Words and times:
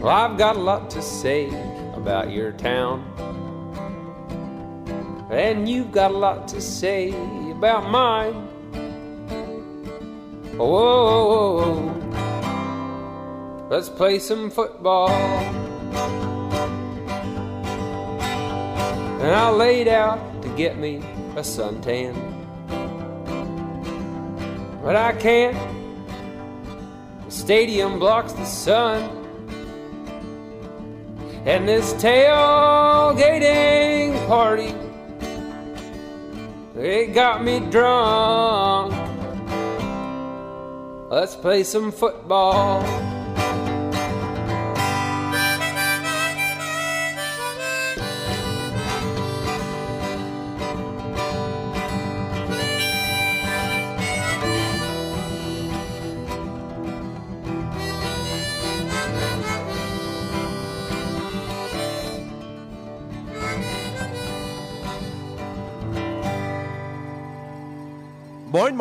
Well, 0.00 0.08
I've 0.16 0.38
got 0.38 0.56
a 0.56 0.58
lot 0.58 0.88
to 0.92 1.02
say 1.02 1.48
about 1.92 2.30
your 2.30 2.52
town. 2.52 3.04
And 5.30 5.68
you've 5.68 5.92
got 5.92 6.10
a 6.10 6.16
lot 6.16 6.48
to 6.48 6.60
say 6.62 7.10
about 7.50 7.90
mine. 7.90 8.32
Whoa, 10.56 10.66
whoa, 10.66 11.54
whoa. 11.58 12.08
let's 13.68 13.90
play 13.90 14.18
some 14.18 14.50
football. 14.50 15.10
And 19.20 19.34
I 19.34 19.50
laid 19.50 19.86
out 19.86 20.40
to 20.40 20.48
get 20.56 20.78
me 20.78 20.96
a 21.36 21.42
suntan. 21.42 22.14
But 24.82 24.96
I 24.96 25.12
can't. 25.12 25.58
The 27.26 27.30
stadium 27.30 27.98
blocks 27.98 28.32
the 28.32 28.46
sun. 28.46 29.19
And 31.46 31.66
this 31.66 31.94
tailgating 31.94 33.16
party, 34.28 34.74
it 36.78 37.14
got 37.14 37.42
me 37.42 37.60
drunk. 37.60 38.92
Let's 41.10 41.34
play 41.34 41.64
some 41.64 41.92
football. 41.92 43.09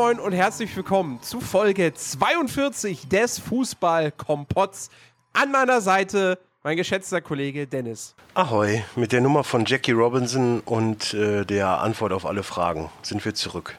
Moin 0.10 0.20
und 0.20 0.34
herzlich 0.34 0.76
willkommen 0.76 1.22
zu 1.22 1.40
Folge 1.40 1.94
42 1.94 3.10
des 3.10 3.38
Fußball-Kompotts. 3.38 4.90
An 5.34 5.52
meiner 5.52 5.82
Seite 5.82 6.40
mein 6.64 6.78
geschätzter 6.78 7.22
Kollege 7.22 7.68
Dennis. 7.68 8.16
Ahoi, 8.34 8.82
mit 8.96 9.12
der 9.12 9.22
Nummer 9.22 9.44
von 9.44 9.66
Jackie 9.66 9.92
Robinson 9.92 10.62
und 10.62 11.14
äh, 11.14 11.46
der 11.46 11.82
Antwort 11.82 12.12
auf 12.12 12.26
alle 12.26 12.42
Fragen 12.42 12.90
sind 13.04 13.24
wir 13.24 13.36
zurück. 13.36 13.78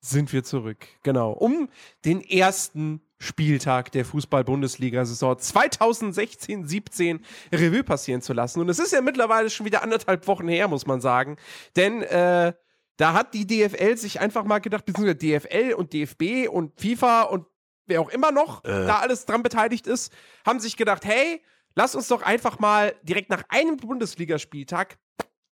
Sind 0.00 0.32
wir 0.32 0.42
zurück, 0.42 0.84
genau. 1.04 1.30
Um 1.30 1.68
den 2.04 2.22
ersten 2.22 3.00
Spieltag 3.20 3.92
der 3.92 4.04
Fußball-Bundesliga-Saison 4.04 5.34
2016-17 5.36 7.20
Revue 7.52 7.84
passieren 7.84 8.20
zu 8.20 8.32
lassen. 8.32 8.58
Und 8.58 8.68
es 8.68 8.80
ist 8.80 8.92
ja 8.92 9.00
mittlerweile 9.00 9.48
schon 9.48 9.64
wieder 9.64 9.84
anderthalb 9.84 10.26
Wochen 10.26 10.48
her, 10.48 10.66
muss 10.66 10.88
man 10.88 11.00
sagen. 11.00 11.36
Denn 11.76 12.02
äh, 12.02 12.52
da 12.96 13.12
hat 13.12 13.34
die 13.34 13.46
DFL 13.46 13.96
sich 13.96 14.20
einfach 14.20 14.44
mal 14.44 14.58
gedacht, 14.58 14.84
beziehungsweise 14.86 15.16
DFL 15.16 15.74
und 15.74 15.92
DFB 15.92 16.48
und 16.48 16.80
FIFA 16.80 17.22
und 17.22 17.46
wer 17.86 18.00
auch 18.00 18.08
immer 18.08 18.32
noch 18.32 18.64
Äh. 18.64 18.86
da 18.86 18.98
alles 18.98 19.26
dran 19.26 19.42
beteiligt 19.42 19.86
ist, 19.86 20.12
haben 20.46 20.60
sich 20.60 20.76
gedacht, 20.76 21.04
hey, 21.04 21.42
lass 21.74 21.94
uns 21.94 22.08
doch 22.08 22.22
einfach 22.22 22.58
mal 22.58 22.94
direkt 23.02 23.30
nach 23.30 23.44
einem 23.48 23.76
Bundesligaspieltag 23.76 24.98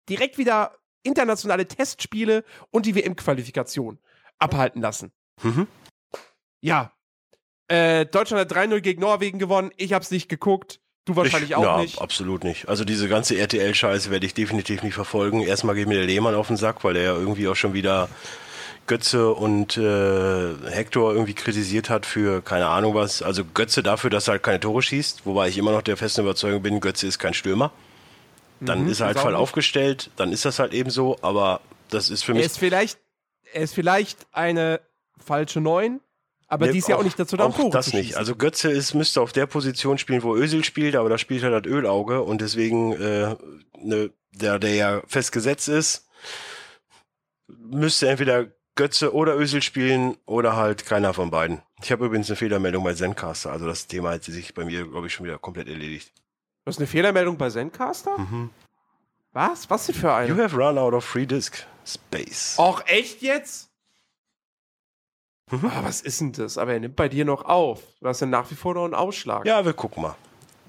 direkt 0.08 0.38
wieder 0.38 0.76
internationale 1.02 1.66
Testspiele 1.68 2.44
und 2.70 2.86
die 2.86 2.94
WM-Qualifikation 2.94 3.98
abhalten 4.38 4.80
lassen. 4.80 5.12
Mhm. 5.42 5.66
Ja. 6.60 6.92
Äh, 7.68 8.06
Deutschland 8.06 8.40
hat 8.40 8.56
3-0 8.56 8.80
gegen 8.80 9.00
Norwegen 9.00 9.38
gewonnen. 9.38 9.70
Ich 9.76 9.92
hab's 9.92 10.10
nicht 10.10 10.28
geguckt. 10.28 10.80
Du 11.04 11.16
wahrscheinlich 11.16 11.50
ich, 11.50 11.56
auch 11.56 11.62
ja, 11.62 11.78
nicht. 11.78 12.00
absolut 12.00 12.44
nicht. 12.44 12.68
Also 12.68 12.84
diese 12.84 13.08
ganze 13.08 13.36
RTL-Scheiße 13.36 14.10
werde 14.10 14.24
ich 14.26 14.34
definitiv 14.34 14.82
nicht 14.82 14.94
verfolgen. 14.94 15.42
Erstmal 15.42 15.74
geht 15.74 15.86
mir 15.88 15.96
der 15.98 16.06
Lehmann 16.06 16.34
auf 16.34 16.46
den 16.48 16.56
Sack, 16.56 16.82
weil 16.84 16.96
er 16.96 17.02
ja 17.02 17.14
irgendwie 17.14 17.46
auch 17.48 17.56
schon 17.56 17.74
wieder 17.74 18.08
Götze 18.86 19.32
und 19.32 19.76
äh, 19.76 20.54
Hector 20.70 21.12
irgendwie 21.12 21.34
kritisiert 21.34 21.90
hat 21.90 22.06
für 22.06 22.42
keine 22.42 22.66
Ahnung 22.66 22.94
was. 22.94 23.22
Also 23.22 23.44
Götze 23.44 23.82
dafür, 23.82 24.10
dass 24.10 24.28
er 24.28 24.32
halt 24.32 24.42
keine 24.42 24.60
Tore 24.60 24.82
schießt, 24.82 25.26
wobei 25.26 25.48
ich 25.48 25.58
immer 25.58 25.72
noch 25.72 25.82
der 25.82 25.96
festen 25.96 26.22
Überzeugung 26.22 26.62
bin, 26.62 26.80
Götze 26.80 27.06
ist 27.06 27.18
kein 27.18 27.34
Stürmer. 27.34 27.70
Dann 28.60 28.84
Mhm, 28.84 28.88
ist 28.88 29.00
er 29.00 29.06
halt 29.08 29.18
voll 29.18 29.34
aufgestellt, 29.34 30.10
dann 30.16 30.32
ist 30.32 30.44
das 30.44 30.58
halt 30.58 30.72
eben 30.72 30.88
so, 30.90 31.18
aber 31.22 31.60
das 31.90 32.08
ist 32.08 32.24
für 32.24 32.32
Er 32.32 32.36
mich 32.36 32.46
ist 32.46 32.58
vielleicht, 32.58 32.98
er 33.52 33.62
ist 33.62 33.74
vielleicht 33.74 34.26
eine 34.32 34.80
falsche 35.18 35.60
Neun, 35.60 36.00
aber 36.48 36.66
Nee, 36.66 36.72
die 36.72 36.78
ist 36.78 36.88
ja 36.88 36.96
auch 36.96 37.02
nicht 37.04 37.18
dazu 37.18 37.36
da, 37.36 37.44
um 37.44 37.52
auch 37.52 37.56
Tore 37.56 37.70
das 37.70 37.90
zu 37.90 37.96
nicht. 37.96 38.16
Also 38.16 38.36
Götze 38.36 38.70
ist, 38.70 38.94
müsste 38.94 39.20
auf 39.20 39.32
der 39.32 39.46
Position 39.46 39.98
spielen, 39.98 40.22
wo 40.22 40.34
Özil 40.34 40.64
spielt, 40.64 40.96
aber 40.96 41.08
da 41.08 41.18
spielt 41.18 41.42
er 41.42 41.50
das 41.50 41.70
Ölauge 41.70 42.22
und 42.22 42.40
deswegen, 42.40 42.92
äh, 42.92 43.36
ne, 43.78 44.10
der, 44.32 44.58
der 44.58 44.74
ja 44.74 45.02
festgesetzt 45.06 45.68
ist, 45.68 46.06
müsste 47.46 48.08
entweder 48.08 48.46
Götze 48.76 49.14
oder 49.14 49.36
Özil 49.36 49.62
spielen 49.62 50.16
oder 50.26 50.56
halt 50.56 50.84
keiner 50.84 51.14
von 51.14 51.30
beiden. 51.30 51.62
Ich 51.82 51.92
habe 51.92 52.06
übrigens 52.06 52.28
eine 52.28 52.36
Fehlermeldung 52.36 52.82
bei 52.84 52.94
Zencaster, 52.94 53.52
also 53.52 53.66
das 53.66 53.86
Thema 53.86 54.10
hat 54.10 54.24
sich 54.24 54.54
bei 54.54 54.64
mir, 54.64 54.86
glaube 54.86 55.06
ich, 55.06 55.12
schon 55.12 55.26
wieder 55.26 55.38
komplett 55.38 55.68
erledigt. 55.68 56.12
Du 56.64 56.70
hast 56.70 56.78
eine 56.78 56.86
Fehlermeldung 56.86 57.36
bei 57.36 57.50
Zencaster? 57.50 58.18
Mhm. 58.18 58.50
Was? 59.32 59.68
Was 59.68 59.86
denn 59.86 59.94
für 59.94 60.12
eine? 60.12 60.28
You 60.28 60.42
have 60.42 60.56
run 60.56 60.78
out 60.78 60.94
of 60.94 61.04
free 61.04 61.26
disk 61.26 61.66
space. 61.86 62.56
Och, 62.58 62.82
echt 62.86 63.20
jetzt? 63.20 63.68
Mhm. 65.50 65.66
Ah, 65.66 65.80
was 65.82 66.00
ist 66.00 66.20
denn 66.20 66.32
das? 66.32 66.58
Aber 66.58 66.72
er 66.72 66.80
nimmt 66.80 66.96
bei 66.96 67.08
dir 67.08 67.24
noch 67.24 67.44
auf. 67.44 67.80
Du 68.00 68.08
hast 68.08 68.20
ja 68.20 68.26
nach 68.26 68.50
wie 68.50 68.54
vor 68.54 68.74
noch 68.74 68.84
einen 68.84 68.94
Ausschlag. 68.94 69.44
Ja, 69.46 69.64
wir 69.64 69.72
gucken 69.74 70.02
mal. 70.02 70.16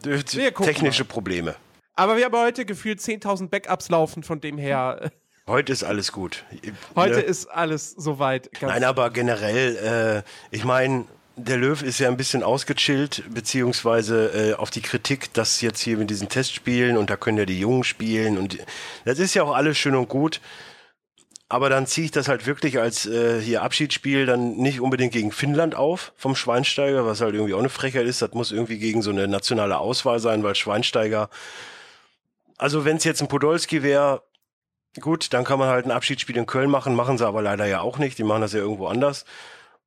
Wir 0.04 0.52
gucken 0.52 0.74
Technische 0.74 1.06
Probleme. 1.06 1.56
Aber 1.96 2.18
wir 2.18 2.26
haben 2.26 2.38
heute 2.38 2.66
gefühlt 2.66 3.00
10.000 3.00 3.50
Backups 3.50 3.90
laufen, 3.90 4.24
von 4.24 4.42
dem 4.42 4.58
her, 4.58 5.12
Heute 5.48 5.72
ist 5.72 5.84
alles 5.84 6.12
gut. 6.12 6.44
heute 6.96 7.18
Ne? 7.18 7.22
ist 7.22 7.46
alles 7.46 7.92
soweit. 7.92 8.52
Ganz 8.54 8.74
Nein, 8.74 8.84
aber 8.84 9.12
generell, 9.12 10.24
äh, 10.26 10.56
ich 10.56 10.66
meine, 10.66 11.06
der 11.36 11.58
Löw 11.58 11.84
ist 11.84 12.00
ja 12.00 12.08
ein 12.08 12.18
bisschen 12.18 12.42
ausgechillt, 12.42 13.24
beziehungsweise 13.30 14.54
äh, 14.54 14.54
auf 14.56 14.72
die 14.72 14.82
Kritik, 14.82 15.32
dass 15.34 15.62
jetzt 15.62 15.82
hier 15.82 15.98
mit 15.98 16.10
diesen 16.10 16.30
Testspielen 16.30 16.98
und 16.98 17.12
da 17.12 17.16
können 17.16 17.38
ja 17.38 17.46
die 17.46 17.60
Jungen 17.60 17.84
spielen 17.84 18.40
und 18.40 18.58
das 19.06 19.20
ist 19.20 19.36
ja 19.36 19.44
auch 19.44 19.54
alles 19.54 19.78
schön 19.78 19.96
und 19.96 20.10
gut. 20.10 20.42
Aber 21.48 21.70
dann 21.70 21.86
ziehe 21.86 22.06
ich 22.06 22.12
das 22.12 22.28
halt 22.28 22.48
wirklich 22.48 22.80
als 22.80 23.06
äh, 23.06 23.40
hier 23.40 23.62
Abschiedsspiel 23.62 24.26
dann 24.26 24.58
nicht 24.58 24.82
unbedingt 24.82 25.14
gegen 25.14 25.32
Finnland 25.32 25.76
auf 25.76 26.12
vom 26.16 26.36
Schweinsteiger, 26.36 27.06
was 27.06 27.22
halt 27.22 27.36
irgendwie 27.36 27.54
auch 27.54 27.60
eine 27.60 27.70
Frechheit 27.70 28.08
ist. 28.08 28.22
Das 28.22 28.34
muss 28.34 28.52
irgendwie 28.52 28.80
gegen 28.80 29.04
so 29.04 29.12
eine 29.12 29.28
nationale 29.28 29.78
Auswahl 29.78 30.20
sein, 30.20 30.44
weil 30.44 30.56
Schweinsteiger. 30.56 31.30
Also 32.58 32.84
wenn 32.84 32.98
es 32.98 33.04
jetzt 33.04 33.22
ein 33.22 33.28
Podolski 33.28 33.84
wäre, 33.84 34.24
gut, 35.02 35.34
dann 35.34 35.44
kann 35.44 35.60
man 35.60 35.70
halt 35.70 35.86
ein 35.86 35.92
Abschiedsspiel 35.92 36.38
in 36.38 36.48
Köln 36.48 36.72
machen, 36.72 36.96
machen 36.96 37.20
sie 37.20 37.28
aber 37.28 37.44
leider 37.44 37.68
ja 37.68 37.82
auch 37.82 38.00
nicht. 38.00 38.18
Die 38.18 38.24
machen 38.24 38.42
das 38.42 38.54
ja 38.54 38.60
irgendwo 38.60 38.88
anders. 38.88 39.24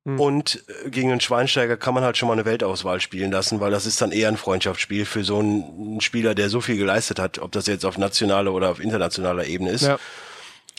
Hm. 0.05 0.17
Und 0.17 0.63
äh, 0.85 0.89
gegen 0.89 1.11
einen 1.11 1.19
Schweinsteiger 1.19 1.75
kann 1.75 1.93
man 1.93 2.05
halt 2.05 2.15
schon 2.15 2.27
mal 2.27 2.33
eine 2.33 2.45
Weltauswahl 2.45 3.01
spielen 3.01 3.31
lassen, 3.31 3.59
weil 3.59 3.71
das 3.71 3.85
ist 3.85 4.01
dann 4.01 4.13
eher 4.13 4.29
ein 4.29 4.37
Freundschaftsspiel 4.37 5.05
für 5.05 5.25
so 5.25 5.39
einen 5.39 5.99
Spieler, 5.99 6.35
der 6.35 6.47
so 6.47 6.61
viel 6.61 6.77
geleistet 6.77 7.19
hat, 7.19 7.39
ob 7.39 7.51
das 7.51 7.67
jetzt 7.67 7.85
auf 7.85 7.97
nationaler 7.97 8.53
oder 8.53 8.69
auf 8.69 8.79
internationaler 8.79 9.45
Ebene 9.45 9.71
ist 9.71 9.81
Ja. 9.81 9.99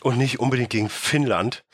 Und 0.03 0.19
nicht 0.19 0.41
unbedingt 0.41 0.71
gegen 0.71 0.88
Finnland. 0.88 1.65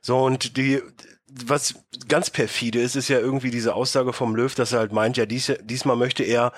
So, 0.00 0.18
und 0.18 0.56
die, 0.56 0.82
was 1.28 1.74
ganz 2.08 2.30
perfide 2.30 2.80
ist, 2.80 2.96
ist 2.96 3.08
ja 3.08 3.18
irgendwie 3.18 3.50
diese 3.50 3.74
Aussage 3.74 4.12
vom 4.12 4.36
Löw, 4.36 4.54
dass 4.54 4.72
er 4.72 4.80
halt 4.80 4.92
meint, 4.92 5.16
ja, 5.16 5.26
dies, 5.26 5.52
diesmal 5.62 5.96
möchte 5.96 6.22
er, 6.22 6.52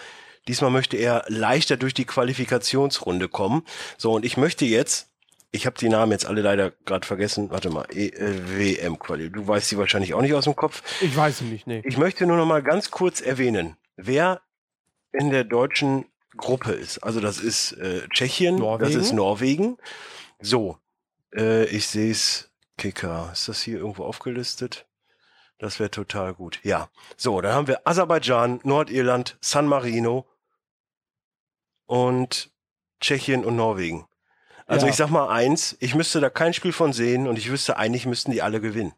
diesmal 0.48 0.70
möchte 0.70 0.96
er 0.96 1.24
leichter 1.28 1.76
durch 1.76 1.94
die 1.94 2.04
Qualifikationsrunde 2.04 3.28
kommen. 3.28 3.62
So, 3.96 4.12
und 4.12 4.24
ich 4.24 4.36
möchte 4.36 4.64
jetzt, 4.64 5.08
ich 5.52 5.66
habe 5.66 5.78
die 5.78 5.88
Namen 5.88 6.12
jetzt 6.12 6.26
alle 6.26 6.42
leider 6.42 6.72
gerade 6.84 7.06
vergessen, 7.06 7.50
warte 7.50 7.70
mal, 7.70 7.86
e, 7.92 8.08
äh, 8.08 8.58
WM-Quali, 8.58 9.30
du 9.30 9.46
weißt 9.46 9.68
sie 9.68 9.78
wahrscheinlich 9.78 10.14
auch 10.14 10.22
nicht 10.22 10.34
aus 10.34 10.44
dem 10.44 10.56
Kopf. 10.56 10.82
Ich 11.00 11.16
weiß 11.16 11.40
es 11.40 11.46
nicht, 11.46 11.66
nee. 11.66 11.82
Ich 11.84 11.96
möchte 11.96 12.26
nur 12.26 12.36
noch 12.36 12.46
mal 12.46 12.62
ganz 12.62 12.90
kurz 12.90 13.20
erwähnen, 13.20 13.76
wer 13.96 14.40
in 15.12 15.30
der 15.30 15.44
deutschen 15.44 16.04
Gruppe 16.36 16.72
ist. 16.72 16.98
Also 16.98 17.20
das 17.20 17.38
ist 17.38 17.72
äh, 17.72 18.06
Tschechien, 18.08 18.56
Norwegen. 18.56 18.92
das 18.92 19.02
ist 19.02 19.12
Norwegen. 19.12 19.78
So, 20.40 20.76
äh, 21.36 21.64
ich 21.66 21.86
sehe 21.86 22.10
es, 22.10 22.50
Kicker. 22.78 23.30
Ist 23.32 23.48
das 23.48 23.62
hier 23.62 23.78
irgendwo 23.78 24.04
aufgelistet? 24.04 24.86
Das 25.58 25.80
wäre 25.80 25.90
total 25.90 26.34
gut. 26.34 26.60
Ja. 26.62 26.90
So, 27.16 27.40
dann 27.40 27.54
haben 27.54 27.66
wir 27.66 27.86
Aserbaidschan, 27.86 28.60
Nordirland, 28.64 29.38
San 29.40 29.66
Marino 29.66 30.26
und 31.86 32.50
Tschechien 33.00 33.44
und 33.44 33.56
Norwegen. 33.56 34.06
Also 34.66 34.86
Ja. 34.86 34.90
ich 34.90 34.96
sag 34.96 35.10
mal 35.10 35.28
eins, 35.28 35.76
ich 35.80 35.94
müsste 35.94 36.20
da 36.20 36.28
kein 36.28 36.52
Spiel 36.52 36.72
von 36.72 36.92
sehen 36.92 37.28
und 37.28 37.38
ich 37.38 37.50
wüsste, 37.50 37.76
eigentlich 37.76 38.04
müssten 38.06 38.32
die 38.32 38.42
alle 38.42 38.60
gewinnen. 38.60 38.92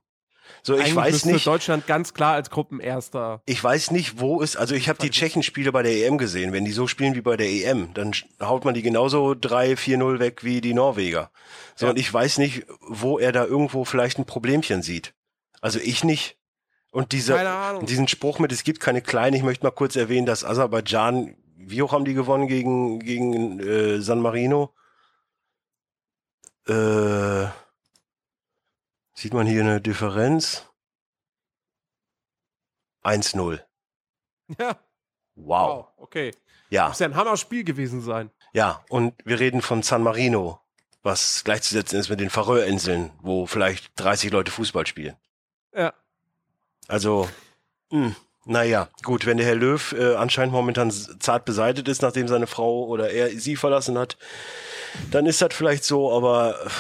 So, 0.69 0.75
ich 0.75 0.81
Eigentlich 0.82 0.97
weiß 0.97 1.25
nicht, 1.25 1.47
Deutschland 1.47 1.87
ganz 1.87 2.12
klar 2.12 2.35
als 2.35 2.50
Gruppenerster. 2.50 3.41
ich 3.47 3.65
weiß 3.65 3.91
nicht, 3.91 4.20
wo 4.20 4.43
es, 4.43 4.55
also 4.55 4.75
ich 4.75 4.91
habe 4.91 4.99
die 4.99 5.09
Tschechen-Spiele 5.09 5.73
bei 5.73 5.82
der 5.82 5.93
EM 6.06 6.19
gesehen. 6.19 6.53
Wenn 6.53 6.67
die 6.67 6.73
so 6.73 6.87
spielen 6.87 7.15
wie 7.15 7.23
bei 7.23 7.38
der 7.38 7.49
EM, 7.49 7.94
dann 7.94 8.12
haut 8.43 8.67
man 8.67 8.75
die 8.75 8.82
genauso 8.82 9.31
3-4-0 9.31 10.19
weg 10.19 10.44
wie 10.44 10.61
die 10.61 10.75
Norweger. 10.75 11.31
So, 11.75 11.87
Ja. 11.87 11.93
und 11.93 11.99
ich 11.99 12.12
weiß 12.12 12.37
nicht, 12.37 12.67
wo 12.87 13.19
er 13.19 13.32
da 13.32 13.47
irgendwo 13.47 13.87
vielleicht 13.87 14.19
ein 14.19 14.26
Problemchen 14.26 14.82
sieht. 14.82 15.15
Also 15.62 15.79
ich 15.79 16.05
nicht. 16.05 16.37
Und 16.91 17.12
dieser, 17.12 17.81
diesen 17.81 18.06
Spruch 18.06 18.38
mit, 18.38 18.53
es 18.53 18.62
gibt 18.62 18.81
keine 18.81 19.00
Kleinen, 19.00 19.37
ich 19.37 19.43
möchte 19.43 19.64
mal 19.64 19.71
kurz 19.71 19.97
erwähnen, 19.97 20.26
dass 20.26 20.44
Aserbaidschan 20.44 21.35
wie 21.56 21.81
hoch 21.81 21.93
haben 21.93 22.05
die 22.05 22.12
gewonnen 22.12 22.47
gegen, 22.47 22.99
gegen 23.00 23.59
äh, 23.59 24.03
San 24.03 24.21
Marino? 24.21 24.75
Äh, 26.67 27.47
sieht 29.19 29.35
man 29.35 29.47
hier 29.49 29.62
eine 29.62 29.81
Differenz? 29.81 30.65
1-0. 33.05 33.61
Ja. 34.59 34.76
Wow. 35.35 35.69
Wow, 35.69 35.87
okay. 35.97 36.35
Ja, 36.70 36.88
Muss 36.88 36.99
ja 37.00 37.06
ein 37.06 37.17
Hammer-Spiel 37.17 37.65
gewesen 37.65 38.00
sein. 38.00 38.31
ja. 38.53 38.85
Und 38.88 39.15
wir 39.25 39.41
reden 39.41 39.61
von 39.62 39.82
San 39.82 40.03
Marino, 40.03 40.61
was 41.03 41.43
gleichzusetzen 41.44 41.99
ist 41.99 42.09
mit 42.11 42.20
den 42.20 42.31
Färöerinseln, 42.31 43.11
wo 43.20 43.47
vielleicht 43.47 43.93
30 43.97 44.31
Leute 44.31 44.50
Fußball 44.50 44.87
spielen. 44.87 45.17
Ja. 45.75 45.93
Also, 46.87 47.29
mh, 47.91 48.14
naja, 48.44 48.88
gut, 49.03 49.26
wenn 49.26 49.37
der 49.37 49.47
Herr 49.47 49.55
Löw 49.55 49.93
äh, 49.93 50.14
anscheinend 50.14 50.53
momentan 50.53 50.91
zart 50.91 51.44
beseitigt 51.44 51.88
ist, 51.88 52.03
nachdem 52.03 52.29
seine 52.29 52.47
Frau 52.47 52.87
oder 52.87 53.11
er 53.11 53.31
sie 53.31 53.56
verlassen 53.56 53.99
hat, 53.99 54.17
dann 55.11 55.26
ist 55.26 55.43
das 55.43 55.55
vielleicht 55.55 55.85
so, 55.85 56.12
aber 56.12 56.64
äh, 56.64 56.71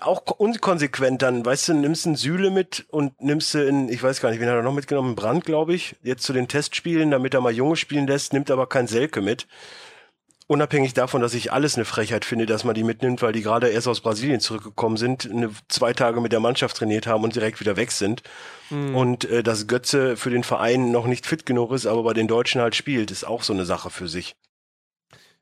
auch 0.00 0.24
ko- 0.24 0.34
unkonsequent 0.38 1.20
dann, 1.22 1.44
weißt 1.44 1.68
du, 1.68 1.74
nimmst 1.74 2.06
einen 2.06 2.16
Süle 2.16 2.50
mit 2.50 2.86
und 2.88 3.20
nimmst 3.20 3.52
du 3.52 3.66
in, 3.66 3.88
ich 3.88 4.02
weiß 4.02 4.20
gar 4.20 4.30
nicht, 4.30 4.40
wen 4.40 4.48
hat 4.48 4.56
er 4.56 4.62
noch 4.62 4.72
mitgenommen, 4.72 5.14
Brand, 5.16 5.44
glaube 5.44 5.74
ich, 5.74 5.96
jetzt 6.02 6.22
zu 6.22 6.32
den 6.32 6.48
Testspielen, 6.48 7.10
damit 7.10 7.34
er 7.34 7.42
mal 7.42 7.52
Junge 7.52 7.76
spielen 7.76 8.06
lässt, 8.06 8.32
nimmt 8.32 8.50
aber 8.50 8.66
kein 8.66 8.86
Selke 8.86 9.20
mit. 9.20 9.46
Unabhängig 10.46 10.94
davon, 10.94 11.20
dass 11.20 11.34
ich 11.34 11.52
alles 11.52 11.76
eine 11.76 11.84
Frechheit 11.84 12.24
finde, 12.24 12.44
dass 12.46 12.64
man 12.64 12.74
die 12.74 12.82
mitnimmt, 12.82 13.22
weil 13.22 13.32
die 13.32 13.42
gerade 13.42 13.68
erst 13.68 13.86
aus 13.86 14.00
Brasilien 14.00 14.40
zurückgekommen 14.40 14.96
sind, 14.96 15.30
eine, 15.30 15.50
zwei 15.68 15.92
Tage 15.92 16.20
mit 16.20 16.32
der 16.32 16.40
Mannschaft 16.40 16.76
trainiert 16.76 17.06
haben 17.06 17.22
und 17.22 17.36
direkt 17.36 17.60
wieder 17.60 17.76
weg 17.76 17.92
sind. 17.92 18.22
Und 18.96 19.26
äh, 19.26 19.42
dass 19.44 19.68
Götze 19.68 20.16
für 20.16 20.30
den 20.30 20.42
Verein 20.42 20.90
noch 20.90 21.06
nicht 21.06 21.26
fit 21.26 21.44
genug 21.46 21.70
ist, 21.72 21.86
aber 21.86 22.02
bei 22.02 22.14
den 22.14 22.28
Deutschen 22.28 22.60
halt 22.60 22.74
spielt, 22.74 23.10
ist 23.10 23.24
auch 23.24 23.42
so 23.42 23.52
eine 23.52 23.64
Sache 23.64 23.90
für 23.90 24.08
sich. 24.08 24.34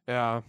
Ja. 0.06 0.42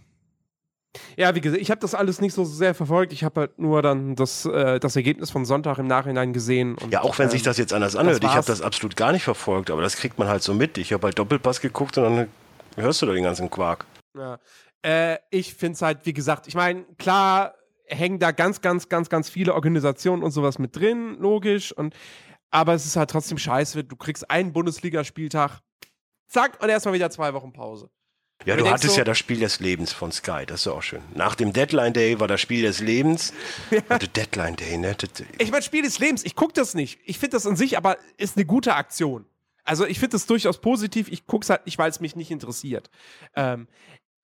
Ja, 1.16 1.34
wie 1.34 1.40
gesagt, 1.40 1.62
ich 1.62 1.70
habe 1.70 1.80
das 1.80 1.94
alles 1.94 2.20
nicht 2.20 2.34
so 2.34 2.44
sehr 2.44 2.74
verfolgt. 2.74 3.12
Ich 3.12 3.22
habe 3.22 3.40
halt 3.42 3.58
nur 3.58 3.80
dann 3.82 4.16
das, 4.16 4.44
äh, 4.44 4.80
das 4.80 4.96
Ergebnis 4.96 5.30
von 5.30 5.44
Sonntag 5.44 5.78
im 5.78 5.86
Nachhinein 5.86 6.32
gesehen. 6.32 6.76
Und, 6.76 6.92
Ja, 6.92 7.02
auch 7.02 7.18
wenn 7.18 7.30
sich 7.30 7.42
ähm, 7.42 7.44
das 7.44 7.58
jetzt 7.58 7.72
anders 7.72 7.94
anhört. 7.94 8.22
Ich 8.24 8.30
habe 8.30 8.46
das 8.46 8.60
absolut 8.60 8.96
gar 8.96 9.12
nicht 9.12 9.22
verfolgt, 9.22 9.70
aber 9.70 9.82
das 9.82 9.96
kriegt 9.96 10.18
man 10.18 10.28
halt 10.28 10.42
so 10.42 10.52
mit. 10.52 10.78
Ich 10.78 10.92
habe 10.92 11.06
halt 11.06 11.18
Doppelpass 11.18 11.60
geguckt 11.60 11.96
und 11.98 12.04
dann 12.04 12.28
hörst 12.76 13.02
du 13.02 13.06
da 13.06 13.12
den 13.12 13.24
ganzen 13.24 13.48
Quark. 13.50 13.86
Ja. 14.16 14.38
Äh, 14.82 15.18
ich 15.30 15.54
finde 15.54 15.74
es 15.74 15.82
halt, 15.82 16.06
wie 16.06 16.12
gesagt, 16.12 16.48
ich 16.48 16.54
meine, 16.54 16.84
klar 16.98 17.54
hängen 17.86 18.18
da 18.18 18.32
ganz, 18.32 18.60
ganz, 18.60 18.88
ganz, 18.88 19.08
ganz 19.08 19.30
viele 19.30 19.54
Organisationen 19.54 20.22
und 20.22 20.30
sowas 20.30 20.58
mit 20.58 20.76
drin, 20.76 21.16
logisch. 21.18 21.72
Und, 21.72 21.94
aber 22.50 22.74
es 22.74 22.86
ist 22.86 22.96
halt 22.96 23.10
trotzdem 23.10 23.38
scheiße. 23.38 23.84
Du 23.84 23.96
kriegst 23.96 24.30
einen 24.30 24.52
Bundesligaspieltag, 24.52 25.60
zack, 26.26 26.60
und 26.62 26.68
erstmal 26.68 26.94
wieder 26.94 27.10
zwei 27.10 27.32
Wochen 27.34 27.52
Pause. 27.52 27.90
Ja, 28.46 28.56
du 28.56 28.68
hattest 28.70 28.94
so- 28.94 28.98
ja 28.98 29.04
das 29.04 29.18
Spiel 29.18 29.40
des 29.40 29.60
Lebens 29.60 29.92
von 29.92 30.12
Sky, 30.12 30.44
das 30.46 30.62
ist 30.62 30.66
auch 30.68 30.82
schön. 30.82 31.02
Nach 31.14 31.34
dem 31.34 31.52
Deadline 31.52 31.92
Day 31.92 32.18
war 32.20 32.28
das 32.28 32.40
Spiel 32.40 32.62
des 32.62 32.80
Lebens. 32.80 33.32
Warte, 33.88 34.08
Deadline 34.08 34.56
Day, 34.56 34.78
ne? 34.78 34.96
Ich 35.38 35.50
meine, 35.50 35.62
Spiel 35.62 35.82
des 35.82 35.98
Lebens, 35.98 36.24
ich 36.24 36.34
gucke 36.36 36.54
das 36.54 36.74
nicht. 36.74 36.98
Ich 37.04 37.18
finde 37.18 37.36
das 37.36 37.46
an 37.46 37.56
sich 37.56 37.76
aber 37.76 37.98
ist 38.16 38.36
eine 38.36 38.46
gute 38.46 38.74
Aktion. 38.74 39.26
Also 39.64 39.86
ich 39.86 39.98
finde 39.98 40.12
das 40.12 40.26
durchaus 40.26 40.58
positiv. 40.58 41.08
Ich 41.12 41.26
gucke 41.26 41.44
es 41.44 41.50
halt 41.50 41.66
nicht, 41.66 41.78
weil 41.78 41.90
es 41.90 42.00
mich 42.00 42.16
nicht 42.16 42.30
interessiert. 42.30 42.90
Ähm, 43.36 43.68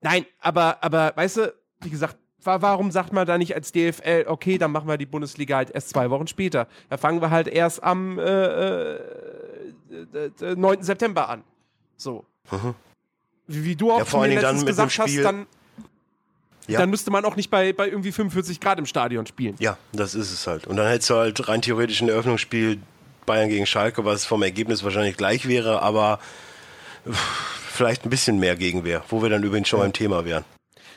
nein, 0.00 0.24
aber, 0.40 0.82
aber 0.82 1.12
weißt 1.14 1.36
du, 1.36 1.54
wie 1.82 1.90
gesagt, 1.90 2.16
wa 2.42 2.62
warum 2.62 2.90
sagt 2.90 3.12
man 3.12 3.26
da 3.26 3.36
nicht 3.38 3.54
als 3.54 3.70
DFL, 3.72 4.24
okay, 4.28 4.56
dann 4.56 4.72
machen 4.72 4.88
wir 4.88 4.96
die 4.96 5.06
Bundesliga 5.06 5.56
halt 5.56 5.70
erst 5.70 5.90
zwei 5.90 6.08
Wochen 6.10 6.26
später. 6.26 6.68
Da 6.88 6.96
fangen 6.96 7.20
wir 7.20 7.30
halt 7.30 7.48
erst 7.48 7.82
am 7.82 8.18
äh, 8.18 8.22
äh, 8.22 9.00
äh, 10.14 10.30
äh, 10.40 10.56
9. 10.56 10.82
September 10.82 11.28
an. 11.28 11.44
So. 11.96 12.24
Wie, 12.50 12.74
wie 13.46 13.76
du 13.76 13.92
auch. 13.92 13.98
Ja, 13.98 14.04
vor 14.04 14.22
allen 14.22 14.38
Dingen 14.38 14.66
gesagt 14.66 14.98
hast, 14.98 15.16
dann, 15.18 15.46
Ja. 16.66 16.80
dann 16.80 16.90
müsste 16.90 17.10
man 17.10 17.24
auch 17.24 17.36
nicht 17.36 17.50
bei, 17.50 17.72
bei 17.72 17.88
irgendwie 17.88 18.12
45 18.12 18.60
Grad 18.60 18.78
im 18.78 18.86
Stadion 18.86 19.26
spielen. 19.26 19.54
Ja, 19.58 19.76
das 19.92 20.14
ist 20.14 20.32
es 20.32 20.46
halt. 20.46 20.66
Und 20.66 20.76
dann 20.76 20.88
hättest 20.88 21.10
du 21.10 21.14
halt 21.14 21.48
rein 21.48 21.62
theoretisch 21.62 22.00
ein 22.00 22.08
Eröffnungsspiel 22.08 22.78
Bayern 23.24 23.48
gegen 23.48 23.66
Schalke, 23.66 24.04
was 24.04 24.24
vom 24.24 24.42
Ergebnis 24.42 24.84
wahrscheinlich 24.84 25.16
gleich 25.16 25.48
wäre, 25.48 25.82
aber 25.82 26.20
vielleicht 27.72 28.04
ein 28.04 28.10
bisschen 28.10 28.38
mehr 28.38 28.56
Gegenwehr, 28.56 29.04
wo 29.08 29.22
wir 29.22 29.28
dann 29.28 29.42
übrigens 29.42 29.68
schon 29.68 29.80
beim 29.80 29.92
Thema 29.92 30.24
wären. 30.24 30.44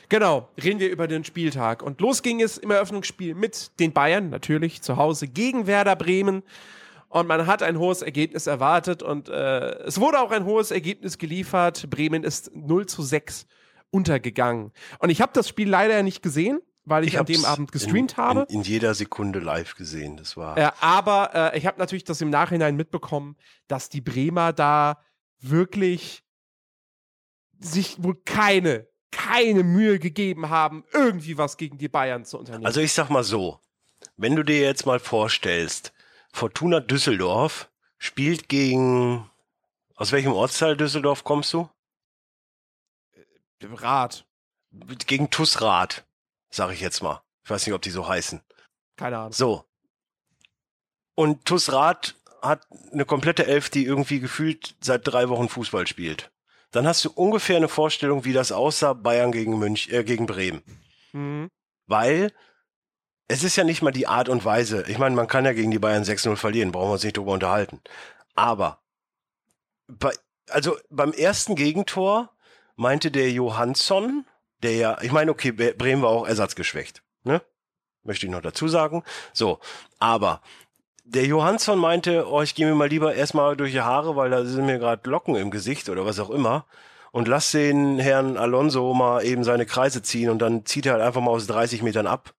Genau, 0.08 0.48
reden 0.60 0.80
wir 0.80 0.90
über 0.90 1.06
den 1.06 1.24
Spieltag. 1.24 1.82
Und 1.84 2.00
los 2.00 2.22
ging 2.22 2.42
es 2.42 2.58
im 2.58 2.70
Eröffnungsspiel 2.72 3.34
mit 3.36 3.70
den 3.78 3.92
Bayern, 3.92 4.30
natürlich 4.30 4.82
zu 4.82 4.96
Hause 4.96 5.28
gegen 5.28 5.68
Werder 5.68 5.94
Bremen. 5.94 6.42
Und 7.10 7.26
man 7.26 7.48
hat 7.48 7.64
ein 7.64 7.76
hohes 7.76 8.02
Ergebnis 8.02 8.46
erwartet 8.46 9.02
und 9.02 9.28
äh, 9.28 9.70
es 9.80 9.98
wurde 9.98 10.20
auch 10.20 10.30
ein 10.30 10.44
hohes 10.44 10.70
Ergebnis 10.70 11.18
geliefert. 11.18 11.90
Bremen 11.90 12.22
ist 12.22 12.54
0 12.54 12.86
zu 12.86 13.02
6 13.02 13.46
untergegangen. 13.90 14.70
Und 15.00 15.10
ich 15.10 15.20
habe 15.20 15.32
das 15.34 15.48
Spiel 15.48 15.68
leider 15.68 16.04
nicht 16.04 16.22
gesehen, 16.22 16.60
weil 16.84 17.04
ich, 17.04 17.18
an 17.18 17.26
dem 17.26 17.44
Abend 17.44 17.72
gestreamt 17.72 18.12
in, 18.12 18.16
habe. 18.16 18.46
In, 18.48 18.58
in 18.58 18.62
jeder 18.62 18.94
Sekunde 18.94 19.40
live 19.40 19.74
gesehen. 19.74 20.18
Das 20.18 20.36
war. 20.36 20.56
Äh, 20.56 20.70
aber 20.80 21.34
äh, 21.34 21.58
ich 21.58 21.66
habe 21.66 21.80
natürlich 21.80 22.04
das 22.04 22.20
im 22.20 22.30
Nachhinein 22.30 22.76
mitbekommen, 22.76 23.36
dass 23.66 23.88
die 23.88 24.00
Bremer 24.00 24.52
da 24.52 25.02
wirklich 25.40 26.22
sich 27.58 28.00
wohl 28.00 28.20
keine, 28.24 28.86
keine 29.10 29.64
Mühe 29.64 29.98
gegeben 29.98 30.48
haben, 30.48 30.84
irgendwie 30.92 31.36
was 31.36 31.56
gegen 31.56 31.76
die 31.76 31.88
Bayern 31.88 32.24
zu 32.24 32.38
unternehmen. 32.38 32.66
Also 32.66 32.80
ich 32.80 32.92
sag 32.92 33.10
mal 33.10 33.24
so, 33.24 33.58
wenn 34.16 34.36
du 34.36 34.44
dir 34.44 34.60
jetzt 34.60 34.86
mal 34.86 35.00
vorstellst, 35.00 35.92
Fortuna 36.32 36.80
Düsseldorf 36.80 37.70
spielt 37.98 38.48
gegen 38.48 39.30
aus 39.94 40.12
welchem 40.12 40.32
Ortsteil 40.32 40.76
Düsseldorf 40.76 41.24
kommst 41.24 41.52
du? 41.52 41.68
Rat, 43.62 44.24
Gegen 45.06 45.28
Tusrad, 45.30 46.06
sag 46.48 46.72
ich 46.72 46.80
jetzt 46.80 47.02
mal. 47.02 47.22
Ich 47.44 47.50
weiß 47.50 47.66
nicht, 47.66 47.74
ob 47.74 47.82
die 47.82 47.90
so 47.90 48.08
heißen. 48.08 48.40
keine 48.96 49.18
Ahnung. 49.18 49.32
So. 49.32 49.64
Und 51.14 51.44
Tusrad 51.44 52.16
hat 52.40 52.66
eine 52.92 53.04
komplette 53.04 53.46
Elf, 53.46 53.68
die 53.68 53.84
irgendwie 53.84 54.20
gefühlt 54.20 54.74
seit 54.80 55.06
drei 55.06 55.28
Wochen 55.28 55.50
Fußball 55.50 55.86
spielt. 55.86 56.30
Dann 56.70 56.86
hast 56.86 57.04
du 57.04 57.10
ungefähr 57.10 57.56
eine 57.58 57.68
Vorstellung, 57.68 58.24
wie 58.24 58.32
das 58.32 58.52
aussah, 58.52 58.94
Bayern 58.94 59.32
gegen 59.32 59.58
Münch, 59.58 59.88
äh, 59.90 60.04
gegen 60.04 60.24
Bremen. 60.26 60.62
Mhm. 61.12 61.50
Weil 61.86 62.32
es 63.30 63.44
ist 63.44 63.54
ja 63.54 63.62
nicht 63.62 63.80
mal 63.80 63.92
die 63.92 64.08
Art 64.08 64.28
und 64.28 64.44
Weise. 64.44 64.84
Ich 64.88 64.98
meine, 64.98 65.14
man 65.14 65.28
kann 65.28 65.44
ja 65.44 65.52
gegen 65.52 65.70
die 65.70 65.78
Bayern 65.78 66.02
6-0 66.02 66.34
verlieren, 66.34 66.72
brauchen 66.72 66.88
wir 66.88 66.94
uns 66.94 67.04
nicht 67.04 67.16
drüber 67.16 67.30
unterhalten. 67.32 67.80
Aber 68.34 68.78
bei, 69.86 70.12
also 70.48 70.76
beim 70.90 71.12
ersten 71.12 71.54
Gegentor 71.54 72.30
meinte 72.74 73.12
der 73.12 73.30
Johansson, 73.30 74.24
der 74.64 74.74
ja, 74.74 74.98
ich 75.00 75.12
meine, 75.12 75.30
okay, 75.30 75.50
Bre- 75.50 75.76
Bremen 75.76 76.02
war 76.02 76.10
auch 76.10 76.26
ersatzgeschwächt, 76.26 77.02
ne? 77.22 77.40
Möchte 78.02 78.26
ich 78.26 78.32
noch 78.32 78.42
dazu 78.42 78.66
sagen. 78.66 79.04
So, 79.32 79.60
aber 80.00 80.40
der 81.04 81.24
Johansson 81.26 81.78
meinte, 81.78 82.28
oh, 82.28 82.42
ich 82.42 82.56
gehe 82.56 82.66
mir 82.66 82.74
mal 82.74 82.88
lieber 82.88 83.14
erstmal 83.14 83.56
durch 83.56 83.70
die 83.72 83.82
Haare, 83.82 84.16
weil 84.16 84.30
da 84.30 84.44
sind 84.44 84.66
mir 84.66 84.78
gerade 84.80 85.08
Locken 85.08 85.36
im 85.36 85.52
Gesicht 85.52 85.88
oder 85.88 86.04
was 86.04 86.18
auch 86.18 86.30
immer. 86.30 86.66
Und 87.12 87.28
lass 87.28 87.52
den 87.52 88.00
Herrn 88.00 88.36
Alonso 88.36 88.92
mal 88.92 89.24
eben 89.24 89.44
seine 89.44 89.66
Kreise 89.66 90.02
ziehen 90.02 90.30
und 90.30 90.40
dann 90.40 90.66
zieht 90.66 90.86
er 90.86 90.94
halt 90.94 91.02
einfach 91.02 91.20
mal 91.20 91.30
aus 91.30 91.46
30 91.46 91.82
Metern 91.82 92.08
ab. 92.08 92.34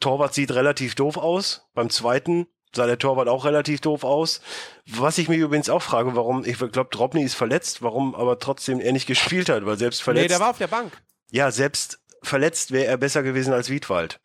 Torwart 0.00 0.34
sieht 0.34 0.52
relativ 0.52 0.94
doof 0.94 1.16
aus. 1.16 1.66
Beim 1.74 1.90
zweiten 1.90 2.46
sah 2.74 2.86
der 2.86 2.98
Torwart 2.98 3.28
auch 3.28 3.44
relativ 3.44 3.80
doof 3.80 4.04
aus. 4.04 4.40
Was 4.86 5.18
ich 5.18 5.28
mich 5.28 5.38
übrigens 5.38 5.68
auch 5.68 5.82
frage, 5.82 6.14
warum, 6.14 6.44
ich 6.44 6.58
glaube, 6.58 6.88
Dropney 6.90 7.22
ist 7.22 7.34
verletzt, 7.34 7.82
warum 7.82 8.14
aber 8.14 8.38
trotzdem 8.38 8.80
er 8.80 8.92
nicht 8.92 9.06
gespielt 9.06 9.48
hat, 9.48 9.66
weil 9.66 9.78
selbst 9.78 10.02
verletzt. 10.02 10.24
Nee, 10.24 10.28
der 10.28 10.40
war 10.40 10.50
auf 10.50 10.58
der 10.58 10.68
Bank. 10.68 10.92
Ja, 11.30 11.50
selbst 11.50 11.98
verletzt 12.22 12.70
wäre 12.72 12.86
er 12.86 12.96
besser 12.96 13.22
gewesen 13.22 13.52
als 13.52 13.70
Wiedwald. 13.70 14.20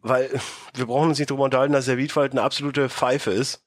Weil 0.00 0.30
wir 0.74 0.86
brauchen 0.86 1.08
uns 1.08 1.18
nicht 1.18 1.30
drüber 1.30 1.44
unterhalten, 1.44 1.72
dass 1.72 1.86
der 1.86 1.98
Wiedwald 1.98 2.32
eine 2.32 2.42
absolute 2.42 2.88
Pfeife 2.88 3.30
ist. 3.32 3.64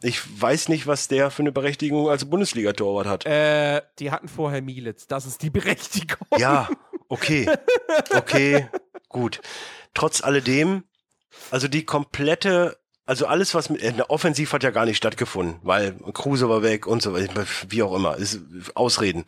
Ich 0.00 0.20
weiß 0.40 0.68
nicht, 0.68 0.86
was 0.86 1.08
der 1.08 1.30
für 1.30 1.42
eine 1.42 1.52
Berechtigung 1.52 2.08
als 2.08 2.28
Bundesliga-Torwart 2.28 3.06
hat. 3.06 3.26
Äh, 3.26 3.82
die 3.98 4.10
hatten 4.10 4.28
vorher 4.28 4.62
Mielitz. 4.62 5.06
Das 5.06 5.26
ist 5.26 5.42
die 5.42 5.50
Berechtigung. 5.58 6.26
Ja, 6.36 6.68
okay. 7.08 7.50
Okay, 8.14 8.68
gut. 9.08 9.40
Trotz 9.94 10.22
alledem, 10.22 10.84
also 11.50 11.68
die 11.68 11.84
komplette, 11.84 12.78
also 13.06 13.26
alles, 13.26 13.54
was 13.54 13.70
mit, 13.70 13.82
äh, 13.82 13.94
offensiv 14.08 14.52
hat 14.52 14.62
ja 14.62 14.70
gar 14.70 14.84
nicht 14.86 14.96
stattgefunden, 14.96 15.56
weil 15.62 15.92
Kruse 16.14 16.48
war 16.48 16.62
weg 16.62 16.86
und 16.86 17.02
so 17.02 17.12
weiter, 17.14 17.44
wie 17.68 17.82
auch 17.82 17.94
immer, 17.94 18.16
ist 18.16 18.40
Ausreden. 18.74 19.24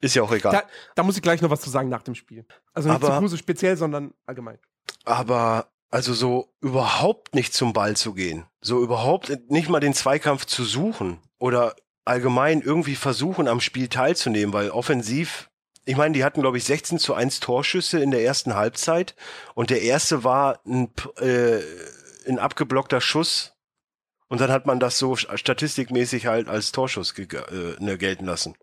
Ist 0.00 0.14
ja 0.14 0.22
auch 0.22 0.30
egal. 0.32 0.52
Da, 0.52 0.62
da 0.94 1.02
muss 1.02 1.16
ich 1.16 1.22
gleich 1.22 1.40
noch 1.42 1.50
was 1.50 1.60
zu 1.60 1.70
sagen 1.70 1.88
nach 1.88 2.02
dem 2.02 2.14
Spiel. 2.14 2.46
Also 2.72 2.88
nicht 2.88 2.96
Aber- 2.96 3.14
zu 3.14 3.18
Kruse 3.18 3.38
speziell, 3.38 3.76
sondern 3.76 4.12
allgemein. 4.26 4.58
aber 5.04 5.68
also 5.90 6.12
so 6.12 6.52
überhaupt 6.60 7.34
nicht 7.34 7.54
zum 7.54 7.72
Ball 7.72 7.96
zu 7.96 8.12
gehen, 8.12 8.44
so 8.60 8.82
überhaupt 8.82 9.32
nicht 9.48 9.70
mal 9.70 9.80
den 9.80 9.94
Zweikampf 9.94 10.44
zu 10.44 10.64
suchen 10.64 11.18
oder 11.38 11.74
allgemein 12.04 12.60
irgendwie 12.60 12.94
versuchen, 12.94 13.48
am 13.48 13.60
Spiel 13.60 13.88
teilzunehmen, 13.88 14.52
weil 14.52 14.70
offensiv, 14.70 15.47
ich 15.88 15.96
meine, 15.96 16.12
die 16.12 16.22
hatten, 16.22 16.42
glaube 16.42 16.58
ich, 16.58 16.64
16 16.64 16.98
zu 16.98 17.14
1 17.14 17.40
Torschüsse 17.40 17.98
in 17.98 18.10
der 18.10 18.22
ersten 18.22 18.54
Halbzeit 18.54 19.14
und 19.54 19.70
der 19.70 19.80
erste 19.80 20.22
war 20.22 20.60
ein, 20.66 20.90
äh, 21.16 21.60
ein 22.28 22.38
abgeblockter 22.38 23.00
Schuss 23.00 23.54
Und 24.28 24.42
dann 24.42 24.52
hat 24.52 24.66
man 24.66 24.80
das 24.80 24.98
so 24.98 25.16
statistikmäßig 25.16 26.26
halt 26.26 26.46
als 26.46 26.72
Torschuss 26.72 27.18
äh, 27.18 27.26
ne, 27.78 27.96
gelten 27.96 28.26
lassen. 28.26 28.54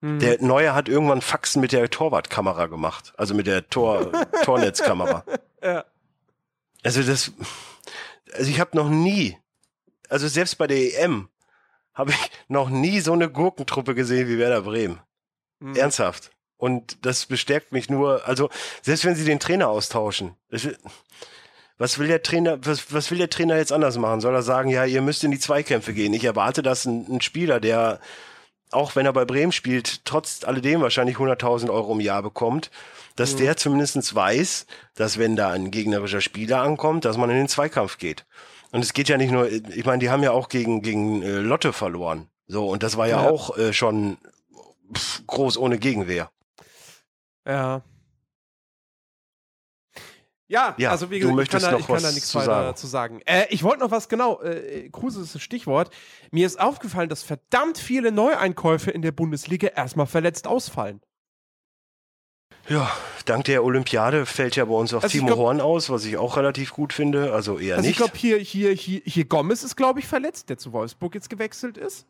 Mhm. 0.00 0.20
Der 0.20 0.40
Neue 0.40 0.74
hat 0.74 0.88
irgendwann 0.88 1.20
Faxen 1.20 1.60
mit 1.60 1.72
der 1.72 1.90
Torwartkamera 1.90 2.68
gemacht, 2.68 3.12
also 3.18 3.34
mit 3.34 3.46
der 3.46 3.68
Tor 3.68 4.10
Tornetzkamera. 4.44 5.22
ja. 5.62 5.84
Also 6.82 7.02
das, 7.02 7.32
also 8.32 8.50
ich 8.50 8.58
habe 8.58 8.74
noch 8.74 8.88
nie, 8.88 9.36
also 10.08 10.28
selbst 10.28 10.56
bei 10.56 10.66
der 10.66 10.78
EM 10.78 11.28
habe 11.92 12.12
ich 12.12 12.30
noch 12.48 12.70
nie 12.70 13.00
so 13.00 13.12
eine 13.12 13.28
Gurkentruppe 13.28 13.94
gesehen 13.94 14.28
wie 14.28 14.38
Werder 14.38 14.62
Bremen. 14.62 15.00
Mhm. 15.58 15.76
Ernsthaft. 15.76 16.33
Und 16.64 17.04
das 17.04 17.26
bestärkt 17.26 17.72
mich 17.72 17.90
nur, 17.90 18.26
also 18.26 18.48
selbst 18.80 19.04
wenn 19.04 19.14
sie 19.14 19.26
den 19.26 19.38
Trainer 19.38 19.68
austauschen, 19.68 20.34
was 21.76 21.98
will 21.98 22.08
der 22.08 22.22
Trainer, 22.22 22.56
was, 22.64 22.90
was 22.90 23.10
will 23.10 23.18
der 23.18 23.28
Trainer 23.28 23.58
jetzt 23.58 23.70
anders 23.70 23.98
machen? 23.98 24.22
Soll 24.22 24.34
er 24.34 24.40
sagen, 24.40 24.70
ja, 24.70 24.86
ihr 24.86 25.02
müsst 25.02 25.24
in 25.24 25.30
die 25.30 25.38
Zweikämpfe 25.38 25.92
gehen? 25.92 26.14
Ich 26.14 26.24
erwarte, 26.24 26.62
dass 26.62 26.86
ein, 26.86 27.04
ein 27.16 27.20
Spieler, 27.20 27.60
der, 27.60 28.00
auch 28.70 28.96
wenn 28.96 29.04
er 29.04 29.12
bei 29.12 29.26
Bremen 29.26 29.52
spielt, 29.52 30.06
trotz 30.06 30.42
alledem 30.42 30.80
wahrscheinlich 30.80 31.18
100.000 31.18 31.68
Euro 31.68 31.92
im 31.92 32.00
Jahr 32.00 32.22
bekommt, 32.22 32.70
dass 33.14 33.34
mhm. 33.34 33.38
der 33.40 33.58
zumindest 33.58 34.14
weiß, 34.14 34.64
dass 34.94 35.18
wenn 35.18 35.36
da 35.36 35.50
ein 35.50 35.70
gegnerischer 35.70 36.22
Spieler 36.22 36.62
ankommt, 36.62 37.04
dass 37.04 37.18
man 37.18 37.28
in 37.28 37.36
den 37.36 37.48
Zweikampf 37.48 37.98
geht. 37.98 38.24
Und 38.72 38.80
es 38.80 38.94
geht 38.94 39.10
ja 39.10 39.18
nicht 39.18 39.32
nur, 39.32 39.52
ich 39.52 39.84
meine, 39.84 39.98
die 39.98 40.08
haben 40.08 40.22
ja 40.22 40.30
auch 40.30 40.48
gegen, 40.48 40.80
gegen 40.80 41.20
äh, 41.20 41.40
Lotte 41.40 41.74
verloren. 41.74 42.30
So, 42.46 42.66
und 42.70 42.82
das 42.82 42.96
war 42.96 43.06
ja, 43.06 43.22
ja. 43.22 43.28
auch 43.28 43.58
äh, 43.58 43.74
schon 43.74 44.16
pff, 44.94 45.26
groß 45.26 45.58
ohne 45.58 45.78
Gegenwehr. 45.78 46.30
Ja. 47.46 47.82
Ja, 50.46 50.74
ja, 50.76 50.90
also 50.90 51.10
wie 51.10 51.20
gesagt, 51.20 51.40
ich 51.40 51.48
kann, 51.48 51.62
da, 51.62 51.78
ich 51.78 51.86
kann 51.86 52.02
da 52.02 52.12
nichts 52.12 52.34
weiter 52.34 52.46
sagen. 52.46 52.76
zu 52.76 52.86
sagen. 52.86 53.20
Äh, 53.24 53.46
ich 53.48 53.62
wollte 53.62 53.80
noch 53.80 53.90
was 53.90 54.10
genau, 54.10 54.42
äh, 54.42 54.90
Kruse 54.90 55.22
ist 55.22 55.34
das 55.34 55.42
Stichwort. 55.42 55.90
Mir 56.32 56.46
ist 56.46 56.60
aufgefallen, 56.60 57.08
dass 57.08 57.22
verdammt 57.22 57.78
viele 57.78 58.12
Neueinkäufe 58.12 58.90
in 58.90 59.00
der 59.00 59.12
Bundesliga 59.12 59.68
erstmal 59.68 60.06
verletzt 60.06 60.46
ausfallen. 60.46 61.00
Ja, 62.68 62.90
dank 63.24 63.44
der 63.44 63.64
Olympiade 63.64 64.26
fällt 64.26 64.56
ja 64.56 64.64
bei 64.66 64.74
uns 64.74 64.92
auch 64.92 65.02
also 65.02 65.12
Timo 65.12 65.28
glaub, 65.28 65.38
Horn 65.38 65.60
aus, 65.60 65.90
was 65.90 66.04
ich 66.04 66.16
auch 66.18 66.36
relativ 66.36 66.72
gut 66.72 66.92
finde. 66.92 67.32
Also 67.32 67.58
eher 67.58 67.76
also 67.76 67.86
nicht. 67.86 67.92
Ich 67.92 67.96
glaube, 67.96 68.16
hier, 68.16 68.38
hier, 68.38 68.72
hier, 68.72 69.02
hier 69.04 69.24
Gomez 69.24 69.64
ist, 69.64 69.76
glaube 69.76 70.00
ich, 70.00 70.06
verletzt, 70.06 70.50
der 70.50 70.58
zu 70.58 70.72
Wolfsburg 70.72 71.14
jetzt 71.14 71.30
gewechselt 71.30 71.78
ist. 71.78 72.06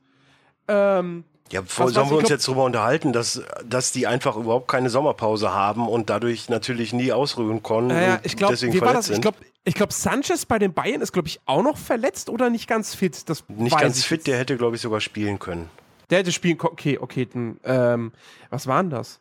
Ähm, 0.69 1.25
ja, 1.53 1.63
vor, 1.63 1.91
sollen 1.91 2.11
wir 2.11 2.19
uns 2.19 2.31
jetzt 2.31 2.49
darüber 2.49 2.65
unterhalten, 2.65 3.13
dass, 3.13 3.43
dass 3.65 3.93
die 3.93 4.07
einfach 4.07 4.37
überhaupt 4.37 4.67
keine 4.67 4.89
Sommerpause 4.89 5.53
haben 5.53 5.89
und 5.89 6.09
dadurch 6.11 6.49
natürlich 6.49 6.93
nie 6.93 7.13
ausruhen 7.13 7.63
konnten 7.63 7.89
naja, 7.89 8.19
ich 8.23 8.37
glaub, 8.37 8.51
deswegen 8.51 8.81
war 8.81 8.95
das? 8.95 9.11
Ich 9.11 9.21
glaube, 9.21 9.39
ich 9.65 9.75
glaub, 9.75 9.93
Sanchez 9.93 10.47
bei 10.47 10.59
den 10.59 10.73
Bayern 10.73 11.01
ist, 11.01 11.13
glaube 11.13 11.29
ich, 11.29 11.41
auch 11.45 11.63
noch 11.63 11.77
verletzt 11.77 12.29
oder 12.29 12.51
nicht 12.51 12.67
ganz 12.67 12.95
fit. 12.95 13.29
Das 13.29 13.45
nicht 13.49 13.79
ganz 13.79 14.05
fit, 14.05 14.19
jetzt. 14.19 14.27
der 14.27 14.39
hätte, 14.39 14.57
glaube 14.57 14.77
ich, 14.77 14.83
sogar 14.83 15.01
spielen 15.01 15.39
können. 15.39 15.71
Der 16.11 16.19
hätte 16.19 16.33
spielen 16.33 16.59
können. 16.59 16.73
Okay, 16.73 16.99
okay. 16.99 17.27
Dann, 17.27 17.61
ähm, 17.65 18.13
was 18.51 18.67
waren 18.67 18.91
das? 18.91 19.21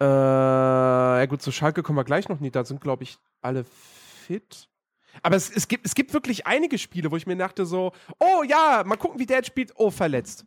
Äh, 0.00 0.04
ja 0.04 1.26
gut, 1.26 1.42
zu 1.42 1.52
Schalke 1.52 1.82
kommen 1.82 1.98
wir 1.98 2.04
gleich 2.04 2.28
noch 2.28 2.40
nicht. 2.40 2.56
Da 2.56 2.64
sind, 2.64 2.80
glaube 2.80 3.04
ich, 3.04 3.18
alle 3.40 3.64
fit. 4.26 4.68
Aber 5.22 5.36
es, 5.36 5.50
es, 5.50 5.68
gibt, 5.68 5.86
es 5.86 5.94
gibt 5.94 6.12
wirklich 6.12 6.46
einige 6.46 6.78
Spiele, 6.78 7.10
wo 7.10 7.16
ich 7.16 7.26
mir 7.26 7.36
dachte 7.36 7.66
so, 7.66 7.92
oh 8.18 8.42
ja, 8.42 8.82
mal 8.84 8.96
gucken, 8.96 9.20
wie 9.20 9.26
der 9.26 9.38
jetzt 9.38 9.48
spielt. 9.48 9.72
Oh, 9.76 9.90
verletzt. 9.90 10.44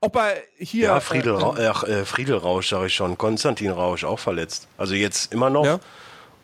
Auch 0.00 0.10
bei 0.10 0.42
hier. 0.58 0.86
Ja, 0.86 1.00
Friedel, 1.00 1.38
äh, 1.58 1.66
äh, 1.66 2.04
Friedel 2.04 2.36
Rausch, 2.36 2.68
sage 2.68 2.86
ich 2.86 2.94
schon. 2.94 3.16
Konstantin 3.18 3.70
Rausch, 3.70 4.04
auch 4.04 4.18
verletzt. 4.18 4.68
Also 4.76 4.94
jetzt 4.94 5.32
immer 5.32 5.50
noch. 5.50 5.64
Ja. 5.64 5.80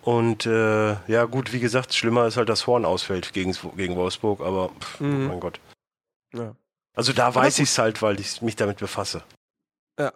Und 0.02 0.47
äh, 0.47 0.97
ja, 1.06 1.25
gut, 1.26 1.52
wie 1.52 1.61
gesagt, 1.61 1.94
schlimmer 1.94 2.26
ist 2.26 2.37
halt, 2.37 2.49
dass 2.49 2.66
Horn 2.66 2.85
ausfällt 2.85 3.32
gegen, 3.32 3.56
gegen 3.76 3.94
Wolfsburg, 3.94 4.40
aber 4.40 4.71
pff, 4.80 5.00
mhm. 5.00 5.26
oh 5.26 5.28
mein 5.28 5.40
Gott. 5.40 5.61
Ja. 6.35 6.56
Also 6.94 7.12
da 7.12 7.35
weiß 7.35 7.61
ich 7.61 7.68
es 7.68 7.78
halt, 7.78 8.02
weil 8.02 8.18
ich 8.18 8.42
mich 8.42 8.56
damit 8.56 8.78
befasse. 8.78 9.23
Ja. 9.99 10.12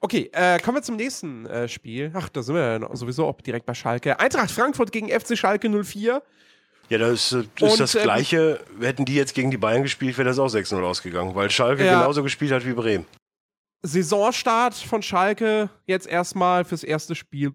Okay, 0.00 0.30
äh, 0.32 0.58
kommen 0.60 0.78
wir 0.78 0.82
zum 0.82 0.96
nächsten 0.96 1.46
äh, 1.46 1.68
Spiel. 1.68 2.10
Ach, 2.14 2.28
da 2.28 2.42
sind 2.42 2.54
wir 2.54 2.78
ja 2.78 2.96
sowieso 2.96 3.26
auch 3.26 3.40
direkt 3.40 3.66
bei 3.66 3.74
Schalke. 3.74 4.18
Eintracht 4.18 4.50
Frankfurt 4.50 4.92
gegen 4.92 5.08
FC 5.08 5.36
Schalke 5.36 5.68
04. 5.68 6.22
Ja, 6.88 6.98
das 6.98 7.32
ist, 7.32 7.48
das, 7.58 7.72
ist 7.72 7.80
das 7.80 7.94
ähm, 7.94 8.02
Gleiche. 8.02 8.64
Hätten 8.80 9.04
die 9.04 9.14
jetzt 9.14 9.34
gegen 9.34 9.50
die 9.50 9.58
Bayern 9.58 9.82
gespielt, 9.82 10.16
wäre 10.16 10.28
das 10.28 10.38
auch 10.38 10.48
6-0 10.48 10.82
ausgegangen, 10.82 11.34
weil 11.34 11.50
Schalke 11.50 11.84
ja. 11.84 12.00
genauso 12.00 12.22
gespielt 12.22 12.52
hat 12.52 12.64
wie 12.64 12.72
Bremen. 12.72 13.06
Saisonstart 13.82 14.74
von 14.74 15.02
Schalke 15.02 15.70
jetzt 15.86 16.06
erstmal 16.06 16.64
fürs 16.64 16.82
erste 16.82 17.14
Spiel. 17.14 17.54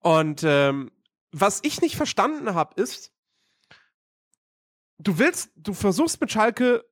Und 0.00 0.42
ähm, 0.44 0.90
was 1.32 1.60
ich 1.62 1.80
nicht 1.80 1.96
verstanden 1.96 2.54
habe, 2.54 2.80
ist, 2.80 3.12
du 4.98 5.18
willst, 5.18 5.50
du 5.56 5.72
versuchst 5.72 6.20
mit 6.20 6.30
Schalke 6.30 6.84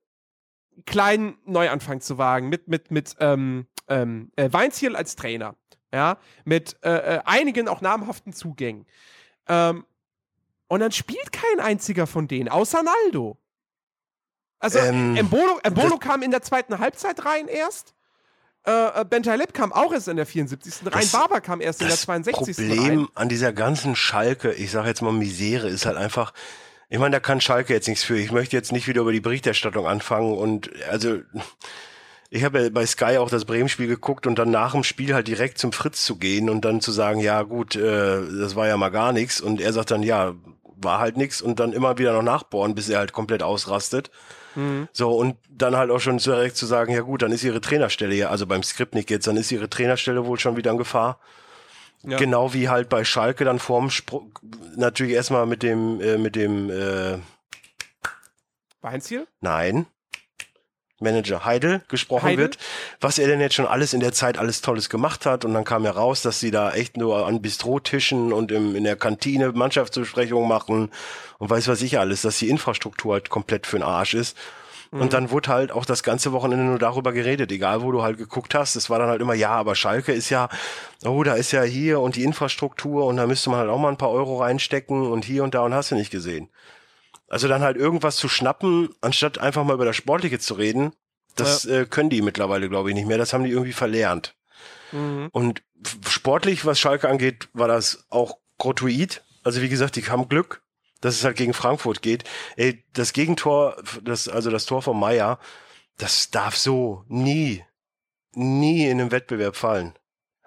kleinen 0.85 1.37
Neuanfang 1.45 2.01
zu 2.01 2.17
wagen, 2.17 2.49
mit, 2.49 2.67
mit, 2.67 2.89
mit 2.89 3.15
ähm, 3.19 3.67
ähm, 3.87 4.31
äh, 4.35 4.51
Weinziel 4.51 4.95
als 4.95 5.15
Trainer, 5.15 5.55
ja, 5.93 6.17
mit 6.45 6.77
äh, 6.83 7.17
äh, 7.17 7.21
einigen 7.25 7.67
auch 7.67 7.81
namhaften 7.81 8.33
Zugängen. 8.33 8.85
Ähm, 9.47 9.85
und 10.73 10.79
dann 10.79 10.91
spielt 10.91 11.31
kein 11.31 11.59
einziger 11.59 12.07
von 12.07 12.27
denen, 12.27 12.49
außer 12.49 12.81
Naldo. 12.81 13.37
Also 14.59 14.79
ähm, 14.79 15.15
Embolo, 15.15 15.59
Embolo 15.61 15.97
kam 15.97 16.23
in 16.23 16.31
der 16.31 16.41
zweiten 16.41 16.79
Halbzeit 16.79 17.25
rein 17.25 17.47
erst. 17.47 17.93
Äh, 18.65 19.01
äh 19.01 19.05
Bentaleb 19.05 19.53
kam 19.53 19.71
auch 19.71 19.91
erst 19.91 20.07
in 20.07 20.15
der 20.15 20.25
74. 20.25 20.91
Rein 20.91 21.07
Barber 21.11 21.41
kam 21.41 21.61
erst 21.61 21.81
in 21.81 21.87
der 21.87 21.97
62. 21.97 22.55
Das 22.55 22.65
Problem 22.65 22.99
rein. 22.99 23.07
an 23.13 23.29
dieser 23.29 23.53
ganzen 23.53 23.95
Schalke, 23.95 24.53
ich 24.53 24.71
sage 24.71 24.87
jetzt 24.87 25.01
mal 25.01 25.11
Misere, 25.11 25.67
ist 25.67 25.85
halt 25.85 25.97
einfach, 25.97 26.33
ich 26.89 26.97
meine, 26.97 27.11
da 27.11 27.19
kann 27.19 27.39
Schalke 27.41 27.73
jetzt 27.73 27.87
nichts 27.87 28.03
für. 28.03 28.17
Ich 28.17 28.31
möchte 28.31 28.55
jetzt 28.55 28.71
nicht 28.71 28.87
wieder 28.87 29.01
über 29.01 29.11
die 29.11 29.19
Berichterstattung 29.19 29.85
anfangen 29.85 30.35
und 30.35 30.71
also 30.89 31.19
ich 32.31 32.43
habe 32.43 32.63
ja 32.63 32.69
bei 32.69 32.85
Sky 32.87 33.17
auch 33.17 33.29
das 33.29 33.45
Bremen-Spiel 33.45 33.87
geguckt 33.87 34.25
und 34.25 34.39
dann 34.39 34.49
nach 34.49 34.71
dem 34.71 34.83
Spiel 34.83 35.13
halt 35.13 35.27
direkt 35.27 35.59
zum 35.59 35.71
Fritz 35.71 36.03
zu 36.03 36.15
gehen 36.15 36.49
und 36.49 36.65
dann 36.65 36.81
zu 36.81 36.91
sagen, 36.91 37.19
ja 37.19 37.43
gut, 37.43 37.75
äh, 37.75 38.21
das 38.39 38.55
war 38.55 38.67
ja 38.67 38.75
mal 38.75 38.89
gar 38.89 39.13
nichts 39.13 39.39
und 39.39 39.61
er 39.61 39.71
sagt 39.71 39.91
dann, 39.91 40.01
ja, 40.01 40.33
war 40.77 40.99
halt 40.99 41.17
nichts 41.17 41.41
und 41.41 41.59
dann 41.59 41.73
immer 41.73 41.97
wieder 41.97 42.13
noch 42.13 42.21
nachbohren, 42.21 42.75
bis 42.75 42.89
er 42.89 42.99
halt 42.99 43.13
komplett 43.13 43.43
ausrastet. 43.43 44.11
Mhm. 44.55 44.87
So, 44.91 45.11
und 45.15 45.37
dann 45.49 45.75
halt 45.75 45.91
auch 45.91 45.99
schon 45.99 46.17
direkt 46.17 46.57
zu 46.57 46.65
sagen, 46.65 46.93
ja 46.93 47.01
gut, 47.01 47.21
dann 47.21 47.31
ist 47.31 47.43
ihre 47.43 47.61
Trainerstelle 47.61 48.15
ja, 48.15 48.29
also 48.29 48.45
beim 48.45 48.63
Skript 48.63 48.95
nicht 48.95 49.09
jetzt, 49.09 49.27
dann 49.27 49.37
ist 49.37 49.51
ihre 49.51 49.69
Trainerstelle 49.69 50.25
wohl 50.25 50.39
schon 50.39 50.57
wieder 50.57 50.71
in 50.71 50.77
Gefahr. 50.77 51.19
Ja. 52.03 52.17
Genau 52.17 52.53
wie 52.53 52.69
halt 52.69 52.89
bei 52.89 53.05
Schalke 53.05 53.45
dann 53.45 53.59
vorm 53.59 53.89
Spruch, 53.89 54.23
natürlich 54.75 55.13
erstmal 55.13 55.45
mit 55.45 55.63
dem, 55.63 56.01
äh, 56.01 56.17
mit 56.17 56.35
dem, 56.35 56.69
äh, 56.69 57.17
Weinziel? 58.81 59.27
Nein. 59.39 59.85
Manager 61.03 61.45
Heidel 61.45 61.81
gesprochen 61.87 62.23
Heidel? 62.23 62.45
wird, 62.45 62.57
was 62.99 63.19
er 63.19 63.27
denn 63.27 63.39
jetzt 63.39 63.55
schon 63.55 63.67
alles 63.67 63.93
in 63.93 63.99
der 63.99 64.13
Zeit 64.13 64.37
alles 64.37 64.61
Tolles 64.61 64.89
gemacht 64.89 65.25
hat. 65.25 65.45
Und 65.45 65.53
dann 65.53 65.63
kam 65.63 65.83
heraus, 65.83 66.21
dass 66.21 66.39
sie 66.39 66.51
da 66.51 66.71
echt 66.71 66.97
nur 66.97 67.27
an 67.27 67.41
Bistrotischen 67.41 68.33
und 68.33 68.51
im, 68.51 68.75
in 68.75 68.83
der 68.83 68.95
Kantine 68.95 69.51
Mannschaftsbesprechungen 69.51 70.47
machen 70.47 70.89
und 71.37 71.49
weiß 71.49 71.67
was 71.67 71.81
ich 71.81 71.99
alles, 71.99 72.21
dass 72.23 72.39
die 72.39 72.49
Infrastruktur 72.49 73.13
halt 73.13 73.29
komplett 73.29 73.67
für 73.67 73.77
den 73.77 73.83
Arsch 73.83 74.13
ist. 74.13 74.37
Und 74.93 75.05
mhm. 75.05 75.09
dann 75.09 75.31
wurde 75.31 75.49
halt 75.49 75.71
auch 75.71 75.85
das 75.85 76.03
ganze 76.03 76.33
Wochenende 76.33 76.65
nur 76.65 76.77
darüber 76.77 77.13
geredet, 77.13 77.51
egal 77.51 77.81
wo 77.81 77.91
du 77.91 78.03
halt 78.03 78.19
geguckt 78.19 78.53
hast. 78.53 78.75
Es 78.75 78.91
war 78.91 78.99
dann 78.99 79.09
halt 79.09 79.21
immer, 79.21 79.33
ja, 79.33 79.49
aber 79.49 79.73
Schalke 79.73 80.13
ist 80.13 80.29
ja, 80.29 80.49
oh, 81.03 81.23
da 81.23 81.33
ist 81.33 81.51
ja 81.51 81.63
hier 81.63 81.99
und 81.99 82.15
die 82.15 82.23
Infrastruktur 82.23 83.07
und 83.07 83.17
da 83.17 83.25
müsste 83.25 83.49
man 83.49 83.57
halt 83.57 83.69
auch 83.71 83.79
mal 83.79 83.89
ein 83.89 83.97
paar 83.97 84.11
Euro 84.11 84.37
reinstecken 84.37 85.11
und 85.11 85.25
hier 85.25 85.43
und 85.43 85.55
da 85.55 85.61
und 85.61 85.73
hast 85.73 85.89
du 85.89 85.95
nicht 85.95 86.11
gesehen. 86.11 86.47
Also 87.33 87.47
dann 87.47 87.63
halt 87.63 87.77
irgendwas 87.77 88.17
zu 88.17 88.29
schnappen, 88.29 88.89
anstatt 89.01 89.39
einfach 89.39 89.63
mal 89.63 89.73
über 89.73 89.85
das 89.85 89.95
Sportliche 89.95 90.37
zu 90.37 90.53
reden, 90.53 90.93
das 91.35 91.63
ja. 91.63 91.81
äh, 91.81 91.85
können 91.87 92.11
die 92.11 92.21
mittlerweile, 92.21 92.69
glaube 92.69 92.89
ich, 92.89 92.95
nicht 92.95 93.07
mehr. 93.07 93.17
Das 93.17 93.33
haben 93.33 93.43
die 93.43 93.49
irgendwie 93.49 93.73
verlernt. 93.73 94.35
Mhm. 94.91 95.29
Und 95.31 95.63
sportlich, 96.07 96.63
was 96.63 96.79
Schalke 96.79 97.09
angeht, 97.09 97.49
war 97.53 97.67
das 97.67 98.05
auch 98.11 98.37
gratuit. 98.59 99.23
Also 99.43 99.63
wie 99.63 99.69
gesagt, 99.69 99.95
die 99.95 100.03
haben 100.03 100.29
Glück, 100.29 100.61
dass 101.01 101.15
es 101.15 101.23
halt 101.23 101.35
gegen 101.35 101.55
Frankfurt 101.55 102.03
geht. 102.03 102.23
Ey, 102.55 102.85
das 102.93 103.13
Gegentor, 103.13 103.77
das, 104.03 104.27
also 104.27 104.51
das 104.51 104.67
Tor 104.67 104.83
von 104.83 104.99
Meier, 104.99 105.39
das 105.97 106.29
darf 106.29 106.55
so 106.55 107.03
nie, 107.07 107.63
nie 108.33 108.85
in 108.85 109.01
einem 109.01 109.11
Wettbewerb 109.11 109.55
fallen. 109.55 109.95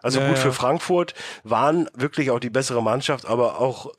Also 0.02 0.21
ja, 0.21 0.28
gut, 0.28 0.38
für 0.38 0.52
Frankfurt 0.52 1.14
waren 1.43 1.90
wirklich 1.95 2.31
auch 2.31 2.38
die 2.38 2.50
bessere 2.50 2.81
Mannschaft, 2.81 3.26
aber 3.26 3.59
auch 3.59 3.93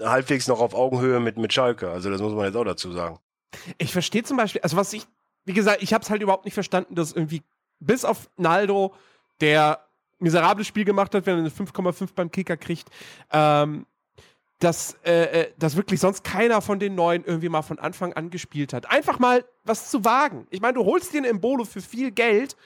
halbwegs 0.00 0.48
noch 0.48 0.60
auf 0.60 0.74
Augenhöhe 0.74 1.20
mit, 1.20 1.36
mit 1.36 1.52
Schalke. 1.52 1.90
Also 1.90 2.10
das 2.10 2.20
muss 2.20 2.32
man 2.32 2.46
jetzt 2.46 2.56
auch 2.56 2.64
dazu 2.64 2.92
sagen. 2.92 3.18
Ich 3.78 3.92
verstehe 3.92 4.22
zum 4.22 4.36
Beispiel, 4.36 4.60
also 4.62 4.76
was 4.76 4.92
ich, 4.92 5.06
wie 5.44 5.52
gesagt, 5.52 5.82
ich 5.82 5.92
habe 5.92 6.02
es 6.02 6.10
halt 6.10 6.22
überhaupt 6.22 6.44
nicht 6.44 6.54
verstanden, 6.54 6.94
dass 6.94 7.12
irgendwie 7.12 7.42
bis 7.80 8.04
auf 8.04 8.30
Naldo, 8.36 8.94
der 9.40 9.84
miserables 10.18 10.66
Spiel 10.66 10.84
gemacht 10.84 11.14
hat, 11.14 11.26
wenn 11.26 11.34
er 11.34 11.40
eine 11.40 11.50
5,5 11.50 12.10
beim 12.14 12.30
Kicker 12.30 12.56
kriegt, 12.56 12.88
ähm, 13.32 13.86
dass, 14.60 14.96
äh, 15.04 15.40
äh, 15.42 15.52
dass 15.58 15.76
wirklich 15.76 15.98
sonst 15.98 16.22
keiner 16.22 16.62
von 16.62 16.78
den 16.78 16.94
Neuen 16.94 17.24
irgendwie 17.24 17.48
mal 17.48 17.62
von 17.62 17.78
Anfang 17.78 18.12
an 18.12 18.30
gespielt 18.30 18.72
hat. 18.72 18.90
Einfach 18.90 19.18
mal 19.18 19.44
was 19.64 19.90
zu 19.90 20.04
wagen. 20.04 20.46
Ich 20.50 20.60
meine, 20.60 20.74
du 20.74 20.84
holst 20.84 21.12
dir 21.12 21.18
einen 21.18 21.26
Embolo 21.26 21.64
für 21.64 21.80
viel 21.80 22.12
Geld 22.12 22.56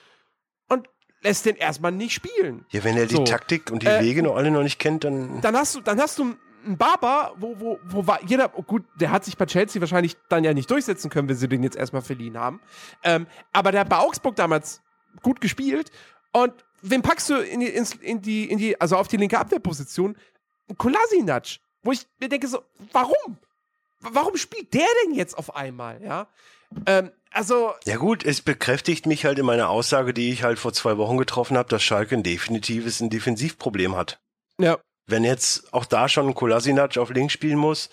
und 0.68 0.88
lässt 1.23 1.47
den 1.47 1.56
erstmal 1.56 1.92
nicht 1.92 2.12
spielen. 2.12 2.66
Ja, 2.71 2.85
wenn 2.85 2.97
er 2.97 3.06
die 3.06 3.16
so. 3.16 3.25
Taktik 3.25 3.71
und 3.71 3.83
die 3.83 3.87
äh, 3.87 4.02
Wege 4.02 4.23
noch 4.23 4.37
alle 4.37 4.50
noch 4.50 4.62
nicht 4.62 4.78
kennt, 4.78 5.04
dann. 5.04 5.40
Dann 5.40 5.56
hast 5.56 5.75
du, 5.75 5.80
dann 5.80 5.99
hast 5.99 6.18
du 6.18 6.37
ein 6.66 6.76
Barber, 6.76 7.35
wo, 7.38 7.58
wo, 7.58 7.78
wo 7.85 8.06
war 8.06 8.23
jeder, 8.25 8.50
oh 8.56 8.62
gut, 8.62 8.85
der 9.00 9.11
hat 9.11 9.25
sich 9.25 9.37
bei 9.37 9.46
Chelsea 9.46 9.80
wahrscheinlich 9.80 10.16
dann 10.28 10.44
ja 10.44 10.52
nicht 10.52 10.70
durchsetzen 10.70 11.11
können, 11.11 11.28
wenn 11.28 11.37
sie 11.37 11.49
den 11.49 11.62
jetzt 11.62 11.76
erstmal 11.76 12.02
verliehen 12.02 12.38
haben. 12.38 12.61
Ähm, 13.02 13.26
aber 13.52 13.73
der 13.73 13.82
hat 13.82 13.88
bei 13.88 13.99
Augsburg 13.99 14.37
damals 14.37 14.82
gut 15.23 15.40
gespielt. 15.40 15.90
Und 16.32 16.52
wen 16.82 17.02
packst 17.02 17.30
du 17.30 17.37
in 17.37 17.61
die, 17.61 17.68
in 17.68 18.23
die, 18.23 18.50
in 18.50 18.58
die 18.58 18.80
also 18.80 18.96
auf 18.96 19.08
die 19.08 19.16
linke 19.16 19.38
Abwehrposition? 19.38 20.16
Kolasinac. 20.76 21.58
Wo 21.82 21.92
ich 21.92 22.06
mir 22.20 22.28
denke 22.28 22.49
so, 22.49 22.62
warum? 22.92 23.38
Warum 24.00 24.37
spielt 24.37 24.75
der 24.75 24.87
denn 25.04 25.14
jetzt 25.14 25.38
auf 25.38 25.54
einmal, 25.54 26.02
ja? 26.02 26.28
Ähm, 26.87 27.11
also. 27.30 27.73
Ja, 27.85 27.96
gut, 27.96 28.25
es 28.25 28.40
bekräftigt 28.42 29.06
mich 29.06 29.25
halt 29.25 29.38
in 29.38 29.46
meiner 29.46 29.68
Aussage, 29.68 30.12
die 30.12 30.32
ich 30.32 30.42
halt 30.42 30.58
vor 30.58 30.73
zwei 30.73 30.96
Wochen 30.99 31.16
getroffen 31.16 31.56
habe, 31.56 31.68
dass 31.68 31.82
Schalke 31.82 32.16
ein 32.16 32.23
definitives 32.23 33.00
ein 33.00 33.11
Defensivproblem 33.11 33.96
hat. 33.96 34.20
Ja. 34.58 34.78
Wenn 35.06 35.25
jetzt 35.25 35.72
auch 35.72 35.84
da 35.84 36.08
schon 36.08 36.28
ein 36.28 36.34
Kolasinac 36.34 36.96
auf 36.98 37.10
links 37.10 37.32
spielen 37.32 37.58
muss. 37.58 37.90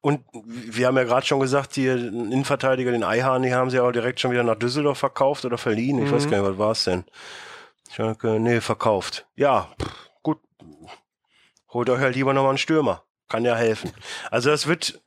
Und 0.00 0.20
wir 0.32 0.86
haben 0.86 0.96
ja 0.96 1.04
gerade 1.04 1.24
schon 1.24 1.40
gesagt, 1.40 1.76
die 1.76 1.86
Innenverteidiger, 1.86 2.90
den 2.90 3.04
Eihahn, 3.04 3.42
die 3.42 3.54
haben 3.54 3.70
sie 3.70 3.80
auch 3.80 3.92
direkt 3.92 4.20
schon 4.20 4.32
wieder 4.32 4.42
nach 4.42 4.56
Düsseldorf 4.56 4.98
verkauft 4.98 5.44
oder 5.44 5.56
verliehen. 5.56 5.98
Ich 5.98 6.10
mhm. 6.10 6.14
weiß 6.14 6.28
gar 6.28 6.40
nicht, 6.40 6.50
was 6.50 6.58
war 6.58 6.72
es 6.72 6.84
denn? 6.84 7.04
Schalke, 7.90 8.38
nee, 8.40 8.60
verkauft. 8.60 9.26
Ja, 9.36 9.70
gut. 10.22 10.40
Holt 11.70 11.88
euch 11.88 12.00
halt 12.00 12.16
lieber 12.16 12.34
nochmal 12.34 12.50
einen 12.50 12.58
Stürmer. 12.58 13.04
Kann 13.28 13.44
ja 13.44 13.54
helfen. 13.54 13.92
Also 14.30 14.50
das 14.50 14.66
wird, 14.66 15.00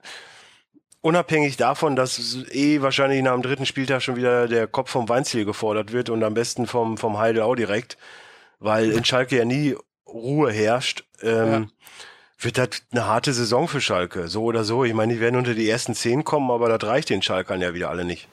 unabhängig 1.02 1.58
davon, 1.58 1.96
dass 1.96 2.46
eh 2.52 2.82
wahrscheinlich 2.82 3.22
nach 3.22 3.34
dem 3.34 3.42
dritten 3.42 3.66
Spieltag 3.66 4.02
schon 4.02 4.16
wieder 4.16 4.48
der 4.48 4.68
Kopf 4.68 4.90
vom 4.90 5.08
Weinziel 5.08 5.46
gefordert 5.46 5.92
wird 5.94 6.10
und 6.10 6.24
am 6.24 6.34
besten 6.34 6.68
vom, 6.68 6.98
vom 6.98 7.18
Heidel 7.18 7.44
auch 7.44 7.56
direkt, 7.56 7.98
weil 8.60 8.92
in 8.92 9.06
Schalke 9.06 9.38
ja 9.38 9.46
nie 9.46 9.76
Ruhe 10.08 10.52
herrscht, 10.52 11.04
ähm, 11.22 11.52
ja. 11.52 11.68
wird 12.40 12.58
das 12.58 12.70
eine 12.92 13.06
harte 13.06 13.34
Saison 13.34 13.68
für 13.68 13.82
Schalke, 13.82 14.28
so 14.28 14.44
oder 14.44 14.64
so. 14.64 14.84
Ich 14.84 14.94
meine, 14.94 15.14
die 15.14 15.20
werden 15.20 15.36
unter 15.36 15.54
die 15.54 15.70
ersten 15.70 15.96
zehn 15.96 16.24
kommen, 16.24 16.52
aber 16.52 16.70
das 16.70 16.88
reicht 16.90 17.10
den 17.10 17.22
Schalkern 17.22 17.62
ja 17.62 17.74
wieder 17.74 17.90
alle 17.90 18.06
nicht. 18.06 18.28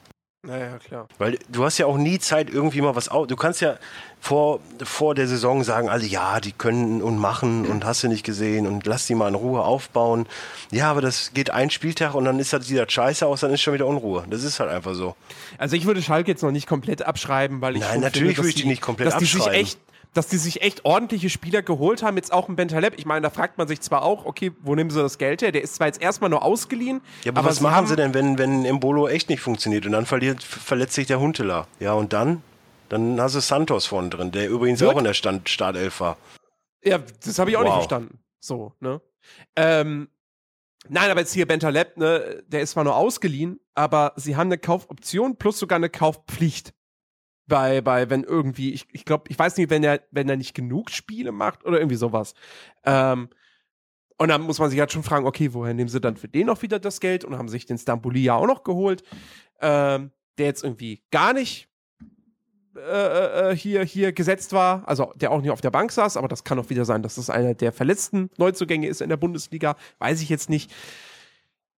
Naja, 0.45 0.77
klar. 0.77 1.07
Weil 1.17 1.39
du 1.49 1.63
hast 1.63 1.79
ja 1.79 1.87
auch 1.87 1.97
nie 1.97 2.19
Zeit, 2.19 2.51
irgendwie 2.51 2.81
mal 2.81 2.95
was 2.95 3.09
auf. 3.09 3.25
Du 3.25 3.35
kannst 3.35 3.61
ja 3.61 3.77
vor, 4.19 4.59
vor 4.83 5.15
der 5.15 5.27
Saison 5.27 5.63
sagen, 5.63 5.89
alle, 5.89 6.05
ja, 6.05 6.39
die 6.39 6.51
können 6.51 7.01
und 7.01 7.17
machen 7.17 7.65
und 7.65 7.83
hast 7.83 8.03
du 8.03 8.07
nicht 8.07 8.23
gesehen 8.23 8.67
und 8.67 8.85
lass 8.85 9.07
die 9.07 9.15
mal 9.15 9.27
in 9.27 9.35
Ruhe 9.35 9.61
aufbauen. 9.61 10.27
Ja, 10.71 10.91
aber 10.91 11.01
das 11.01 11.33
geht 11.33 11.49
ein 11.49 11.71
Spieltag 11.71 12.13
und 12.13 12.25
dann 12.25 12.39
ist 12.39 12.53
das 12.53 12.69
wieder 12.69 12.85
scheiße 12.87 13.25
aus, 13.25 13.41
dann 13.41 13.51
ist 13.51 13.61
schon 13.61 13.73
wieder 13.73 13.87
Unruhe. 13.87 14.23
Das 14.29 14.43
ist 14.43 14.59
halt 14.59 14.69
einfach 14.69 14.93
so. 14.93 15.15
Also 15.57 15.75
ich 15.75 15.85
würde 15.85 16.03
Schalke 16.03 16.29
jetzt 16.29 16.43
noch 16.43 16.51
nicht 16.51 16.67
komplett 16.67 17.01
abschreiben, 17.01 17.61
weil 17.61 17.75
ich. 17.77 17.81
Nein, 17.81 18.01
natürlich 18.01 18.35
finde, 18.35 18.37
würde 18.37 18.49
ich 18.49 18.55
die 18.55 18.67
nicht 18.67 18.81
komplett 18.81 19.07
dass 19.07 19.15
abschreiben. 19.15 19.45
Die 19.45 19.51
sich 19.51 19.61
echt 19.61 19.79
dass 20.15 20.27
die 20.27 20.37
sich 20.37 20.61
echt 20.61 20.85
ordentliche 20.85 21.29
Spieler 21.29 21.61
geholt 21.61 22.01
haben, 22.01 22.15
jetzt 22.15 22.31
auch 22.31 22.47
ein 22.47 22.55
Bentaleb. 22.55 22.93
Ich 22.97 23.05
meine, 23.05 23.21
da 23.21 23.29
fragt 23.29 23.57
man 23.57 23.67
sich 23.67 23.81
zwar 23.81 24.01
auch, 24.01 24.25
okay, 24.25 24.53
wo 24.61 24.73
nehmen 24.73 24.89
sie 24.89 25.01
das 25.01 25.17
Geld 25.17 25.41
her? 25.41 25.51
Der 25.51 25.61
ist 25.61 25.75
zwar 25.75 25.87
jetzt 25.87 26.01
erstmal 26.01 26.29
nur 26.29 26.41
ausgeliehen. 26.41 27.01
Ja, 27.23 27.33
aber, 27.33 27.41
aber 27.41 27.49
was 27.49 27.59
machen 27.59 27.85
sie 27.85 27.97
denn, 27.97 28.13
wenn, 28.13 28.37
wenn 28.37 28.63
Embolo 28.63 29.09
echt 29.09 29.29
nicht 29.29 29.41
funktioniert 29.41 29.85
und 29.85 29.91
dann 29.91 30.05
verliert, 30.05 30.41
verletzt 30.41 30.93
sich 30.93 31.05
der 31.05 31.19
Huntela? 31.19 31.67
Ja, 31.81 31.93
und 31.93 32.13
dann? 32.13 32.41
Dann 32.87 33.19
hast 33.19 33.35
du 33.35 33.41
Santos 33.41 33.87
vorne 33.87 34.09
drin, 34.09 34.31
der 34.31 34.49
übrigens 34.49 34.79
Wird? 34.79 34.93
auch 34.93 34.97
in 34.97 35.03
der 35.03 35.13
Stand 35.13 35.49
Startelf 35.49 35.99
war. 35.99 36.17
Ja, 36.81 36.99
das 37.23 37.37
habe 37.37 37.49
ich 37.49 37.57
auch 37.57 37.61
wow. 37.61 37.67
nicht 37.67 37.75
verstanden. 37.75 38.19
So, 38.39 38.73
ne? 38.79 39.01
Ähm, 39.57 40.07
nein, 40.87 41.11
aber 41.11 41.19
jetzt 41.19 41.33
hier 41.33 41.45
Bentaleb, 41.45 41.97
ne, 41.97 42.43
der 42.47 42.61
ist 42.61 42.71
zwar 42.71 42.85
nur 42.85 42.95
ausgeliehen, 42.95 43.59
aber 43.73 44.13
sie 44.15 44.37
haben 44.37 44.47
eine 44.47 44.59
Kaufoption 44.59 45.35
plus 45.35 45.59
sogar 45.59 45.75
eine 45.75 45.89
Kaufpflicht 45.89 46.73
bei, 47.47 47.81
bei, 47.81 48.09
wenn 48.09 48.23
irgendwie, 48.23 48.73
ich, 48.73 48.87
ich 48.91 49.05
glaube, 49.05 49.25
ich 49.29 49.37
weiß 49.37 49.57
nicht, 49.57 49.69
wenn 49.69 49.83
er, 49.83 50.01
wenn 50.11 50.29
er 50.29 50.37
nicht 50.37 50.53
genug 50.53 50.89
Spiele 50.89 51.31
macht 51.31 51.65
oder 51.65 51.79
irgendwie 51.79 51.97
sowas. 51.97 52.33
Ähm, 52.83 53.29
und 54.17 54.29
dann 54.29 54.41
muss 54.41 54.59
man 54.59 54.69
sich 54.69 54.79
halt 54.79 54.91
schon 54.91 55.03
fragen, 55.03 55.25
okay, 55.25 55.53
woher 55.53 55.73
nehmen 55.73 55.89
sie 55.89 55.99
dann 55.99 56.15
für 56.15 56.27
den 56.27 56.47
noch 56.47 56.61
wieder 56.61 56.79
das 56.79 56.99
Geld 56.99 57.25
und 57.25 57.37
haben 57.37 57.49
sich 57.49 57.65
den 57.65 57.77
Stambuli 57.77 58.23
ja 58.23 58.35
auch 58.35 58.47
noch 58.47 58.63
geholt, 58.63 59.03
ähm, 59.61 60.11
der 60.37 60.47
jetzt 60.47 60.63
irgendwie 60.63 61.03
gar 61.11 61.33
nicht 61.33 61.67
äh, 62.75 63.51
äh, 63.51 63.55
hier, 63.55 63.83
hier 63.83 64.11
gesetzt 64.11 64.51
war, 64.51 64.87
also 64.87 65.13
der 65.15 65.31
auch 65.31 65.41
nicht 65.41 65.51
auf 65.51 65.61
der 65.61 65.71
Bank 65.71 65.91
saß, 65.91 66.17
aber 66.17 66.27
das 66.27 66.43
kann 66.43 66.59
auch 66.59 66.69
wieder 66.69 66.83
sein, 66.83 67.03
dass 67.03 67.15
das 67.15 67.29
einer 67.29 67.53
der 67.53 67.71
verletzten 67.71 68.29
Neuzugänge 68.37 68.87
ist 68.87 69.01
in 69.01 69.09
der 69.09 69.17
Bundesliga, 69.17 69.75
weiß 69.99 70.21
ich 70.21 70.29
jetzt 70.29 70.49
nicht. 70.49 70.73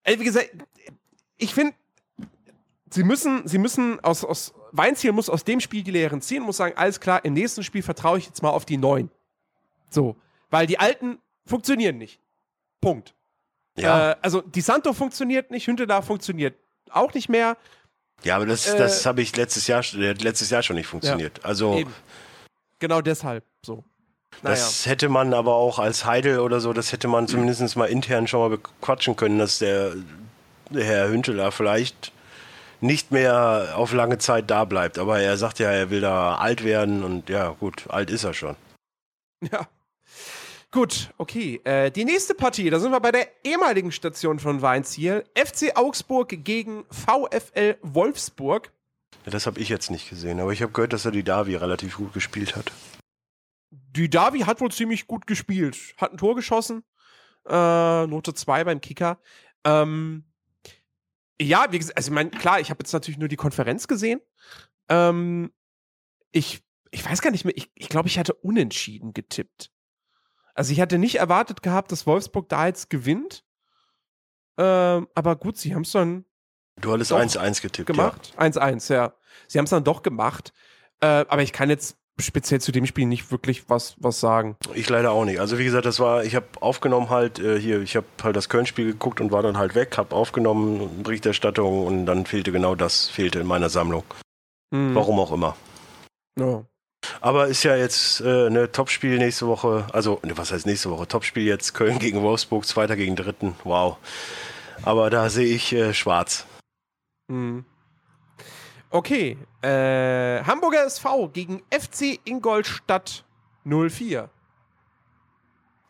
Also, 0.04 0.20
wie 0.20 0.24
gesagt, 0.24 0.50
ich 1.36 1.52
finde, 1.52 1.74
sie 2.90 3.02
müssen, 3.02 3.46
sie 3.46 3.58
müssen 3.58 4.00
aus, 4.00 4.24
aus 4.24 4.54
Weinziel 4.76 5.12
muss 5.12 5.28
aus 5.28 5.44
dem 5.44 5.60
Spiel 5.60 5.82
die 5.82 5.90
Lehren 5.90 6.20
ziehen, 6.20 6.42
muss 6.42 6.56
sagen, 6.56 6.76
alles 6.76 7.00
klar, 7.00 7.24
im 7.24 7.34
nächsten 7.34 7.62
Spiel 7.62 7.82
vertraue 7.82 8.18
ich 8.18 8.26
jetzt 8.26 8.42
mal 8.42 8.50
auf 8.50 8.64
die 8.64 8.76
neuen. 8.76 9.10
So, 9.90 10.16
weil 10.50 10.66
die 10.66 10.78
alten 10.78 11.18
funktionieren 11.44 11.98
nicht. 11.98 12.20
Punkt. 12.80 13.14
Ja. 13.76 14.12
Äh, 14.12 14.16
also 14.22 14.40
die 14.40 14.60
Santo 14.60 14.92
funktioniert 14.92 15.50
nicht, 15.50 15.66
Hünteler 15.66 16.02
funktioniert 16.02 16.54
auch 16.90 17.12
nicht 17.14 17.28
mehr. 17.28 17.56
Ja, 18.24 18.36
aber 18.36 18.46
das, 18.46 18.66
äh, 18.66 18.78
das 18.78 19.04
habe 19.06 19.22
ich 19.22 19.36
letztes 19.36 19.66
Jahr, 19.66 19.82
letztes 19.92 20.50
Jahr 20.50 20.62
schon 20.62 20.76
nicht 20.76 20.86
funktioniert. 20.86 21.38
Ja, 21.38 21.44
also 21.44 21.76
eben. 21.76 21.94
genau 22.78 23.00
deshalb 23.00 23.44
so. 23.64 23.84
Naja. 24.42 24.56
Das 24.56 24.86
hätte 24.86 25.08
man 25.08 25.32
aber 25.32 25.54
auch 25.54 25.78
als 25.78 26.04
Heidel 26.04 26.40
oder 26.40 26.60
so, 26.60 26.72
das 26.72 26.92
hätte 26.92 27.08
man 27.08 27.26
zumindest 27.26 27.76
mal 27.76 27.86
intern 27.86 28.26
schon 28.26 28.40
mal 28.40 28.50
bequatschen 28.50 29.16
können, 29.16 29.38
dass 29.38 29.58
der, 29.58 29.94
der 30.70 30.84
Herr 30.84 31.08
Hünteler 31.08 31.52
vielleicht 31.52 32.12
nicht 32.86 33.10
mehr 33.10 33.74
auf 33.76 33.92
lange 33.92 34.18
Zeit 34.18 34.50
da 34.50 34.64
bleibt. 34.64 34.98
Aber 34.98 35.20
er 35.20 35.36
sagt 35.36 35.58
ja, 35.58 35.70
er 35.70 35.90
will 35.90 36.00
da 36.00 36.36
alt 36.36 36.64
werden 36.64 37.02
und 37.02 37.28
ja, 37.28 37.50
gut, 37.50 37.84
alt 37.88 38.10
ist 38.10 38.24
er 38.24 38.34
schon. 38.34 38.56
Ja. 39.52 39.68
Gut, 40.70 41.10
okay. 41.16 41.60
Äh, 41.64 41.90
die 41.90 42.04
nächste 42.04 42.34
Partie, 42.34 42.68
da 42.70 42.78
sind 42.78 42.90
wir 42.90 43.00
bei 43.00 43.12
der 43.12 43.28
ehemaligen 43.44 43.92
Station 43.92 44.38
von 44.38 44.62
Weinziel. 44.62 45.24
FC 45.34 45.76
Augsburg 45.76 46.44
gegen 46.44 46.84
VfL 46.90 47.76
Wolfsburg. 47.82 48.72
Ja, 49.24 49.30
das 49.30 49.46
habe 49.46 49.60
ich 49.60 49.68
jetzt 49.68 49.90
nicht 49.90 50.10
gesehen, 50.10 50.40
aber 50.40 50.52
ich 50.52 50.62
habe 50.62 50.72
gehört, 50.72 50.92
dass 50.92 51.04
er 51.04 51.12
die 51.12 51.22
Davi 51.22 51.56
relativ 51.56 51.96
gut 51.96 52.12
gespielt 52.12 52.56
hat. 52.56 52.72
Die 53.70 54.10
Davi 54.10 54.40
hat 54.40 54.60
wohl 54.60 54.70
ziemlich 54.70 55.06
gut 55.06 55.26
gespielt. 55.26 55.94
Hat 55.96 56.12
ein 56.12 56.18
Tor 56.18 56.34
geschossen. 56.34 56.84
Äh, 57.48 58.06
Note 58.06 58.34
2 58.34 58.64
beim 58.64 58.80
Kicker. 58.80 59.18
Ähm, 59.64 60.24
ja, 61.40 61.66
wie 61.70 61.78
gesagt, 61.78 61.96
also 61.96 62.10
ich 62.10 62.14
meine, 62.14 62.30
klar, 62.30 62.60
ich 62.60 62.70
habe 62.70 62.82
jetzt 62.82 62.92
natürlich 62.92 63.18
nur 63.18 63.28
die 63.28 63.36
Konferenz 63.36 63.88
gesehen. 63.88 64.20
Ähm, 64.88 65.52
ich, 66.32 66.62
ich 66.90 67.04
weiß 67.04 67.22
gar 67.22 67.30
nicht 67.30 67.44
mehr, 67.44 67.56
ich, 67.56 67.70
ich 67.74 67.88
glaube, 67.88 68.08
ich 68.08 68.18
hatte 68.18 68.34
unentschieden 68.34 69.12
getippt. 69.12 69.70
Also 70.54 70.72
ich 70.72 70.80
hatte 70.80 70.98
nicht 70.98 71.16
erwartet 71.16 71.62
gehabt, 71.62 71.92
dass 71.92 72.06
Wolfsburg 72.06 72.48
da 72.48 72.66
jetzt 72.66 72.88
gewinnt. 72.88 73.44
Ähm, 74.56 75.06
aber 75.14 75.36
gut, 75.36 75.58
sie 75.58 75.74
haben 75.74 75.82
es 75.82 75.92
dann. 75.92 76.24
Du 76.80 76.92
hattest 76.92 77.12
1-1 77.12 77.60
getippt. 77.60 77.86
Gemacht. 77.86 78.34
1-1, 78.38 78.92
ja. 78.92 79.06
ja. 79.06 79.14
Sie 79.48 79.58
haben 79.58 79.64
es 79.64 79.70
dann 79.70 79.84
doch 79.84 80.02
gemacht. 80.02 80.52
Äh, 81.00 81.06
aber 81.06 81.42
ich 81.42 81.52
kann 81.52 81.68
jetzt 81.68 81.98
speziell 82.18 82.60
zu 82.60 82.72
dem 82.72 82.86
Spiel 82.86 83.06
nicht 83.06 83.30
wirklich 83.30 83.68
was, 83.68 83.94
was 83.98 84.20
sagen. 84.20 84.56
Ich 84.74 84.88
leider 84.88 85.12
auch 85.12 85.24
nicht. 85.24 85.40
Also 85.40 85.58
wie 85.58 85.64
gesagt, 85.64 85.86
das 85.86 86.00
war, 86.00 86.24
ich 86.24 86.34
habe 86.34 86.46
aufgenommen 86.60 87.10
halt 87.10 87.38
äh, 87.38 87.60
hier, 87.60 87.82
ich 87.82 87.96
habe 87.96 88.06
halt 88.22 88.36
das 88.36 88.48
Köln-Spiel 88.48 88.86
geguckt 88.86 89.20
und 89.20 89.32
war 89.32 89.42
dann 89.42 89.58
halt 89.58 89.74
weg, 89.74 89.98
habe 89.98 90.14
aufgenommen, 90.14 91.02
Berichterstattung 91.02 91.86
und 91.86 92.06
dann 92.06 92.26
fehlte 92.26 92.52
genau 92.52 92.74
das, 92.74 93.08
fehlte 93.08 93.40
in 93.40 93.46
meiner 93.46 93.68
Sammlung. 93.68 94.04
Mhm. 94.70 94.94
Warum 94.94 95.20
auch 95.20 95.32
immer. 95.32 95.56
Ja. 96.38 96.64
Aber 97.20 97.46
ist 97.46 97.62
ja 97.62 97.76
jetzt 97.76 98.20
äh, 98.20 98.50
ne 98.50 98.72
Topspiel 98.72 99.18
nächste 99.18 99.46
Woche, 99.46 99.86
also 99.92 100.20
ne, 100.24 100.36
was 100.36 100.52
heißt 100.52 100.66
nächste 100.66 100.90
Woche? 100.90 101.06
Topspiel 101.06 101.44
jetzt 101.44 101.74
Köln 101.74 101.98
gegen 101.98 102.22
Wolfsburg, 102.22 102.66
Zweiter 102.66 102.96
gegen 102.96 103.16
Dritten. 103.16 103.54
Wow. 103.64 103.98
Aber 104.82 105.10
da 105.10 105.28
sehe 105.30 105.54
ich 105.54 105.72
äh, 105.72 105.94
schwarz. 105.94 106.46
Mhm. 107.28 107.64
Okay, 108.96 109.36
äh, 109.60 110.42
Hamburger 110.42 110.86
SV 110.86 111.28
gegen 111.28 111.62
FC 111.70 112.18
Ingolstadt 112.24 113.24
04. 113.64 114.30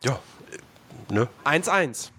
Ja, 0.03 0.19
ne? 1.09 1.29
1-1. 1.45 2.09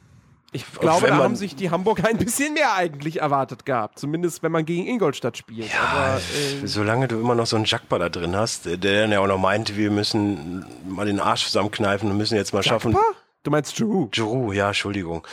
Ich 0.50 0.64
glaube, 0.72 1.08
da 1.08 1.16
haben 1.16 1.36
sich 1.36 1.54
die 1.56 1.70
Hamburger 1.70 2.08
ein 2.08 2.16
bisschen 2.16 2.54
mehr 2.54 2.74
eigentlich 2.74 3.20
erwartet 3.20 3.66
gehabt. 3.66 3.98
Zumindest, 3.98 4.42
wenn 4.42 4.50
man 4.50 4.64
gegen 4.64 4.86
Ingolstadt 4.86 5.36
spielt. 5.36 5.70
Ja, 5.70 5.80
Aber, 5.80 6.16
äh, 6.16 6.66
solange 6.66 7.06
du 7.06 7.20
immer 7.20 7.34
noch 7.34 7.46
so 7.46 7.56
einen 7.56 7.66
Jackbar 7.66 7.98
da 7.98 8.08
drin 8.08 8.34
hast, 8.34 8.64
der 8.64 8.78
dann 8.78 9.12
ja 9.12 9.20
auch 9.20 9.26
noch 9.26 9.36
meinte, 9.36 9.76
wir 9.76 9.90
müssen 9.90 10.64
mal 10.88 11.04
den 11.04 11.20
Arsch 11.20 11.44
zusammenkneifen 11.44 12.10
und 12.10 12.16
müssen 12.16 12.36
jetzt 12.36 12.54
mal 12.54 12.64
Jackbar? 12.64 12.92
schaffen. 12.92 13.14
Du 13.42 13.50
meinst 13.50 13.76
Giroud? 13.76 14.12
Giroud, 14.12 14.54
ja, 14.54 14.68
Entschuldigung. 14.68 15.26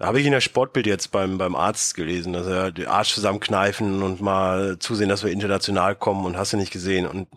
Habe 0.00 0.18
ich 0.18 0.26
in 0.26 0.32
der 0.32 0.40
Sportbild 0.40 0.86
jetzt 0.86 1.12
beim, 1.12 1.38
beim 1.38 1.54
Arzt 1.54 1.94
gelesen, 1.94 2.32
dass 2.32 2.46
er 2.46 2.72
den 2.72 2.86
Arsch 2.86 3.14
zusammenkneifen 3.14 4.02
und 4.02 4.20
mal 4.20 4.78
zusehen, 4.80 5.08
dass 5.08 5.22
wir 5.22 5.30
international 5.30 5.94
kommen 5.94 6.26
und 6.26 6.36
hast 6.36 6.52
du 6.52 6.56
nicht 6.56 6.72
gesehen. 6.72 7.06
Und 7.06 7.28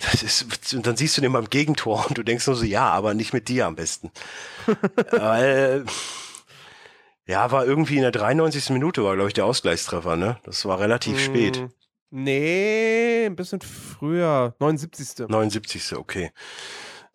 das 0.00 0.22
ist, 0.22 0.74
und 0.74 0.86
dann 0.86 0.96
siehst 0.96 1.16
du 1.16 1.20
den 1.20 1.32
beim 1.32 1.48
Gegentor 1.48 2.06
und 2.08 2.18
du 2.18 2.24
denkst 2.24 2.46
nur 2.46 2.56
so, 2.56 2.64
ja, 2.64 2.88
aber 2.88 3.14
nicht 3.14 3.32
mit 3.32 3.48
dir 3.48 3.66
am 3.66 3.76
besten. 3.76 4.10
Weil, 5.12 5.84
ja, 7.24 7.52
war 7.52 7.64
irgendwie 7.64 7.96
in 7.96 8.02
der 8.02 8.10
93. 8.10 8.70
Minute 8.70 9.04
war, 9.04 9.14
glaube 9.14 9.28
ich, 9.28 9.34
der 9.34 9.44
Ausgleichstreffer, 9.44 10.16
ne? 10.16 10.38
Das 10.42 10.64
war 10.64 10.80
relativ 10.80 11.16
mm, 11.16 11.20
spät. 11.20 11.68
Nee, 12.10 13.26
ein 13.26 13.36
bisschen 13.36 13.60
früher. 13.60 14.56
79. 14.58 15.28
79. 15.28 15.96
Okay. 15.96 16.32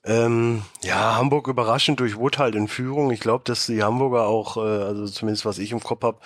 Ähm, 0.04 0.64
ja, 0.84 1.16
Hamburg 1.16 1.48
überraschend 1.48 2.00
durch 2.00 2.18
Wood 2.18 2.40
halt 2.40 2.56
in 2.56 2.68
Führung. 2.68 3.12
Ich 3.12 3.20
glaube, 3.20 3.44
dass 3.46 3.68
die 3.68 3.84
Hamburger 3.84 4.26
auch, 4.26 4.58
äh, 4.58 4.62
also 4.62 5.06
zumindest 5.06 5.46
was 5.46 5.60
ich 5.60 5.72
im 5.72 5.82
Kopf 5.82 6.04
habe, 6.04 6.18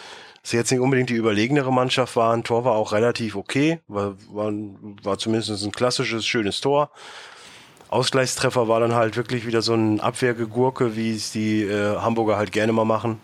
sie 0.44 0.56
jetzt 0.58 0.72
nicht 0.72 0.80
unbedingt 0.80 1.10
die 1.10 1.16
überlegenere 1.16 1.74
Mannschaft 1.74 2.16
waren. 2.16 2.44
Tor 2.44 2.64
war 2.64 2.74
auch 2.74 2.94
relativ 2.94 3.36
okay, 3.36 3.80
war, 3.88 4.16
war, 4.30 4.52
war 5.04 5.18
zumindest 5.18 5.64
ein 5.64 5.72
klassisches, 5.72 6.26
schönes 6.26 6.62
Tor. 6.62 6.92
Ausgleichstreffer 7.90 8.68
war 8.68 8.80
dann 8.80 8.96
halt 8.96 9.18
wirklich 9.18 9.46
wieder 9.46 9.62
so 9.62 9.74
ein 9.74 10.00
Abwehrgegurke, 10.00 10.96
wie 10.96 11.14
es 11.14 11.32
die 11.32 11.64
äh, 11.64 11.98
Hamburger 11.98 12.38
halt 12.38 12.52
gerne 12.52 12.72
mal 12.72 12.86
machen. 12.86 13.20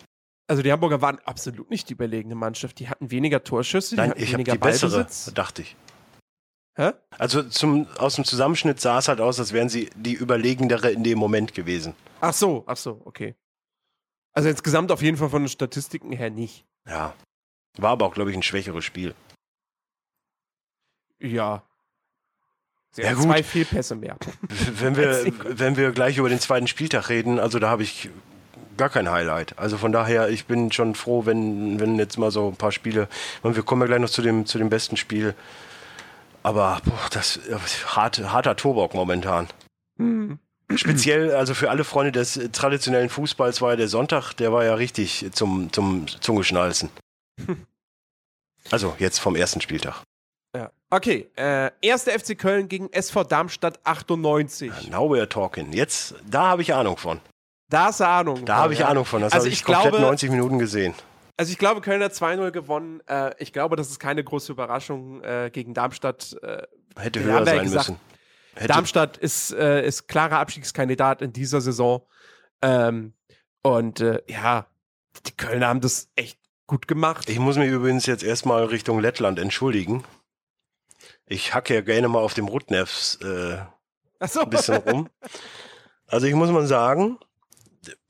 Also 0.48 0.64
die 0.64 0.72
Hamburger 0.72 1.02
waren 1.02 1.20
absolut 1.26 1.70
nicht 1.70 1.88
die 1.90 1.94
überlegene 1.94 2.36
Mannschaft. 2.36 2.80
Die 2.80 2.90
hatten 2.90 3.10
weniger 3.10 3.44
Torschüsse, 3.44 3.92
die 3.92 4.02
Nein, 4.02 4.10
hatten 4.12 4.22
ich 4.22 4.34
weniger 4.34 4.52
die 4.52 4.58
bessere, 4.58 5.08
dachte 5.34 5.62
ich. 5.62 5.78
Hä? 6.76 6.92
Also 7.18 7.44
zum, 7.44 7.88
aus 7.98 8.16
dem 8.16 8.26
Zusammenschnitt 8.26 8.80
sah 8.80 9.00
es 9.00 9.08
halt 9.08 9.20
aus, 9.20 9.40
als 9.40 9.52
wären 9.52 9.70
sie 9.70 9.90
die 9.96 10.14
überlegendere 10.14 10.92
in 10.92 11.04
dem 11.04 11.20
Moment 11.20 11.54
gewesen. 11.54 11.96
Ach 12.22 12.34
so, 12.34 12.64
ach 12.66 12.78
so, 12.78 13.02
okay. 13.06 13.36
Also 14.34 14.50
insgesamt 14.50 14.92
auf 14.92 15.02
jeden 15.02 15.18
Fall 15.18 15.30
von 15.30 15.44
den 15.44 15.50
Statistiken 15.50 16.12
her 16.12 16.30
nicht. 16.30 16.66
Ja. 16.88 17.14
War 17.78 17.92
aber 17.92 18.06
auch, 18.06 18.14
glaube 18.14 18.32
ich, 18.32 18.38
ein 18.38 18.44
schwächeres 18.44 18.86
Spiel. 18.86 19.14
Ja. 21.20 21.64
Sie 22.92 23.04
Ja, 23.04 23.14
gut. 23.14 23.24
zwei 23.24 23.44
Fehlpässe 23.44 23.96
mehr. 23.96 24.18
Wenn 24.80 24.96
wir, 24.96 25.26
wenn 25.44 25.78
wir 25.78 25.92
gleich 25.92 26.18
über 26.18 26.30
den 26.30 26.40
zweiten 26.40 26.68
Spieltag 26.68 27.10
reden, 27.10 27.40
also 27.40 27.60
da 27.60 27.70
habe 27.70 27.84
ich 27.84 28.10
gar 28.78 28.90
kein 28.90 29.10
Highlight. 29.10 29.58
Also 29.60 29.78
von 29.78 29.92
daher, 29.92 30.30
ich 30.30 30.46
bin 30.46 30.72
schon 30.72 30.96
froh, 30.96 31.26
wenn, 31.26 31.80
wenn 31.80 31.98
jetzt 31.98 32.18
mal 32.18 32.32
so 32.32 32.50
ein 32.50 32.56
paar 32.56 32.72
Spiele, 32.72 33.08
meine, 33.44 33.56
wir 33.56 33.64
kommen 33.64 33.82
ja 33.82 33.88
gleich 33.88 34.00
noch 34.00 34.10
zu 34.10 34.22
dem, 34.22 34.46
zu 34.46 34.58
dem 34.58 34.70
besten 34.70 34.98
Spiel. 34.98 35.36
Aber 36.44 36.82
boah, 36.86 37.10
das 37.12 37.38
äh, 37.38 37.58
hart, 37.88 38.20
harter 38.20 38.56
Turbock 38.56 38.94
momentan. 38.94 39.48
Hm. 39.98 40.40
Speziell, 40.76 41.36
also 41.36 41.54
für 41.54 41.70
alle 41.70 41.84
Freunde 41.84 42.12
des 42.12 42.38
äh, 42.38 42.50
traditionellen 42.50 43.10
Fußballs 43.10 43.62
war 43.62 43.72
ja 43.72 43.76
der 43.76 43.88
Sonntag, 43.88 44.34
der 44.34 44.52
war 44.54 44.64
ja 44.64 44.74
richtig 44.76 45.30
zum, 45.34 45.72
zum 45.74 46.08
Zungeschnalzen. 46.08 46.90
Also 48.70 48.96
jetzt 49.00 49.20
vom 49.20 49.36
ersten 49.36 49.60
Spieltag. 49.62 50.04
Ja. 50.56 50.72
Okay, 50.90 51.30
äh, 51.36 51.72
erster 51.82 52.12
FC 52.18 52.38
Köln 52.38 52.68
gegen 52.70 52.92
SV 52.92 53.24
Darmstadt 53.24 53.80
98. 53.84 54.90
Now 54.90 55.12
we're 55.12 55.28
talking. 55.28 55.74
Jetzt, 55.74 56.16
da 56.30 56.44
habe 56.50 56.62
ich 56.62 56.74
Ahnung 56.74 56.98
von. 56.98 57.20
Da 57.70 57.86
hast 57.86 58.00
du 58.02 58.08
Ahnung. 58.08 58.46
Da 58.46 58.58
habe 58.58 58.74
ich. 58.74 58.86
Ahnung 58.86 59.06
von. 59.06 59.22
Das 59.22 59.34
Also 59.34 59.46
habe 59.46 59.54
ich, 59.54 59.60
ich 59.60 59.64
komplett 59.66 59.92
glaube- 59.92 60.06
90 60.06 60.30
Minuten 60.30 60.60
gesehen. 60.60 60.94
Also 61.42 61.54
ich 61.54 61.58
glaube, 61.58 61.82
Köln 61.82 62.04
hat 62.04 62.14
2-0 62.14 62.52
gewonnen. 62.52 63.02
Äh, 63.08 63.34
ich 63.40 63.52
glaube, 63.52 63.76
das 63.76 63.90
ist 63.90 63.98
keine 63.98 64.24
große 64.24 64.52
Überraschung 64.52 65.24
äh, 65.24 65.50
gegen 65.52 65.74
Darmstadt. 65.74 66.38
Äh, 66.44 66.68
Hätte 66.96 67.20
höher 67.24 67.40
ja 67.40 67.46
sein 67.46 67.64
gesagt, 67.64 67.90
müssen. 67.90 68.00
Hätte, 68.54 68.68
Darmstadt 68.68 69.18
ist, 69.18 69.52
äh, 69.52 69.84
ist 69.84 70.08
klarer 70.08 70.38
Abstiegskandidat 70.38 71.24
in 71.24 71.34
dieser 71.34 71.60
Saison. 71.60 72.06
Ähm, 72.62 73.16
und 73.64 74.02
äh, 74.02 74.22
ja, 74.28 74.68
die 75.26 75.32
Kölner 75.32 75.70
haben 75.70 75.82
das 75.82 76.12
echt 76.16 76.38
gut 76.68 76.88
gemacht. 76.88 77.28
Ich 77.28 77.40
muss 77.40 77.58
mich 77.58 77.72
übrigens 77.72 78.06
jetzt 78.06 78.22
erstmal 78.22 78.66
Richtung 78.66 79.00
Lettland 79.00 79.40
entschuldigen. 79.40 80.04
Ich 81.26 81.56
hacke 81.56 81.74
ja 81.74 81.82
gerne 81.82 82.08
mal 82.08 82.20
auf 82.20 82.36
dem 82.36 82.50
Rutnefs 82.50 83.16
äh, 83.24 83.58
Achso. 84.20 84.42
ein 84.42 84.50
bisschen 84.52 84.76
rum. 84.76 85.10
Also 86.06 86.28
ich 86.28 86.36
muss 86.36 86.52
mal 86.52 86.68
sagen, 86.68 87.18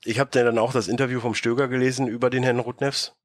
ich 0.04 0.20
habe 0.20 0.28
dann 0.30 0.58
auch 0.58 0.74
das 0.74 0.88
Interview 0.88 1.20
vom 1.20 1.34
Stöger 1.34 1.68
gelesen 1.68 2.08
über 2.08 2.28
den 2.28 2.42
Herrn 2.42 2.58
Rutnefs. 2.58 3.16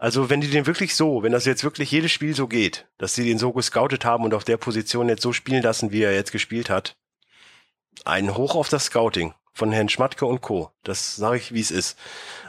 Also 0.00 0.30
wenn 0.30 0.40
die 0.40 0.48
den 0.48 0.66
wirklich 0.66 0.94
so, 0.94 1.22
wenn 1.22 1.32
das 1.32 1.44
jetzt 1.44 1.62
wirklich 1.62 1.90
jedes 1.90 2.10
Spiel 2.10 2.34
so 2.34 2.48
geht, 2.48 2.86
dass 2.96 3.14
sie 3.14 3.26
den 3.26 3.38
so 3.38 3.52
gescoutet 3.52 4.06
haben 4.06 4.24
und 4.24 4.32
auf 4.32 4.44
der 4.44 4.56
Position 4.56 5.10
jetzt 5.10 5.20
so 5.20 5.34
spielen 5.34 5.62
lassen, 5.62 5.92
wie 5.92 6.02
er 6.02 6.14
jetzt 6.14 6.32
gespielt 6.32 6.70
hat, 6.70 6.96
ein 8.06 8.34
Hoch 8.34 8.54
auf 8.54 8.70
das 8.70 8.86
Scouting 8.86 9.34
von 9.52 9.72
Herrn 9.72 9.90
Schmatke 9.90 10.24
und 10.24 10.40
Co. 10.40 10.70
Das 10.84 11.16
sage 11.16 11.36
ich, 11.36 11.52
wie 11.52 11.60
es 11.60 11.70
ist. 11.70 11.98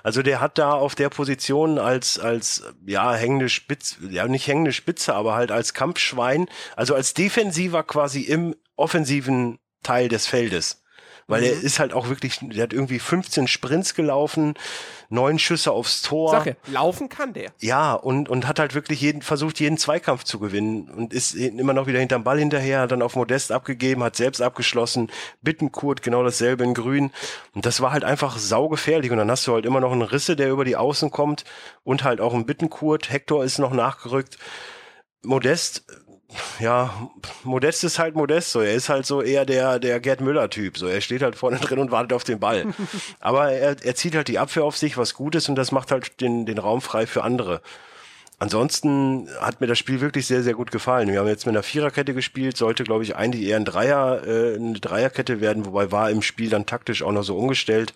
Also 0.01 0.21
der 0.21 0.39
hat 0.39 0.57
da 0.57 0.71
auf 0.71 0.95
der 0.95 1.09
Position 1.09 1.77
als 1.77 2.17
als 2.19 2.63
ja 2.85 3.13
hängende 3.13 3.49
Spitze, 3.49 3.97
ja 4.09 4.25
nicht 4.29 4.47
hängende 4.47 4.71
Spitze, 4.71 5.13
aber 5.13 5.35
halt 5.35 5.51
als 5.51 5.73
Kampfschwein, 5.73 6.47
also 6.77 6.95
als 6.95 7.13
Defensiver 7.13 7.83
quasi 7.83 8.21
im 8.21 8.55
offensiven 8.77 9.59
Teil 9.83 10.07
des 10.07 10.25
Feldes. 10.25 10.80
Weil 11.27 11.43
er 11.43 11.55
Mhm. 11.55 11.62
ist 11.62 11.79
halt 11.79 11.93
auch 11.93 12.10
wirklich, 12.10 12.39
der 12.41 12.63
hat 12.63 12.73
irgendwie 12.73 12.99
15 12.99 13.47
Sprints 13.47 13.93
gelaufen, 13.93 14.55
neun 15.10 15.39
Schüsse 15.39 15.71
aufs 15.71 16.01
Tor. 16.01 16.31
Sache, 16.31 16.57
laufen 16.67 17.10
kann 17.10 17.34
der. 17.34 17.51
Ja, 17.60 17.93
und, 17.93 18.27
und 18.27 18.47
hat 18.47 18.60
halt 18.60 18.73
wirklich 18.75 19.01
jeden, 19.01 19.21
versucht, 19.21 19.60
jeden 19.60 19.77
Zweikampf 19.77 20.23
zu 20.23 20.39
gewinnen 20.39 20.89
und 20.89 21.13
ist 21.13 21.36
immer 21.36 21.73
noch 21.73 21.88
wieder 21.88 21.99
hinterm 21.99 22.23
Ball 22.23 22.39
hinterher, 22.39 22.81
hat 22.81 22.91
dann 22.91 23.01
auf 23.01 23.15
Modest 23.15 23.51
abgegeben, 23.51 24.03
hat 24.03 24.15
selbst 24.15 24.41
abgeschlossen, 24.41 25.12
Bittenkurt 25.41 26.01
genau 26.01 26.23
dasselbe 26.23 26.63
in 26.63 26.73
Grün. 26.73 27.12
Und 27.53 27.65
das 27.65 27.81
war 27.81 27.91
halt 27.91 28.03
einfach 28.03 28.38
saugefährlich. 28.38 29.12
Und 29.12 29.17
dann 29.17 29.31
hast 29.31 29.45
du 29.47 29.53
halt 29.53 29.65
immer 29.65 29.79
noch 29.79 29.91
einen 29.91 30.01
Risse, 30.01 30.36
der 30.36 30.49
über 30.49 30.65
die 30.65 30.75
Außen 30.75 31.12
kommt 31.12 31.43
und 31.84 32.03
halt 32.03 32.19
auch 32.19 32.34
einen 32.34 32.45
Bittenkurt. 32.45 33.10
Hector 33.12 33.43
ist 33.43 33.60
noch 33.60 33.73
nachgerückt. 33.73 34.38
Modest, 35.23 35.86
ja, 36.59 37.09
Modest 37.43 37.83
ist 37.83 37.99
halt 37.99 38.15
Modest, 38.15 38.51
so. 38.51 38.61
Er 38.61 38.73
ist 38.73 38.89
halt 38.89 39.05
so 39.05 39.21
eher 39.21 39.45
der, 39.45 39.79
der 39.79 39.99
Gerd 39.99 40.21
Müller-Typ, 40.21 40.77
so. 40.77 40.87
Er 40.87 41.01
steht 41.01 41.21
halt 41.21 41.35
vorne 41.35 41.57
drin 41.61 41.79
und 41.79 41.91
wartet 41.91 42.13
auf 42.13 42.23
den 42.23 42.39
Ball. 42.39 42.73
Aber 43.19 43.51
er, 43.51 43.75
er 43.83 43.95
zieht 43.95 44.15
halt 44.15 44.27
die 44.27 44.39
Abwehr 44.39 44.63
auf 44.63 44.77
sich, 44.77 44.97
was 44.97 45.13
gut 45.13 45.35
ist, 45.35 45.49
und 45.49 45.55
das 45.55 45.71
macht 45.71 45.91
halt 45.91 46.21
den, 46.21 46.45
den 46.45 46.57
Raum 46.57 46.81
frei 46.81 47.07
für 47.07 47.23
andere. 47.23 47.61
Ansonsten 48.39 49.29
hat 49.39 49.61
mir 49.61 49.67
das 49.67 49.77
Spiel 49.77 50.01
wirklich 50.01 50.25
sehr, 50.25 50.41
sehr 50.41 50.55
gut 50.55 50.71
gefallen. 50.71 51.09
Wir 51.11 51.19
haben 51.19 51.27
jetzt 51.27 51.45
mit 51.45 51.53
einer 51.53 51.61
Viererkette 51.61 52.15
gespielt, 52.15 52.57
sollte, 52.57 52.83
glaube 52.83 53.03
ich, 53.03 53.15
eigentlich 53.15 53.47
eher 53.47 53.57
ein 53.57 53.65
Dreier, 53.65 54.25
äh, 54.25 54.55
eine 54.55 54.79
Dreierkette 54.79 55.41
werden, 55.41 55.65
wobei 55.65 55.91
war 55.91 56.09
im 56.09 56.23
Spiel 56.23 56.49
dann 56.49 56.65
taktisch 56.65 57.03
auch 57.03 57.11
noch 57.11 57.23
so 57.23 57.37
umgestellt. 57.37 57.93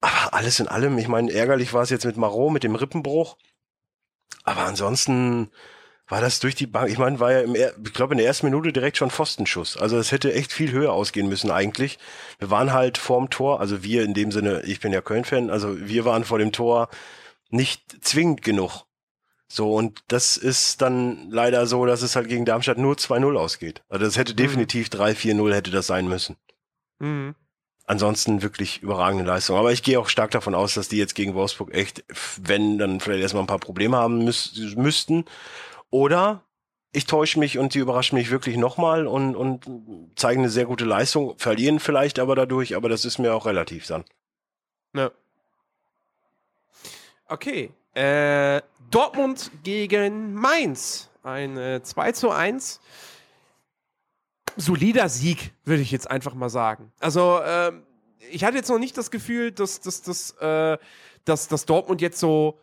Aber 0.00 0.34
alles 0.34 0.60
in 0.60 0.68
allem, 0.68 0.96
ich 0.98 1.08
meine, 1.08 1.32
ärgerlich 1.32 1.72
war 1.72 1.82
es 1.82 1.90
jetzt 1.90 2.04
mit 2.04 2.16
Marot, 2.16 2.52
mit 2.52 2.62
dem 2.62 2.76
Rippenbruch. 2.76 3.36
Aber 4.44 4.60
ansonsten 4.60 5.50
war 6.10 6.20
das 6.20 6.40
durch 6.40 6.56
die 6.56 6.66
Bank. 6.66 6.90
Ich 6.90 6.98
meine, 6.98 7.20
war 7.20 7.32
ja 7.32 7.40
im, 7.40 7.54
ich 7.54 7.94
glaube, 7.94 8.14
in 8.14 8.18
der 8.18 8.26
ersten 8.26 8.46
Minute 8.46 8.72
direkt 8.72 8.96
schon 8.96 9.10
Pfostenschuss. 9.10 9.76
Also 9.76 9.96
es 9.96 10.10
hätte 10.12 10.34
echt 10.34 10.52
viel 10.52 10.72
höher 10.72 10.92
ausgehen 10.92 11.28
müssen 11.28 11.50
eigentlich. 11.50 11.98
Wir 12.38 12.50
waren 12.50 12.72
halt 12.72 12.98
vorm 12.98 13.30
Tor, 13.30 13.60
also 13.60 13.82
wir 13.84 14.02
in 14.02 14.12
dem 14.12 14.32
Sinne, 14.32 14.62
ich 14.62 14.80
bin 14.80 14.92
ja 14.92 15.00
Köln-Fan, 15.00 15.50
also 15.50 15.78
wir 15.80 16.04
waren 16.04 16.24
vor 16.24 16.38
dem 16.38 16.52
Tor 16.52 16.88
nicht 17.50 18.04
zwingend 18.04 18.42
genug. 18.42 18.84
So, 19.48 19.72
und 19.74 20.02
das 20.08 20.36
ist 20.36 20.82
dann 20.82 21.30
leider 21.30 21.66
so, 21.66 21.86
dass 21.86 22.02
es 22.02 22.16
halt 22.16 22.28
gegen 22.28 22.44
Darmstadt 22.44 22.78
nur 22.78 22.94
2-0 22.94 23.36
ausgeht. 23.36 23.82
Also 23.88 24.04
das 24.04 24.16
hätte 24.16 24.34
definitiv 24.34 24.88
3-4-0 24.88 25.54
hätte 25.54 25.70
das 25.70 25.86
sein 25.86 26.08
müssen. 26.08 26.36
Mhm. 26.98 27.34
Ansonsten 27.86 28.42
wirklich 28.42 28.82
überragende 28.82 29.24
Leistung. 29.24 29.56
Aber 29.56 29.72
ich 29.72 29.82
gehe 29.82 29.98
auch 29.98 30.08
stark 30.08 30.30
davon 30.30 30.54
aus, 30.54 30.74
dass 30.74 30.88
die 30.88 30.98
jetzt 30.98 31.16
gegen 31.16 31.34
Wolfsburg 31.34 31.74
echt, 31.74 32.04
wenn, 32.40 32.78
dann 32.78 33.00
vielleicht 33.00 33.22
erstmal 33.22 33.42
ein 33.42 33.48
paar 33.48 33.58
Probleme 33.58 33.96
haben 33.96 34.24
müß, 34.24 34.74
müssten. 34.76 35.24
Oder 35.90 36.44
ich 36.92 37.06
täusche 37.06 37.38
mich 37.38 37.58
und 37.58 37.74
die 37.74 37.78
überraschen 37.78 38.18
mich 38.18 38.30
wirklich 38.30 38.56
nochmal 38.56 39.06
und, 39.06 39.36
und 39.36 39.64
zeigen 40.16 40.40
eine 40.40 40.50
sehr 40.50 40.66
gute 40.66 40.84
Leistung, 40.84 41.38
verlieren 41.38 41.78
vielleicht 41.78 42.18
aber 42.18 42.34
dadurch, 42.34 42.74
aber 42.74 42.88
das 42.88 43.04
ist 43.04 43.18
mir 43.18 43.34
auch 43.34 43.46
relativ 43.46 43.86
dann. 43.86 44.04
Ja. 44.94 45.10
Okay. 47.26 47.70
Äh, 47.94 48.60
Dortmund 48.90 49.50
gegen 49.62 50.34
Mainz. 50.34 51.10
Ein 51.22 51.56
äh, 51.56 51.82
2 51.82 52.12
zu 52.12 52.30
1. 52.30 52.80
Solider 54.56 55.08
Sieg, 55.08 55.52
würde 55.64 55.82
ich 55.82 55.90
jetzt 55.90 56.10
einfach 56.10 56.34
mal 56.34 56.48
sagen. 56.48 56.92
Also, 56.98 57.40
ähm, 57.44 57.82
ich 58.30 58.44
hatte 58.44 58.56
jetzt 58.56 58.68
noch 58.68 58.78
nicht 58.78 58.96
das 58.96 59.10
Gefühl, 59.10 59.52
dass, 59.52 59.80
dass, 59.80 60.02
dass, 60.02 60.32
äh, 60.40 60.78
dass, 61.24 61.48
dass 61.48 61.66
Dortmund 61.66 62.00
jetzt 62.00 62.18
so, 62.18 62.58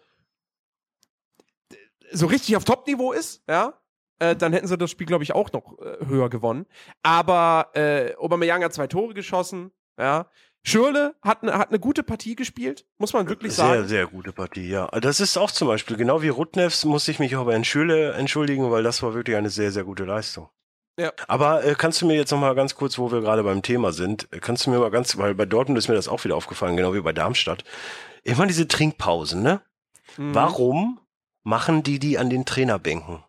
so 2.12 2.28
richtig 2.28 2.56
auf 2.56 2.64
Top-Niveau 2.64 3.12
ist, 3.12 3.44
ja. 3.48 3.74
Äh, 4.20 4.36
dann 4.36 4.52
hätten 4.52 4.68
sie 4.68 4.78
das 4.78 4.90
Spiel, 4.90 5.06
glaube 5.06 5.24
ich, 5.24 5.36
auch 5.36 5.52
noch 5.52 5.78
äh, 5.80 6.06
höher 6.06 6.30
gewonnen. 6.30 6.66
Aber 7.04 7.70
äh, 7.74 8.16
Aubameyang 8.16 8.64
hat 8.64 8.74
zwei 8.74 8.88
Tore 8.88 9.14
geschossen, 9.14 9.72
ja. 10.00 10.28
Schürle 10.64 11.16
hat 11.22 11.44
eine 11.44 11.58
hat 11.58 11.72
ne 11.72 11.80
gute 11.80 12.04
Partie 12.04 12.36
gespielt, 12.36 12.86
muss 12.98 13.14
man 13.14 13.30
wirklich 13.30 13.54
Sehr, 13.54 13.66
sagen. 13.66 13.88
sehr 13.88 14.08
gute 14.08 14.34
Partie, 14.34 14.68
ja. 14.68 14.88
Das 14.88 15.20
ist 15.20 15.38
auch 15.38 15.52
zum 15.52 15.68
Beispiel, 15.68 15.96
genau 15.96 16.22
wie 16.22 16.30
Rutnefs, 16.30 16.84
muss 16.84 17.08
ich 17.08 17.20
mich 17.20 17.36
auch 17.36 17.46
bei 17.46 17.54
Herrn 17.54 17.64
Schüle 17.64 18.14
entschuldigen, 18.14 18.70
weil 18.70 18.84
das 18.84 19.02
war 19.02 19.14
wirklich 19.14 19.38
eine 19.38 19.50
sehr, 19.50 19.72
sehr 19.72 19.84
gute 19.84 20.04
Leistung. 20.04 20.50
Ja. 21.00 21.14
Aber 21.28 21.64
äh, 21.64 21.76
kannst 21.76 22.02
du 22.02 22.08
mir 22.08 22.16
jetzt 22.16 22.32
noch 22.32 22.40
mal 22.40 22.56
ganz 22.56 22.76
kurz, 22.76 22.98
wo 22.98 23.12
wir 23.12 23.22
gerade 23.22 23.44
beim 23.44 23.62
Thema 23.62 23.92
sind, 23.94 24.28
äh, 24.34 24.40
kannst 24.40 24.66
du 24.66 24.72
mir 24.72 24.80
mal 24.80 24.92
ganz, 24.92 25.18
weil 25.18 25.36
bei 25.36 25.46
Dortmund 25.46 25.78
ist 25.78 25.88
mir 25.88 25.96
das 25.96 26.08
auch 26.08 26.24
wieder 26.24 26.36
aufgefallen, 26.36 26.76
genau 26.76 26.94
wie 26.96 27.02
bei 27.02 27.14
Darmstadt, 27.14 27.64
immer 28.24 28.48
diese 28.48 28.68
Trinkpausen, 28.68 29.44
ne? 29.44 29.62
Mhm. 30.18 30.34
Warum 30.34 31.00
machen 31.48 31.82
die 31.82 31.98
die 31.98 32.18
an 32.18 32.30
den 32.30 32.46
Trainerbänken? 32.46 33.24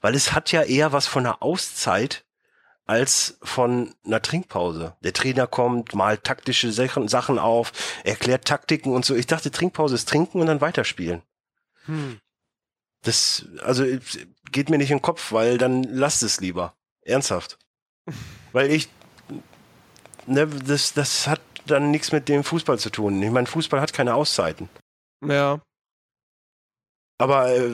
Weil 0.00 0.14
es 0.14 0.32
hat 0.32 0.52
ja 0.52 0.62
eher 0.62 0.92
was 0.92 1.06
von 1.06 1.26
einer 1.26 1.42
Auszeit 1.42 2.24
als 2.86 3.38
von 3.42 3.94
einer 4.06 4.22
Trinkpause. 4.22 4.96
Der 5.02 5.12
Trainer 5.12 5.46
kommt, 5.46 5.94
malt 5.94 6.24
taktische 6.24 6.72
Sachen, 6.72 7.38
auf, 7.38 7.72
erklärt 8.04 8.46
Taktiken 8.46 8.94
und 8.94 9.04
so. 9.04 9.14
Ich 9.14 9.26
dachte, 9.26 9.50
Trinkpause 9.50 9.96
ist 9.96 10.08
trinken 10.08 10.40
und 10.40 10.46
dann 10.46 10.62
weiterspielen. 10.62 11.22
Hm. 11.84 12.20
Das, 13.02 13.46
also 13.62 13.84
geht 14.50 14.70
mir 14.70 14.78
nicht 14.78 14.90
in 14.90 14.98
den 14.98 15.02
Kopf, 15.02 15.32
weil 15.32 15.58
dann 15.58 15.82
lasst 15.82 16.22
es 16.22 16.40
lieber. 16.40 16.74
Ernsthaft. 17.02 17.58
weil 18.52 18.70
ich, 18.70 18.88
ne, 20.26 20.46
das, 20.46 20.94
das 20.94 21.26
hat 21.26 21.42
dann 21.66 21.90
nichts 21.90 22.12
mit 22.12 22.28
dem 22.30 22.44
Fußball 22.44 22.78
zu 22.78 22.88
tun. 22.88 23.22
Ich 23.22 23.30
meine, 23.30 23.46
Fußball 23.46 23.80
hat 23.80 23.92
keine 23.92 24.14
Auszeiten. 24.14 24.70
Ja. 25.22 25.60
Aber 27.18 27.48
äh, 27.48 27.70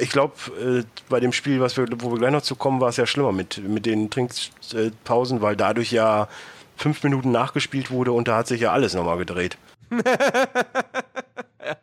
ich 0.00 0.10
glaube, 0.10 0.34
äh, 0.60 0.84
bei 1.08 1.18
dem 1.20 1.32
Spiel, 1.32 1.60
was 1.60 1.76
wir, 1.76 1.86
wo 1.98 2.12
wir 2.12 2.18
gleich 2.18 2.32
noch 2.32 2.42
zu 2.42 2.56
kommen, 2.56 2.80
war 2.80 2.90
es 2.90 2.98
ja 2.98 3.06
schlimmer 3.06 3.32
mit, 3.32 3.58
mit 3.66 3.86
den 3.86 4.10
Trinkpausen, 4.10 5.40
weil 5.40 5.56
dadurch 5.56 5.92
ja 5.92 6.28
fünf 6.76 7.02
Minuten 7.02 7.30
nachgespielt 7.30 7.90
wurde 7.90 8.12
und 8.12 8.28
da 8.28 8.36
hat 8.36 8.48
sich 8.48 8.60
ja 8.60 8.72
alles 8.72 8.94
nochmal 8.94 9.16
gedreht. 9.16 9.56
ja. 9.90 11.76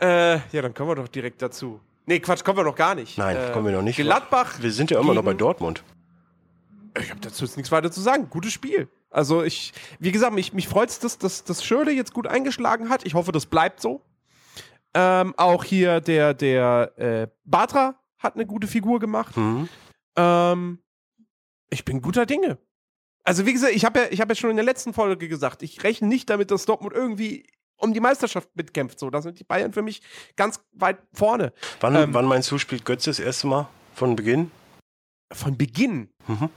Äh, 0.00 0.40
ja, 0.52 0.62
dann 0.62 0.74
kommen 0.74 0.90
wir 0.90 0.94
doch 0.94 1.08
direkt 1.08 1.42
dazu. 1.42 1.80
Nee, 2.06 2.20
Quatsch, 2.20 2.44
kommen 2.44 2.58
wir 2.58 2.64
noch 2.64 2.76
gar 2.76 2.94
nicht. 2.94 3.18
Nein, 3.18 3.36
äh, 3.36 3.50
kommen 3.52 3.66
wir 3.66 3.72
noch 3.72 3.82
nicht. 3.82 3.96
Gladbach. 3.96 4.54
Wir 4.60 4.72
sind 4.72 4.90
ja 4.90 5.00
immer 5.00 5.14
noch 5.14 5.24
bei 5.24 5.34
Dortmund. 5.34 5.82
Ich 6.98 7.10
habe 7.10 7.20
dazu 7.20 7.44
jetzt 7.44 7.56
nichts 7.56 7.70
weiter 7.70 7.90
zu 7.90 8.00
sagen. 8.00 8.28
Gutes 8.30 8.52
Spiel. 8.52 8.88
Also 9.10 9.42
ich, 9.42 9.72
wie 9.98 10.10
gesagt, 10.10 10.32
mich, 10.34 10.52
mich 10.52 10.68
freut 10.68 10.88
es, 10.88 10.98
dass, 10.98 11.18
dass, 11.18 11.44
dass 11.44 11.64
Schürle 11.64 11.92
jetzt 11.92 12.12
gut 12.14 12.26
eingeschlagen 12.26 12.88
hat. 12.88 13.04
Ich 13.04 13.14
hoffe, 13.14 13.32
das 13.32 13.46
bleibt 13.46 13.80
so. 13.80 14.00
Ähm, 14.94 15.34
auch 15.36 15.64
hier 15.64 16.00
der, 16.00 16.34
der 16.34 16.92
äh, 16.98 17.28
Batra 17.44 18.00
hat 18.18 18.34
eine 18.34 18.46
gute 18.46 18.66
Figur 18.66 18.98
gemacht. 18.98 19.36
Mhm. 19.36 19.68
Ähm, 20.16 20.82
ich 21.70 21.84
bin 21.84 22.02
guter 22.02 22.26
Dinge. 22.26 22.58
Also 23.22 23.46
wie 23.46 23.52
gesagt, 23.52 23.74
ich 23.74 23.84
habe 23.84 24.00
ja, 24.00 24.06
ich 24.10 24.20
hab 24.20 24.28
ja 24.28 24.34
schon 24.34 24.50
in 24.50 24.56
der 24.56 24.64
letzten 24.64 24.92
Folge 24.92 25.28
gesagt, 25.28 25.62
ich 25.62 25.84
rechne 25.84 26.08
nicht 26.08 26.28
damit, 26.30 26.50
dass 26.50 26.64
Dortmund 26.64 26.94
irgendwie 26.94 27.46
um 27.76 27.94
die 27.94 28.00
Meisterschaft 28.00 28.48
mitkämpft. 28.54 28.98
So, 28.98 29.10
da 29.10 29.22
sind 29.22 29.38
die 29.38 29.44
Bayern 29.44 29.72
für 29.72 29.82
mich 29.82 30.02
ganz 30.36 30.60
weit 30.72 30.98
vorne. 31.12 31.52
Wann, 31.80 31.94
ähm, 31.94 32.14
wann 32.14 32.26
meinst 32.26 32.50
du, 32.50 32.58
spielt 32.58 32.84
Götze 32.84 33.10
das 33.10 33.20
erste 33.20 33.46
Mal? 33.46 33.68
Von 33.94 34.16
Beginn? 34.16 34.50
Von 35.32 35.56
Beginn? 35.56 36.10
Mhm. 36.26 36.50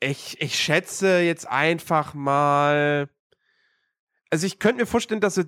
Ich, 0.00 0.40
ich 0.40 0.58
schätze 0.58 1.20
jetzt 1.20 1.46
einfach 1.46 2.14
mal. 2.14 3.08
Also 4.32 4.46
ich 4.46 4.58
könnte 4.58 4.80
mir 4.82 4.86
vorstellen, 4.86 5.20
dass 5.20 5.36
er 5.36 5.44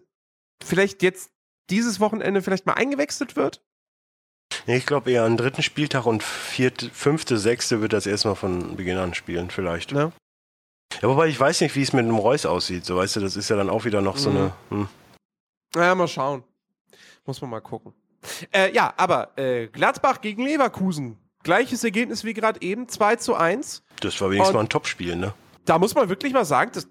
vielleicht 0.62 1.02
jetzt 1.02 1.30
dieses 1.70 2.00
Wochenende 2.00 2.42
vielleicht 2.42 2.66
mal 2.66 2.74
eingewechselt 2.74 3.34
wird. 3.34 3.62
Nee, 4.66 4.76
ich 4.76 4.86
glaube 4.86 5.10
eher 5.10 5.24
am 5.24 5.36
dritten 5.38 5.62
Spieltag 5.62 6.04
und 6.06 6.22
vierte, 6.22 6.90
fünfte, 6.90 7.38
sechste 7.38 7.80
wird 7.80 7.92
das 7.94 8.06
erstmal 8.06 8.36
von 8.36 8.76
Beginn 8.76 8.98
an 8.98 9.14
spielen, 9.14 9.50
vielleicht. 9.50 9.92
Ja. 9.92 10.12
ja 11.00 11.08
wobei 11.08 11.28
ich 11.28 11.40
weiß 11.40 11.62
nicht, 11.62 11.74
wie 11.74 11.82
es 11.82 11.92
mit 11.94 12.04
dem 12.06 12.14
Reus 12.14 12.44
aussieht. 12.44 12.84
So, 12.84 12.96
weißt 12.96 13.16
du, 13.16 13.20
das 13.20 13.36
ist 13.36 13.48
ja 13.48 13.56
dann 13.56 13.70
auch 13.70 13.84
wieder 13.86 14.02
noch 14.02 14.18
so 14.18 14.30
Mhm. 14.30 14.36
eine. 14.36 14.52
Hm. 14.68 14.88
Naja, 15.74 15.94
mal 15.94 16.06
schauen. 16.08 16.44
Muss 17.24 17.40
man 17.40 17.50
mal 17.50 17.60
gucken. 17.60 17.94
Äh, 18.52 18.72
ja, 18.74 18.92
aber 18.98 19.36
äh, 19.38 19.68
Gladbach 19.68 20.20
gegen 20.20 20.44
Leverkusen. 20.44 21.18
Gleiches 21.42 21.82
Ergebnis 21.84 22.22
wie 22.24 22.34
gerade 22.34 22.60
eben, 22.62 22.88
2 22.88 23.16
zu 23.16 23.34
1. 23.34 23.82
Das 24.00 24.20
war 24.20 24.28
wenigstens 24.30 24.48
Und- 24.50 24.54
mal 24.54 24.60
ein 24.60 24.68
Topspiel, 24.68 25.16
ne? 25.16 25.32
Da 25.64 25.78
muss 25.78 25.94
man 25.94 26.10
wirklich 26.10 26.34
mal 26.34 26.44
sagen, 26.44 26.70
dass, 26.74 26.86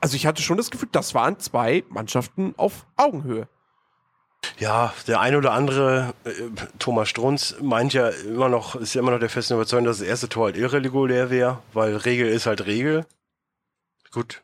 also 0.00 0.16
ich 0.16 0.26
hatte 0.26 0.42
schon 0.42 0.56
das 0.56 0.70
Gefühl, 0.70 0.88
das 0.92 1.14
waren 1.14 1.38
zwei 1.38 1.84
Mannschaften 1.88 2.54
auf 2.56 2.86
Augenhöhe. 2.96 3.48
Ja, 4.58 4.92
der 5.06 5.20
ein 5.20 5.34
oder 5.34 5.52
andere, 5.52 6.14
äh, 6.24 6.30
Thomas 6.78 7.08
Strunz, 7.08 7.56
meint 7.60 7.92
ja 7.92 8.08
immer 8.08 8.48
noch, 8.48 8.76
ist 8.76 8.94
ja 8.94 9.00
immer 9.00 9.10
noch 9.10 9.20
der 9.20 9.30
festen 9.30 9.54
Überzeugung, 9.54 9.84
dass 9.84 9.98
das 9.98 10.06
erste 10.06 10.28
Tor 10.28 10.46
halt 10.46 10.56
irregulär 10.56 11.30
wäre, 11.30 11.62
weil 11.72 11.96
Regel 11.96 12.28
ist 12.28 12.46
halt 12.46 12.66
Regel. 12.66 13.04
Gut. 14.12 14.42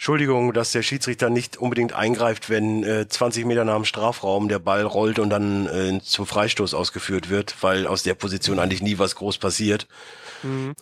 Entschuldigung, 0.00 0.54
dass 0.54 0.72
der 0.72 0.80
Schiedsrichter 0.80 1.28
nicht 1.28 1.58
unbedingt 1.58 1.92
eingreift, 1.92 2.48
wenn 2.48 2.84
äh, 2.84 3.06
20 3.06 3.44
Meter 3.44 3.66
nach 3.66 3.74
dem 3.74 3.84
Strafraum 3.84 4.48
der 4.48 4.58
Ball 4.58 4.82
rollt 4.84 5.18
und 5.18 5.28
dann 5.28 5.66
äh, 5.66 6.00
zum 6.00 6.24
Freistoß 6.24 6.72
ausgeführt 6.72 7.28
wird, 7.28 7.62
weil 7.62 7.86
aus 7.86 8.02
der 8.02 8.14
Position 8.14 8.60
eigentlich 8.60 8.80
nie 8.80 8.98
was 8.98 9.14
groß 9.14 9.36
passiert. 9.36 9.88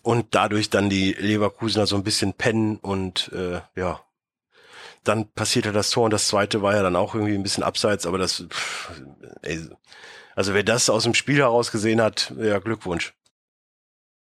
Und 0.02 0.26
dadurch 0.36 0.70
dann 0.70 0.88
die 0.88 1.14
Leverkusener 1.14 1.88
so 1.88 1.96
ein 1.96 2.04
bisschen 2.04 2.32
pennen 2.32 2.76
und 2.76 3.32
äh, 3.32 3.60
ja, 3.74 4.00
dann 5.02 5.28
passierte 5.32 5.72
das 5.72 5.90
Tor 5.90 6.04
und 6.04 6.12
das 6.12 6.28
zweite 6.28 6.62
war 6.62 6.76
ja 6.76 6.84
dann 6.84 6.94
auch 6.94 7.16
irgendwie 7.16 7.34
ein 7.34 7.42
bisschen 7.42 7.64
abseits, 7.64 8.06
aber 8.06 8.18
das, 8.18 8.46
pff, 8.48 9.02
ey, 9.42 9.68
also 10.36 10.54
wer 10.54 10.62
das 10.62 10.88
aus 10.90 11.02
dem 11.02 11.14
Spiel 11.14 11.38
heraus 11.38 11.72
gesehen 11.72 12.00
hat, 12.00 12.32
ja, 12.38 12.60
Glückwunsch. 12.60 13.14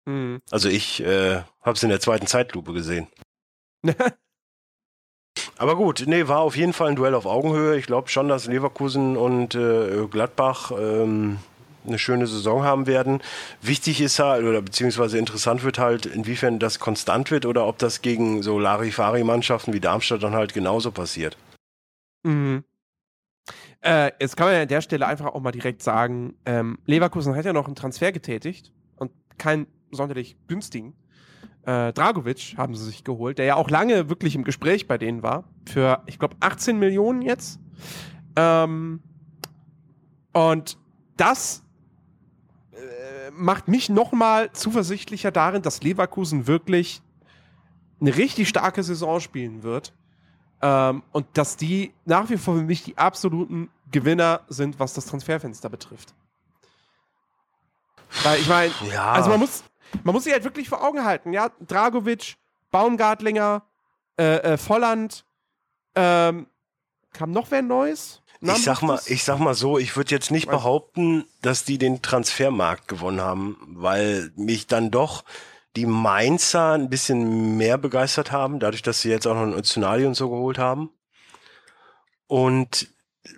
Mhm. 0.05 0.42
Also 0.51 0.68
ich 0.68 1.01
äh, 1.03 1.37
habe 1.62 1.73
es 1.73 1.83
in 1.83 1.88
der 1.88 2.01
zweiten 2.01 2.27
Zeitlupe 2.27 2.75
gesehen. 2.75 3.09
Aber 5.57 5.77
gut, 5.77 6.05
nee, 6.07 6.27
war 6.27 6.40
auf 6.40 6.57
jeden 6.57 6.73
Fall 6.73 6.88
ein 6.88 6.97
Duell 6.97 7.14
auf 7.14 7.27
Augenhöhe. 7.27 7.77
Ich 7.77 7.87
glaube 7.87 8.09
schon, 8.09 8.29
dass 8.29 8.47
Leverkusen 8.47 9.17
und 9.17 9.55
äh, 9.55 10.07
Gladbach 10.11 10.73
ähm, 10.77 11.38
eine 11.87 11.99
schöne 11.99 12.27
Saison 12.27 12.64
haben 12.64 12.87
werden. 12.87 13.21
Wichtig 13.62 14.01
ist 14.01 14.19
halt, 14.19 14.45
oder 14.45 14.62
beziehungsweise 14.62 15.19
interessant 15.19 15.62
wird 15.62 15.79
halt, 15.79 16.07
inwiefern 16.07 16.59
das 16.59 16.79
konstant 16.79 17.31
wird 17.31 17.47
oder 17.47 17.67
ob 17.67 17.79
das 17.79 18.03
gegen 18.03 18.43
so 18.43 18.59
Larifari-Mannschaften 18.59 19.73
wie 19.73 19.81
Darmstadt 19.81 20.23
dann 20.23 20.35
halt 20.35 20.55
genauso 20.55 20.90
passiert. 20.90 21.37
Mhm. 22.25 22.64
Äh, 23.81 24.12
jetzt 24.19 24.37
kann 24.37 24.47
man 24.47 24.57
ja 24.57 24.62
an 24.62 24.69
der 24.69 24.81
Stelle 24.81 25.07
einfach 25.07 25.27
auch 25.27 25.40
mal 25.40 25.53
direkt 25.53 25.83
sagen, 25.83 26.35
ähm, 26.47 26.79
Leverkusen 26.87 27.37
hat 27.37 27.45
ja 27.45 27.53
noch 27.53 27.67
einen 27.67 27.77
Transfer 27.77 28.12
getätigt 28.12 28.73
und 28.97 29.12
keinen 29.37 29.67
sonderlich 29.90 30.37
günstigen. 30.49 30.95
Äh, 31.66 31.92
Dragovic 31.92 32.55
haben 32.59 32.74
sie 32.74 32.85
sich 32.85 33.05
geholt, 33.05 33.38
der 33.38 33.46
ja 33.46 33.55
auch 33.57 33.70
lange 33.70 34.09
wirklich 34.09 34.35
im 34.35 34.44
Gespräch 34.44 34.87
bei 34.87 34.98
denen 34.98 35.22
war. 35.22 35.44
Für, 35.66 36.03
ich 36.07 36.18
glaube, 36.18 36.37
18 36.40 36.79
Millionen 36.79 37.22
jetzt. 37.22 37.59
Ähm, 38.37 39.00
und 40.33 40.77
das 41.16 41.62
äh, 42.72 43.31
macht 43.33 43.68
mich 43.68 43.88
noch 43.88 44.12
mal 44.12 44.53
zuversichtlicher 44.53 45.31
darin, 45.31 45.62
dass 45.62 45.83
Leverkusen 45.83 46.46
wirklich 46.46 47.00
eine 48.00 48.14
richtig 48.16 48.48
starke 48.48 48.83
Saison 48.83 49.20
spielen 49.20 49.62
wird. 49.62 49.94
Ähm, 50.61 51.03
und 51.12 51.27
dass 51.35 51.57
die 51.57 51.92
nach 52.05 52.29
wie 52.29 52.37
vor 52.37 52.57
für 52.57 52.62
mich 52.62 52.83
die 52.85 52.98
absoluten 52.98 53.70
Gewinner 53.90 54.40
sind, 54.48 54.79
was 54.79 54.92
das 54.92 55.07
Transferfenster 55.07 55.68
betrifft. 55.68 56.14
Weil 58.22 58.40
ich 58.40 58.48
meine, 58.48 58.72
Ja. 58.92 59.12
also 59.12 59.31
man 59.31 59.40
muss, 59.40 59.64
man 60.03 60.14
muss 60.14 60.25
sich 60.25 60.33
halt 60.33 60.44
wirklich 60.44 60.68
vor 60.68 60.83
Augen 60.83 61.05
halten, 61.05 61.33
ja, 61.33 61.51
Dragovic, 61.66 62.37
Baumgartlinger, 62.70 63.62
äh, 64.18 64.37
äh, 64.37 64.57
Volland, 64.57 65.25
ähm, 65.94 66.47
kam 67.12 67.31
noch 67.31 67.51
wer 67.51 67.62
Neues? 67.62 68.20
Ich 68.40 68.62
sag 68.62 68.83
mal, 68.83 69.01
ich 69.07 69.25
sag 69.25 69.38
mal 69.38 69.55
so, 69.55 69.79
ich 69.79 69.97
würde 69.97 70.11
jetzt 70.11 70.31
nicht 70.31 70.49
behaupten, 70.51 71.25
dass 71.40 71.64
die 71.64 71.79
den 71.79 72.03
Transfermarkt 72.03 72.88
gewonnen 72.88 73.23
haben, 73.23 73.57
weil 73.68 74.33
mich 74.37 74.66
dann 74.66 74.90
doch 74.90 75.25
die 75.77 75.87
Mainzer 75.87 76.73
ein 76.73 76.90
bisschen 76.90 77.57
mehr 77.57 77.79
begeistert 77.79 78.33
haben, 78.33 78.61
dadurch, 78.61 78.83
dass 78.83 79.01
sie 79.01 79.09
jetzt 79.09 79.27
auch 79.27 79.35
noch 79.35 79.42
einen 79.42 79.55
Öztunali 79.55 80.05
und 80.05 80.14
so 80.14 80.29
geholt 80.29 80.59
haben. 80.59 80.90
Und 82.27 82.88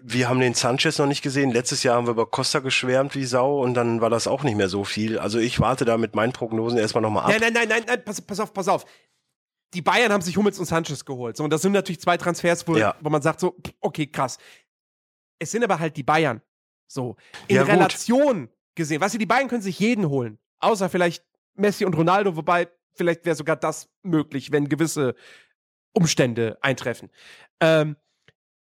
wir 0.02 0.28
haben 0.28 0.40
den 0.40 0.54
Sanchez 0.54 0.98
noch 0.98 1.06
nicht 1.06 1.22
gesehen. 1.22 1.52
Letztes 1.52 1.82
Jahr 1.82 1.96
haben 1.96 2.06
wir 2.06 2.12
über 2.12 2.26
Costa 2.26 2.58
geschwärmt 2.58 3.14
wie 3.14 3.24
Sau 3.24 3.62
und 3.62 3.74
dann 3.74 4.00
war 4.00 4.10
das 4.10 4.26
auch 4.26 4.42
nicht 4.42 4.56
mehr 4.56 4.68
so 4.68 4.82
viel. 4.84 5.18
Also 5.18 5.38
ich 5.38 5.60
warte 5.60 5.84
da 5.84 5.96
mit 5.96 6.14
meinen 6.16 6.32
Prognosen 6.32 6.78
erstmal 6.78 7.02
nochmal 7.02 7.24
ab. 7.24 7.30
Nein, 7.30 7.40
nein, 7.40 7.52
nein, 7.52 7.68
nein, 7.68 7.84
nein, 7.86 8.04
pass, 8.04 8.20
pass 8.20 8.40
auf, 8.40 8.52
pass 8.52 8.66
auf. 8.68 8.84
Die 9.74 9.82
Bayern 9.82 10.12
haben 10.12 10.22
sich 10.22 10.36
Hummels 10.36 10.58
und 10.58 10.64
Sanchez 10.64 11.04
geholt. 11.04 11.36
So, 11.36 11.44
und 11.44 11.50
das 11.50 11.62
sind 11.62 11.72
natürlich 11.72 12.00
zwei 12.00 12.16
Transfers, 12.16 12.66
wo, 12.66 12.76
Ja. 12.76 12.96
wo 13.00 13.10
man 13.10 13.22
sagt 13.22 13.40
so, 13.40 13.56
okay, 13.80 14.06
krass. 14.06 14.38
Es 15.38 15.50
sind 15.52 15.62
aber 15.62 15.78
halt 15.78 15.96
die 15.96 16.02
Bayern. 16.02 16.40
So, 16.88 17.16
in 17.46 17.56
Ja. 17.56 17.62
Relation 17.62 18.48
gesehen. 18.74 19.00
Weißt 19.00 19.14
du, 19.14 19.18
die 19.18 19.26
Bayern 19.26 19.48
können 19.48 19.62
sich 19.62 19.78
jeden 19.78 20.08
holen. 20.08 20.38
Außer 20.58 20.88
vielleicht 20.88 21.24
Messi 21.54 21.84
und 21.84 21.94
Ronaldo, 21.94 22.36
wobei 22.36 22.68
vielleicht 22.94 23.24
wäre 23.24 23.36
sogar 23.36 23.56
das 23.56 23.88
möglich, 24.02 24.50
wenn 24.52 24.68
gewisse 24.68 25.14
Umstände 25.92 26.58
eintreffen. 26.60 27.10
Ähm, 27.60 27.96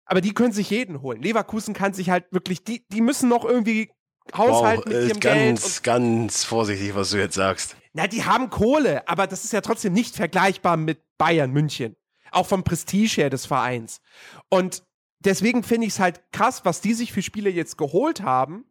aber 0.08 0.22
die 0.22 0.32
können 0.32 0.52
sich 0.52 0.70
jeden 0.70 1.02
holen. 1.02 1.22
Leverkusen 1.22 1.74
kann 1.74 1.92
sich 1.92 2.10
halt 2.10 2.24
wirklich, 2.32 2.64
die, 2.64 2.84
die 2.88 3.02
müssen 3.02 3.28
noch 3.28 3.44
irgendwie 3.44 3.90
haushalten 4.34 4.84
Wow, 4.86 4.92
mit 4.92 4.96
äh, 4.96 5.08
ihrem 5.08 5.20
Geld. 5.20 5.50
Und 5.50 5.60
ganz, 5.60 5.82
ganz 5.82 6.44
vorsichtig, 6.44 6.94
was 6.94 7.10
du 7.10 7.18
jetzt 7.18 7.34
sagst. 7.34 7.76
na, 7.92 8.06
die 8.06 8.24
haben 8.24 8.50
Kohle, 8.50 9.06
aber 9.06 9.26
das 9.26 9.44
ist 9.44 9.52
ja 9.52 9.60
trotzdem 9.60 9.92
nicht 9.92 10.16
vergleichbar 10.16 10.76
mit 10.76 11.00
Bayern 11.18 11.52
München. 11.52 11.94
Auch 12.30 12.46
vom 12.46 12.64
Prestige 12.64 13.22
her 13.22 13.30
des 13.30 13.46
Vereins. 13.46 14.00
Und 14.48 14.82
deswegen 15.20 15.62
finde 15.62 15.86
ich 15.86 15.94
es 15.94 16.00
halt 16.00 16.22
krass, 16.32 16.64
was 16.64 16.80
die 16.80 16.94
sich 16.94 17.12
für 17.12 17.22
Spiele 17.22 17.50
jetzt 17.50 17.76
geholt 17.76 18.22
haben, 18.22 18.64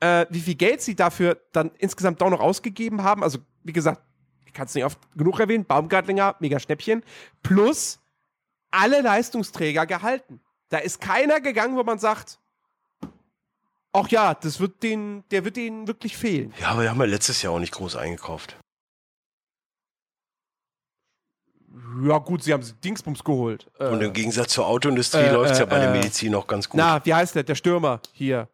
äh, 0.00 0.26
wie 0.30 0.40
viel 0.40 0.54
Geld 0.54 0.82
sie 0.82 0.94
dafür 0.94 1.40
dann 1.52 1.70
insgesamt 1.78 2.22
auch 2.22 2.30
noch 2.30 2.40
ausgegeben 2.40 3.02
haben. 3.02 3.22
Also, 3.22 3.38
wie 3.62 3.72
gesagt, 3.72 4.02
ich 4.46 4.52
kann 4.52 4.66
es 4.66 4.74
nicht 4.74 4.84
oft 4.84 4.98
genug 5.16 5.40
erwähnen, 5.40 5.64
Baumgartlinger, 5.64 6.36
mega 6.40 6.58
Schnäppchen, 6.58 7.02
plus 7.42 8.00
alle 8.70 9.00
Leistungsträger 9.00 9.86
gehalten. 9.86 10.40
Da 10.74 10.80
ist 10.80 11.00
keiner 11.00 11.40
gegangen, 11.40 11.76
wo 11.76 11.84
man 11.84 12.00
sagt, 12.00 12.40
ach 13.92 14.08
ja, 14.08 14.34
das 14.34 14.58
wird 14.58 14.82
den, 14.82 15.22
der 15.30 15.44
wird 15.44 15.54
denen 15.54 15.86
wirklich 15.86 16.16
fehlen. 16.16 16.52
Ja, 16.60 16.70
aber 16.70 16.82
wir 16.82 16.90
haben 16.90 16.98
ja 16.98 17.04
letztes 17.06 17.40
Jahr 17.42 17.52
auch 17.52 17.60
nicht 17.60 17.72
groß 17.72 17.94
eingekauft. 17.94 18.56
Ja, 22.02 22.18
gut, 22.18 22.42
sie 22.42 22.52
haben 22.52 22.64
Dingsbums 22.82 23.22
geholt. 23.22 23.70
Äh, 23.78 23.86
Und 23.86 24.00
im 24.02 24.12
Gegensatz 24.12 24.52
zur 24.52 24.66
Autoindustrie 24.66 25.18
äh, 25.20 25.30
läuft's 25.32 25.58
ja 25.60 25.64
äh, 25.64 25.68
bei 25.68 25.78
der 25.78 25.90
äh, 25.90 25.96
Medizin 25.96 26.32
noch 26.32 26.48
ganz 26.48 26.68
gut. 26.68 26.78
Na, 26.78 27.00
wie 27.06 27.14
heißt 27.14 27.36
der? 27.36 27.44
Der 27.44 27.54
Stürmer 27.54 28.00
hier. 28.12 28.48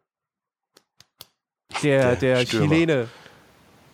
Der, 1.81 2.01
der, 2.01 2.15
Der 2.17 2.37
der 2.37 2.45
Stürmer. 2.45 2.67
Chilene. 2.75 3.09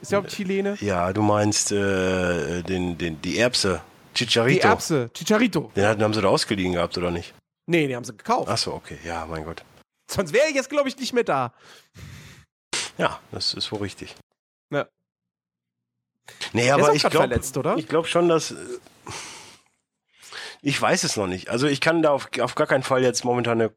Ist 0.01 0.11
ja 0.11 0.19
auch 0.19 0.27
Chilene. 0.27 0.77
Ja, 0.81 1.13
du 1.13 1.21
meinst 1.21 1.71
äh, 1.71 2.61
den, 2.63 2.97
den, 2.97 3.21
die 3.21 3.37
Erbse. 3.37 3.81
Chicharito. 4.13 4.59
Die 4.59 4.65
Erbse, 4.67 5.09
Chicharito. 5.13 5.71
Den 5.77 5.85
hatten- 5.85 6.03
haben 6.03 6.13
sie 6.13 6.21
da 6.21 6.27
ausgeliehen 6.27 6.73
gehabt, 6.73 6.97
oder 6.97 7.09
nicht? 7.09 7.33
Nee, 7.67 7.87
die 7.87 7.95
haben 7.95 8.03
sie 8.05 8.15
gekauft. 8.15 8.47
Achso, 8.49 8.73
okay. 8.73 8.97
Ja, 9.03 9.25
mein 9.25 9.43
Gott. 9.43 9.63
Sonst 10.09 10.33
wäre 10.33 10.47
ich 10.47 10.55
jetzt, 10.55 10.69
glaube 10.69 10.87
ich, 10.89 10.97
nicht 10.97 11.13
mehr 11.13 11.25
da. 11.25 11.53
Ja, 12.97 13.19
das 13.31 13.53
ist 13.53 13.71
wohl 13.71 13.79
richtig. 13.81 14.15
Ja. 14.71 14.87
Nee, 16.53 16.71
aber 16.71 16.93
ich 16.93 17.03
glaube 17.03 17.39
ich 17.77 17.87
glaub 17.87 18.07
schon, 18.07 18.27
dass. 18.29 18.51
äh, 18.51 18.55
Ich 20.61 20.81
weiß 20.81 21.03
es 21.03 21.15
noch 21.17 21.27
nicht. 21.27 21.49
Also 21.49 21.67
ich 21.67 21.81
kann 21.81 22.01
da 22.01 22.11
auf, 22.11 22.29
auf 22.39 22.55
gar 22.55 22.67
keinen 22.67 22.83
Fall 22.83 23.03
jetzt 23.03 23.23
momentan 23.25 23.61
eine, 23.61 23.75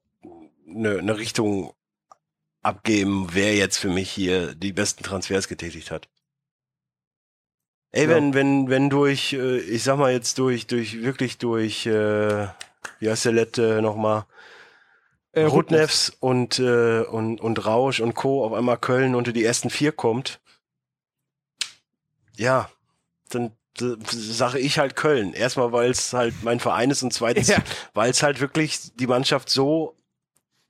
eine, 0.69 0.99
eine 0.99 1.19
Richtung 1.19 1.75
abgeben, 2.63 3.29
wer 3.33 3.55
jetzt 3.57 3.79
für 3.79 3.89
mich 3.91 4.11
hier 4.11 4.55
die 4.55 4.73
besten 4.73 5.03
Transfers 5.03 5.49
getätigt 5.49 5.91
hat. 5.91 6.09
Ey, 7.93 8.05
Ja. 8.05 8.11
wenn, 8.11 8.35
wenn, 8.35 8.69
wenn 8.71 8.89
durch, 8.89 9.33
äh, 9.33 9.59
ich 9.59 9.83
sag 9.83 9.99
mal 9.99 10.13
jetzt 10.13 10.39
durch, 10.39 10.67
durch, 10.69 11.03
wirklich 11.03 11.39
durch, 11.39 11.87
äh, 11.87 12.47
wie 13.01 13.11
heißt 13.11 13.25
der 13.25 13.33
Lette 13.33 13.83
nochmal? 13.83 14.25
Äh, 15.33 15.43
Rudnevs 15.45 16.11
und, 16.21 16.59
äh, 16.59 17.01
und, 17.03 17.41
und 17.41 17.65
Rausch 17.67 18.01
und 18.01 18.15
Co. 18.15 18.45
auf 18.45 18.53
einmal 18.53 18.79
Köln 18.79 19.15
unter 19.15 19.33
die 19.33 19.45
ersten 19.45 19.71
vier 19.71 19.93
kommt, 19.93 20.41
ja, 22.37 22.69
dann 23.31 23.53
äh, 23.81 23.95
sage 24.07 24.59
ich 24.59 24.79
halt 24.79 24.97
Köln. 24.97 25.33
Erstmal, 25.33 25.73
weil 25.73 25.91
es 25.91 26.13
halt 26.13 26.35
mein 26.43 26.59
Verein 26.61 26.91
ist 26.91 27.03
und 27.03 27.13
zweitens, 27.13 27.49
Ja. 27.49 27.59
weil 27.95 28.11
es 28.11 28.23
halt 28.23 28.41
wirklich 28.41 28.79
die 28.97 29.07
Mannschaft 29.07 29.51
so 29.51 29.97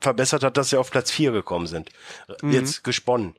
verbessert 0.01 0.43
hat, 0.43 0.57
dass 0.57 0.71
sie 0.71 0.77
auf 0.77 0.91
Platz 0.91 1.11
vier 1.11 1.33
gekommen 1.33 1.67
sind. 1.67 1.91
Mhm. 2.43 2.53
Jetzt 2.53 2.85
gesponnen. 2.85 3.35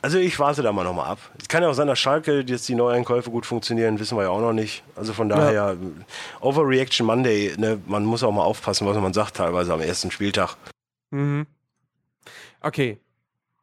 Also 0.00 0.18
ich 0.18 0.38
warte 0.38 0.62
da 0.62 0.72
mal 0.72 0.84
nochmal 0.84 1.10
ab. 1.10 1.18
Es 1.40 1.48
kann 1.48 1.62
ja 1.62 1.68
auch 1.68 1.74
sein, 1.74 1.88
dass 1.88 1.98
Schalke 1.98 2.44
jetzt 2.46 2.68
die 2.68 2.74
Neueinkäufe 2.74 3.30
gut 3.30 3.46
funktionieren, 3.46 3.98
wissen 3.98 4.16
wir 4.16 4.24
ja 4.24 4.30
auch 4.30 4.40
noch 4.40 4.52
nicht. 4.52 4.84
Also 4.94 5.12
von 5.12 5.28
daher, 5.28 5.76
Overreaction 6.40 7.04
Monday, 7.04 7.54
ne, 7.58 7.80
man 7.86 8.04
muss 8.04 8.22
auch 8.22 8.30
mal 8.30 8.44
aufpassen, 8.44 8.86
was 8.86 8.96
man 8.96 9.12
sagt 9.12 9.36
teilweise 9.36 9.72
am 9.72 9.80
ersten 9.80 10.10
Spieltag. 10.10 10.56
Mhm. 11.10 11.46
Okay. 12.60 12.98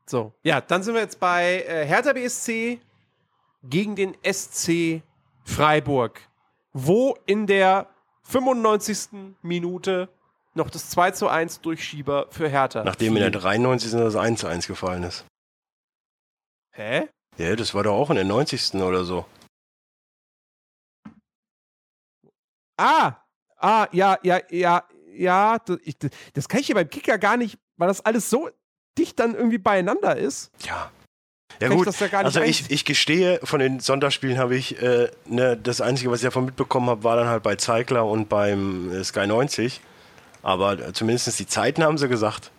So. 0.05 0.33
Ja, 0.43 0.61
dann 0.61 0.83
sind 0.83 0.93
wir 0.93 1.01
jetzt 1.01 1.19
bei 1.19 1.63
äh, 1.67 1.85
Hertha 1.85 2.13
BSC 2.13 2.79
gegen 3.63 3.95
den 3.95 4.15
SC 4.23 5.01
Freiburg. 5.45 6.19
Wo 6.73 7.17
in 7.25 7.47
der 7.47 7.87
95. 8.23 9.35
Minute 9.41 10.09
noch 10.53 10.69
das 10.69 10.89
2 10.89 11.11
zu 11.11 11.27
1 11.29 11.61
Durchschieber 11.61 12.27
für 12.29 12.49
Hertha. 12.49 12.83
Nachdem 12.83 13.15
in 13.15 13.21
der 13.21 13.31
fiel. 13.31 13.41
93. 13.41 13.91
das 13.91 14.15
1 14.15 14.41
zu 14.41 14.47
1 14.47 14.67
gefallen 14.67 15.03
ist. 15.03 15.25
Hä? 16.75 17.07
Ja, 17.37 17.55
das 17.55 17.73
war 17.73 17.83
doch 17.83 17.93
auch 17.93 18.09
in 18.09 18.17
der 18.17 18.25
90. 18.25 18.75
oder 18.75 19.05
so. 19.05 19.25
Ah! 22.77 23.13
Ah, 23.57 23.87
ja, 23.93 24.19
ja, 24.23 24.41
ja, 24.49 24.83
ja. 25.13 25.57
Das, 25.59 25.77
ich, 25.83 25.95
das 26.33 26.49
kann 26.49 26.59
ich 26.59 26.67
hier 26.67 26.75
beim 26.75 26.89
Kicker 26.89 27.17
gar 27.17 27.37
nicht, 27.37 27.57
weil 27.77 27.87
das 27.87 28.01
alles 28.01 28.29
so 28.29 28.49
dicht 28.97 29.19
dann 29.19 29.35
irgendwie 29.35 29.57
beieinander 29.57 30.17
ist. 30.17 30.51
Ja. 30.65 30.91
Ja 31.61 31.69
ich 31.69 31.75
gut, 31.75 31.87
das 31.87 31.99
ja 32.01 32.09
also 32.19 32.41
ich, 32.41 32.69
ich 32.69 32.83
gestehe, 32.83 33.39
von 33.43 33.61
den 33.61 33.79
Sonntagsspielen 33.79 34.37
habe 34.37 34.57
ich, 34.57 34.81
äh, 34.81 35.09
ne, 35.25 35.55
das 35.55 35.79
Einzige, 35.79 36.11
was 36.11 36.19
ich 36.19 36.25
davon 36.25 36.43
mitbekommen 36.43 36.89
habe, 36.89 37.05
war 37.05 37.15
dann 37.15 37.29
halt 37.29 37.43
bei 37.43 37.55
Zeigler 37.55 38.05
und 38.05 38.27
beim 38.27 38.91
äh, 38.91 39.03
Sky 39.05 39.25
90. 39.25 39.79
Aber 40.41 40.73
äh, 40.73 40.91
zumindest 40.91 41.39
die 41.39 41.47
Zeiten 41.47 41.81
haben 41.83 41.97
sie 41.97 42.09
gesagt. 42.09 42.51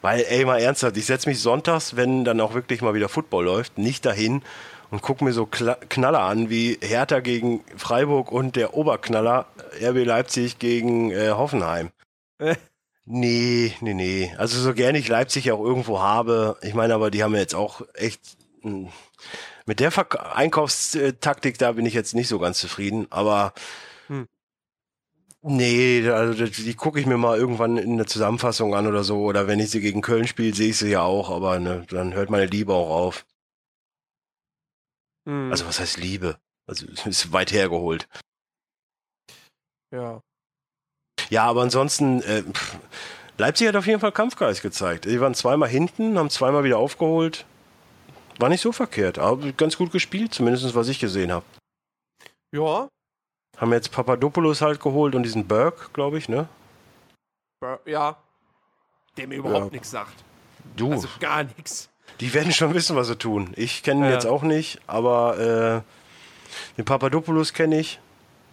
Weil, 0.00 0.24
ey, 0.28 0.44
mal 0.44 0.60
ernsthaft, 0.60 0.96
ich 0.96 1.06
setze 1.06 1.28
mich 1.28 1.40
sonntags, 1.40 1.96
wenn 1.96 2.24
dann 2.24 2.40
auch 2.40 2.54
wirklich 2.54 2.80
mal 2.80 2.94
wieder 2.94 3.08
Football 3.08 3.44
läuft, 3.44 3.76
nicht 3.78 4.06
dahin 4.06 4.42
und 4.90 5.02
gucke 5.02 5.24
mir 5.24 5.32
so 5.32 5.46
Kla 5.46 5.74
Knaller 5.74 6.20
an 6.20 6.48
wie 6.48 6.78
Hertha 6.80 7.20
gegen 7.20 7.64
Freiburg 7.76 8.32
und 8.32 8.56
der 8.56 8.74
Oberknaller 8.74 9.46
RB 9.80 10.04
Leipzig 10.04 10.58
gegen 10.58 11.10
äh, 11.10 11.30
Hoffenheim. 11.30 11.90
Äh. 12.38 12.56
Nee, 13.04 13.74
nee, 13.80 13.94
nee. 13.94 14.32
Also 14.38 14.60
so 14.60 14.72
gerne 14.72 14.98
ich 14.98 15.08
Leipzig 15.08 15.50
auch 15.50 15.60
irgendwo 15.60 16.00
habe, 16.00 16.56
ich 16.62 16.74
meine 16.74 16.94
aber, 16.94 17.10
die 17.10 17.22
haben 17.24 17.34
ja 17.34 17.40
jetzt 17.40 17.54
auch 17.54 17.82
echt 17.94 18.20
mh, 18.62 18.90
mit 19.66 19.80
der 19.80 19.90
Verk 19.90 20.36
Einkaufstaktik, 20.36 21.58
da 21.58 21.72
bin 21.72 21.86
ich 21.86 21.94
jetzt 21.94 22.14
nicht 22.14 22.28
so 22.28 22.38
ganz 22.38 22.58
zufrieden, 22.58 23.06
aber 23.10 23.52
Hm. 24.06 24.26
Nee, 25.42 26.08
also 26.08 26.44
die, 26.46 26.74
gucke 26.74 27.00
ich 27.00 27.06
mir 27.06 27.16
mal 27.16 27.38
irgendwann 27.38 27.76
in 27.76 27.96
der 27.96 28.06
Zusammenfassung 28.06 28.74
an 28.74 28.86
oder 28.86 29.04
so, 29.04 29.22
oder 29.24 29.46
wenn 29.46 29.60
ich 29.60 29.70
sie 29.70 29.80
gegen 29.80 30.02
Köln 30.02 30.26
spiele, 30.26 30.54
sehe 30.54 30.70
ich 30.70 30.78
sie 30.78 30.90
ja 30.90 31.02
auch, 31.02 31.30
aber 31.30 31.58
ne, 31.58 31.86
dann 31.88 32.14
hört 32.14 32.30
meine 32.30 32.46
Liebe 32.46 32.72
auch 32.74 32.90
auf. 32.90 33.26
Hm, 35.26 35.50
Also 35.50 35.66
was 35.66 35.80
heißt 35.80 35.98
Liebe? 35.98 36.38
Also 36.66 36.86
es 36.86 37.06
ist 37.06 37.32
weit 37.32 37.52
hergeholt. 37.52 38.08
ja. 39.92 40.20
Ja, 41.28 41.44
aber 41.44 41.62
ansonsten, 41.62 42.22
äh, 42.22 42.42
Leipzig 43.38 43.68
hat 43.68 43.76
auf 43.76 43.86
jeden 43.86 44.00
Fall 44.00 44.10
Kampfgeist 44.10 44.62
gezeigt. 44.62 45.04
Die 45.04 45.20
waren 45.20 45.34
zweimal 45.34 45.68
hinten, 45.68 46.18
haben 46.18 46.28
zweimal 46.28 46.64
wieder 46.64 46.78
aufgeholt. 46.78 47.46
War 48.38 48.48
nicht 48.48 48.62
so 48.62 48.72
verkehrt, 48.72 49.18
aber 49.18 49.52
ganz 49.52 49.76
gut 49.76 49.92
gespielt, 49.92 50.34
zumindest 50.34 50.74
was 50.74 50.88
ich 50.88 50.98
gesehen 50.98 51.30
habe. 51.30 51.44
Ja. 52.52 52.88
Haben 53.60 53.72
jetzt 53.72 53.92
Papadopoulos 53.92 54.62
halt 54.62 54.80
geholt 54.80 55.14
und 55.14 55.22
diesen 55.22 55.46
Burke, 55.46 55.90
glaube 55.92 56.18
ich, 56.18 56.28
ne? 56.28 56.48
Ja. 57.84 58.16
Der 59.16 59.26
mir 59.26 59.36
überhaupt 59.36 59.66
Ja. 59.66 59.70
nichts 59.72 59.90
sagt. 59.90 60.24
Du, 60.76 60.92
Also 60.92 61.08
gar 61.18 61.44
nichts. 61.44 61.90
die 62.20 62.32
werden 62.32 62.52
schon 62.52 62.72
wissen, 62.74 62.96
was 62.96 63.08
sie 63.08 63.16
tun. 63.16 63.52
Ich 63.56 63.82
kenne 63.82 64.00
ihn 64.00 64.08
Ja. 64.08 64.12
jetzt 64.12 64.26
auch 64.26 64.42
nicht, 64.42 64.80
aber 64.86 65.84
äh, 65.84 66.76
den 66.78 66.84
Papadopoulos 66.84 67.52
kenne 67.52 67.78
ich. 67.80 68.00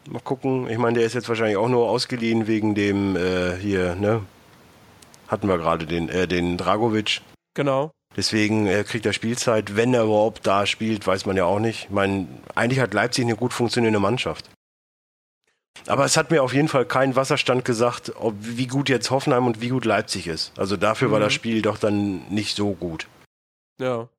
Mal 0.10 0.20
gucken. 0.22 0.70
Ich 0.70 0.78
meine, 0.78 0.98
der 0.98 1.06
ist 1.06 1.14
jetzt 1.14 1.30
wahrscheinlich 1.30 1.58
auch 1.58 1.68
nur 1.70 1.90
ausgeliehen 1.90 2.48
wegen 2.48 2.76
dem 2.76 3.16
äh, 3.16 3.56
hier, 3.58 3.96
ne? 3.96 4.22
Hatten 5.28 5.48
wir 5.48 5.58
gerade 5.58 5.86
den, 5.86 6.08
äh, 6.10 6.28
den 6.28 6.58
Dragovic. 6.58 7.22
Genau. 7.54 7.92
Deswegen 8.16 8.68
äh, 8.68 8.84
kriegt 8.84 9.06
er 9.06 9.12
Spielzeit. 9.14 9.76
Wenn 9.76 9.94
er 9.94 10.04
überhaupt 10.04 10.48
da 10.48 10.66
spielt, 10.66 11.06
weiß 11.06 11.26
man 11.26 11.36
ja 11.38 11.46
auch 11.46 11.60
nicht. 11.60 11.86
Ich 11.86 11.90
meine, 11.90 12.28
eigentlich 12.56 12.80
hat 12.80 12.94
Leipzig 12.94 13.26
eine 13.26 13.36
gut 13.36 13.54
funktionierende 13.54 14.00
Mannschaft. 14.00 14.50
Aber 15.86 16.06
es 16.06 16.18
hat 16.18 16.32
mir 16.32 16.44
auf 16.44 16.54
jeden 16.54 16.68
Fall 16.68 16.86
kein 16.86 17.16
Wasserstand 17.16 17.64
gesagt, 17.66 18.14
ob, 18.16 18.34
wie 18.40 18.68
gut 18.68 18.90
jetzt 18.90 19.12
Hoffenheim 19.12 19.46
und 19.46 19.62
wie 19.62 19.70
gut 19.70 19.86
Leipzig 19.86 20.28
ist. 20.28 20.58
Also 20.58 20.76
dafür 20.78 21.12
war 21.12 21.20
Mhm. 21.20 21.24
das 21.24 21.34
Spiel 21.34 21.62
doch 21.62 21.78
dann 21.78 22.28
nicht 22.30 22.56
so 22.56 22.74
gut. 22.74 23.08
Ja. 23.80 24.10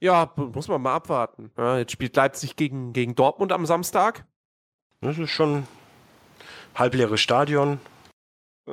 Ja, 0.00 0.32
muss 0.36 0.68
man 0.68 0.80
mal 0.80 0.94
abwarten. 0.94 1.50
Ja, 1.58 1.78
jetzt 1.78 1.90
spielt 1.92 2.14
Leipzig 2.14 2.54
gegen, 2.54 2.92
gegen 2.92 3.16
Dortmund 3.16 3.50
am 3.52 3.66
Samstag. 3.66 4.24
Das 5.00 5.18
ist 5.18 5.30
schon 5.30 5.66
halbleeres 6.76 7.20
Stadion. 7.20 7.80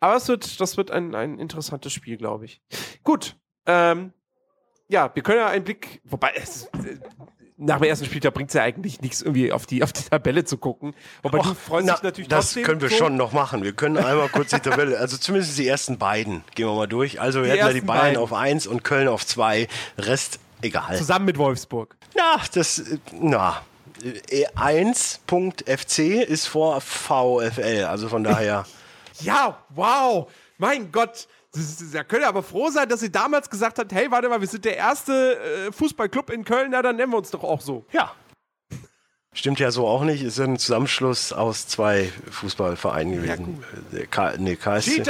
Aber 0.00 0.16
es 0.16 0.28
wird, 0.28 0.60
das 0.60 0.76
wird 0.76 0.90
ein, 0.92 1.14
ein 1.14 1.38
interessantes 1.38 1.92
Spiel, 1.92 2.16
glaube 2.16 2.44
ich. 2.44 2.62
Gut. 3.02 3.36
Ähm, 3.66 4.12
ja, 4.88 5.10
wir 5.14 5.22
können 5.22 5.38
ja 5.38 5.48
einen 5.48 5.64
Blick, 5.64 6.00
wobei 6.04 6.32
es, 6.36 6.66
äh, 6.66 6.98
nach 7.64 7.78
dem 7.78 7.84
ersten 7.88 8.04
Spieltag 8.06 8.34
bringt 8.34 8.50
es 8.50 8.54
ja 8.54 8.62
eigentlich 8.62 9.00
nichts, 9.00 9.22
irgendwie 9.22 9.52
auf 9.52 9.66
die, 9.66 9.82
auf 9.82 9.92
die 9.92 10.02
Tabelle 10.02 10.44
zu 10.44 10.58
gucken. 10.58 10.94
Wobei 11.22 11.38
du 11.38 11.50
Och, 11.50 11.56
freust 11.56 11.86
na, 11.86 11.94
dich 11.94 12.02
natürlich 12.02 12.28
das 12.28 12.46
trotzdem. 12.46 12.64
können 12.64 12.80
wir 12.80 12.88
so. 12.90 12.96
schon 12.96 13.16
noch 13.16 13.32
machen. 13.32 13.62
Wir 13.62 13.72
können 13.72 13.96
einmal 13.98 14.28
kurz 14.28 14.50
die 14.50 14.60
Tabelle, 14.60 14.98
also 14.98 15.16
zumindest 15.16 15.56
die 15.58 15.66
ersten 15.68 15.98
beiden, 15.98 16.42
gehen 16.54 16.66
wir 16.66 16.74
mal 16.74 16.86
durch. 16.88 17.20
Also 17.20 17.40
wir 17.42 17.46
Die 17.46 17.50
hätten 17.58 17.66
da 17.66 17.72
die 17.72 17.80
Bayern 17.80 18.02
beiden. 18.02 18.16
auf 18.18 18.32
1 18.32 18.66
und 18.66 18.84
Köln 18.84 19.08
auf 19.08 19.24
2. 19.26 19.68
Rest 19.98 20.38
egal. 20.60 20.96
Zusammen 20.96 21.24
mit 21.24 21.38
Wolfsburg. 21.38 21.96
Ja, 22.16 22.40
das, 22.54 22.82
na, 23.12 23.62
äh, 24.30 24.46
1.fc 24.56 25.98
ist 26.22 26.46
vor 26.46 26.80
VfL, 26.80 27.84
also 27.88 28.08
von 28.08 28.24
daher. 28.24 28.64
Ja, 29.20 29.58
wow. 29.68 30.28
Mein 30.58 30.90
Gott. 30.90 31.28
Da 31.92 32.02
könnt 32.02 32.22
ihr 32.22 32.28
aber 32.28 32.42
froh 32.42 32.70
sein, 32.70 32.88
dass 32.88 33.00
sie 33.00 33.12
damals 33.12 33.50
gesagt 33.50 33.78
hat, 33.78 33.92
hey, 33.92 34.10
warte 34.10 34.28
mal, 34.28 34.40
wir 34.40 34.48
sind 34.48 34.64
der 34.64 34.76
erste 34.76 35.38
äh, 35.38 35.72
Fußballclub 35.72 36.30
in 36.30 36.44
Köln, 36.44 36.70
na, 36.70 36.80
dann 36.80 36.96
nennen 36.96 37.12
wir 37.12 37.18
uns 37.18 37.30
doch 37.30 37.44
auch 37.44 37.60
so. 37.60 37.84
Ja. 37.92 38.14
Stimmt 39.34 39.60
ja 39.60 39.70
so 39.70 39.86
auch 39.86 40.04
nicht. 40.04 40.22
Ist 40.22 40.38
ein 40.40 40.58
Zusammenschluss 40.58 41.32
aus 41.32 41.66
zwei 41.66 42.12
Fußballvereinen 42.30 43.16
gewesen. 43.16 43.64
Der 43.92 44.06
K 44.06 44.34
nee, 44.38 44.56
KSC. 44.56 45.02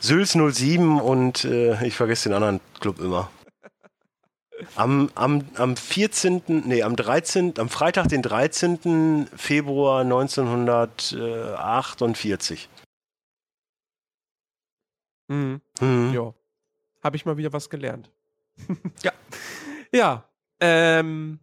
Sülz 0.00 0.32
07 0.32 1.00
und 1.00 1.44
äh, 1.44 1.86
ich 1.86 1.94
vergesse 1.94 2.28
den 2.28 2.34
anderen 2.34 2.58
Club 2.80 2.98
immer. 2.98 3.30
Am, 4.74 5.10
am, 5.14 5.44
am 5.56 5.76
14., 5.76 6.64
nee, 6.66 6.82
am 6.82 6.96
13., 6.96 7.54
am 7.58 7.68
Freitag, 7.68 8.08
den 8.08 8.22
13. 8.22 9.28
Februar 9.36 10.00
1948. 10.02 12.68
Mhm. 15.32 15.60
Mhm. 15.80 16.12
Ja. 16.14 16.34
Habe 17.02 17.16
ich 17.16 17.24
mal 17.24 17.36
wieder 17.36 17.52
was 17.52 17.70
gelernt. 17.70 18.10
Ja. 19.02 19.12
Ja. 19.94 20.24
Ähm, 20.58 21.38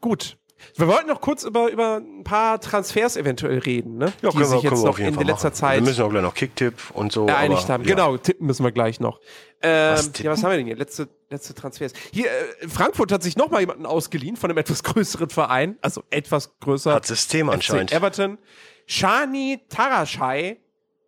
gut. 0.00 0.38
Wir 0.76 0.86
wollten 0.86 1.08
noch 1.08 1.20
kurz 1.20 1.42
über, 1.42 1.70
über 1.72 1.96
ein 1.96 2.22
paar 2.22 2.60
Transfers 2.60 3.16
eventuell 3.16 3.58
reden, 3.58 3.96
ne? 3.98 4.12
Ja, 4.22 4.30
die 4.30 4.38
wir, 4.38 4.44
sich 4.44 4.60
können 4.60 4.74
jetzt 4.74 4.82
wir 4.84 4.88
noch 4.88 4.98
in 5.00 5.14
Fall 5.14 5.24
letzter 5.24 5.48
machen. 5.48 5.54
Zeit 5.56 5.80
Wir 5.80 5.86
müssen 5.88 6.02
auch 6.02 6.10
gleich 6.10 6.22
noch 6.22 6.34
Kicktipp 6.34 6.74
und 6.94 7.10
so. 7.10 7.26
geeinigt 7.26 7.64
aber, 7.64 7.74
haben. 7.74 7.84
ja. 7.84 7.90
Genau, 7.90 8.16
tippen 8.16 8.46
müssen 8.46 8.62
wir 8.62 8.70
gleich 8.70 9.00
noch. 9.00 9.20
Ähm, 9.60 9.96
Was 9.96 10.12
ja, 10.18 10.30
was 10.30 10.44
haben 10.44 10.50
wir 10.50 10.56
denn 10.58 10.66
hier? 10.66 10.76
Letzte, 10.76 11.08
letzte 11.30 11.54
Transfers. 11.54 11.92
Hier, 12.12 12.26
äh, 12.26 12.68
Frankfurt 12.68 13.10
hat 13.10 13.24
sich 13.24 13.36
noch 13.36 13.50
mal 13.50 13.58
jemanden 13.60 13.86
ausgeliehen 13.86 14.36
von 14.36 14.50
einem 14.50 14.58
etwas 14.58 14.84
größeren 14.84 15.30
Verein, 15.30 15.78
also 15.80 16.04
etwas 16.10 16.58
größer. 16.60 16.94
Hat 16.94 17.06
System 17.06 17.48
FC 17.48 17.54
anscheinend. 17.54 17.92
Everton. 17.92 18.38
Shani 18.86 19.60
Taraschai. 19.68 20.58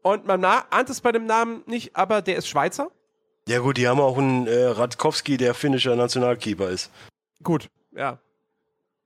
Und 0.03 0.27
man 0.27 0.45
ahnt 0.45 0.89
es 0.91 1.01
bei 1.01 1.13
dem 1.13 1.27
Namen 1.27 1.63
nicht, 1.67 1.95
aber 1.97 2.23
der 2.23 2.37
ist 2.37 2.49
Schweizer. 2.49 2.91
Ja 3.49 3.59
gut, 3.59 3.77
die 3.77 3.89
haben 3.89 4.01
auch 4.01 4.17
einen 4.19 4.47
äh, 4.47 4.65
Radkowski, 4.67 5.37
der 5.37 5.55
finnischer 5.55 5.97
Nationalkeeper 5.97 6.69
ist. 6.71 6.91
Gut, 7.43 7.69
ja. 7.95 8.19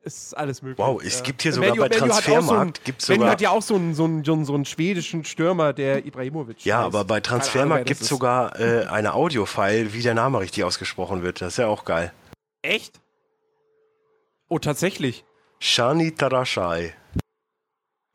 Ist 0.03 0.37
alles 0.37 0.61
möglich. 0.61 0.79
Wow, 0.87 1.03
es 1.03 1.23
gibt 1.23 1.41
hier 1.41 1.53
sogar 1.55 1.75
bei 1.75 1.85
hat 1.87 1.93
auch 1.95 1.97
so 1.97 1.99
Transfermarkt 2.09 2.85
gibt's 2.85 3.09
Manu 3.09 3.21
sogar- 3.21 3.33
hat 3.33 3.41
ja 3.41 3.51
auch 3.51 3.63
so 3.63 3.75
einen, 3.77 3.95
so, 3.95 4.05
einen, 4.05 4.23
so, 4.23 4.35
einen, 4.35 4.45
so 4.45 4.55
einen 4.55 4.67
schwedischen 4.67 5.25
Stürmer, 5.25 5.73
der 5.73 6.05
Ibrahimovic 6.05 6.63
Ja, 6.67 6.79
heißt. 6.79 6.87
aber 6.87 7.05
bei 7.07 7.21
Transfermarkt 7.21 7.87
gibt 7.87 8.03
es 8.03 8.09
sogar 8.09 8.61
äh, 8.61 8.85
eine 8.85 9.15
Audiofile, 9.15 9.95
wie 9.95 10.03
der 10.03 10.13
Name 10.13 10.41
richtig 10.41 10.63
ausgesprochen 10.63 11.23
wird. 11.23 11.41
Das 11.41 11.55
ist 11.55 11.57
ja 11.57 11.69
auch 11.69 11.87
geil. 11.87 12.13
Echt? 12.61 13.01
Oh, 14.51 14.59
tatsächlich. 14.59 15.25
Shani 15.59 16.13
Tarashai. 16.13 16.93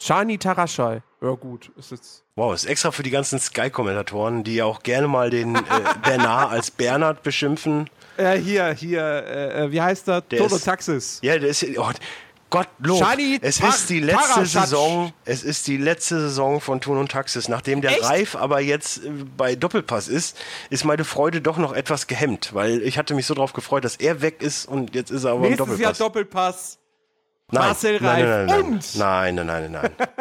Shani 0.01 0.37
Taraschai. 0.37 1.01
Ja, 1.21 1.31
gut. 1.31 1.71
Ist 1.77 1.91
jetzt. 1.91 2.23
Wow, 2.35 2.53
ist 2.53 2.65
extra 2.65 2.91
für 2.91 3.03
die 3.03 3.09
ganzen 3.09 3.39
Sky-Kommentatoren, 3.39 4.43
die 4.45 4.55
ja 4.55 4.65
auch 4.65 4.81
gerne 4.83 5.07
mal 5.09 5.29
den 5.29 5.55
äh, 5.55 5.61
Bernard 6.03 6.51
als 6.51 6.71
Bernhard 6.71 7.21
beschimpfen. 7.23 7.89
Äh, 8.15 8.37
hier, 8.37 8.69
hier, 8.71 9.01
äh, 9.03 9.65
äh, 9.65 9.71
wie 9.71 9.81
heißt 9.81 10.07
er? 10.07 10.21
Der 10.21 10.39
Toto 10.39 10.55
ist- 10.55 10.63
Taxis. 10.63 11.19
Ja, 11.21 11.37
der 11.37 11.49
ist 11.49 11.65
oh, 11.77 11.89
Gottlob. 12.49 12.97
Shani 12.97 13.37
es 13.41 13.57
Tar- 13.59 13.69
ist 13.69 13.89
die 13.89 13.99
letzte 13.99 14.33
Taraschac. 14.33 14.61
Saison. 14.63 15.13
Es 15.25 15.43
ist 15.43 15.67
die 15.67 15.77
letzte 15.77 16.19
Saison 16.21 16.61
von 16.61 16.79
Thun 16.81 16.97
und 16.97 17.11
Taxis. 17.11 17.47
Nachdem 17.49 17.81
der 17.81 17.91
Echt? 17.91 18.03
Reif 18.03 18.35
aber 18.35 18.61
jetzt 18.61 19.03
äh, 19.05 19.09
bei 19.37 19.55
Doppelpass 19.55 20.07
ist, 20.07 20.37
ist 20.69 20.85
meine 20.85 21.03
Freude 21.03 21.41
doch 21.41 21.57
noch 21.57 21.73
etwas 21.73 22.07
gehemmt, 22.07 22.53
weil 22.53 22.81
ich 22.81 22.97
hatte 22.97 23.13
mich 23.13 23.25
so 23.25 23.33
drauf 23.33 23.51
gefreut, 23.53 23.83
dass 23.83 23.97
er 23.97 24.21
weg 24.21 24.41
ist 24.41 24.65
und 24.65 24.95
jetzt 24.95 25.11
ist 25.11 25.25
er 25.25 25.31
aber 25.31 25.45
im 25.47 25.51
Nächstes 25.53 25.79
Jahr 25.79 25.93
Doppelpass. 25.93 26.79
Nein. 27.51 27.63
Marcel 27.67 27.99
nein, 28.01 28.03
nein, 28.03 28.25
Reif 28.25 28.47
nein, 28.49 28.65
und- 28.65 28.95
nein, 28.97 29.35
nein, 29.35 29.45
nein, 29.47 29.71
nein, 29.71 29.91
nein. 29.97 30.07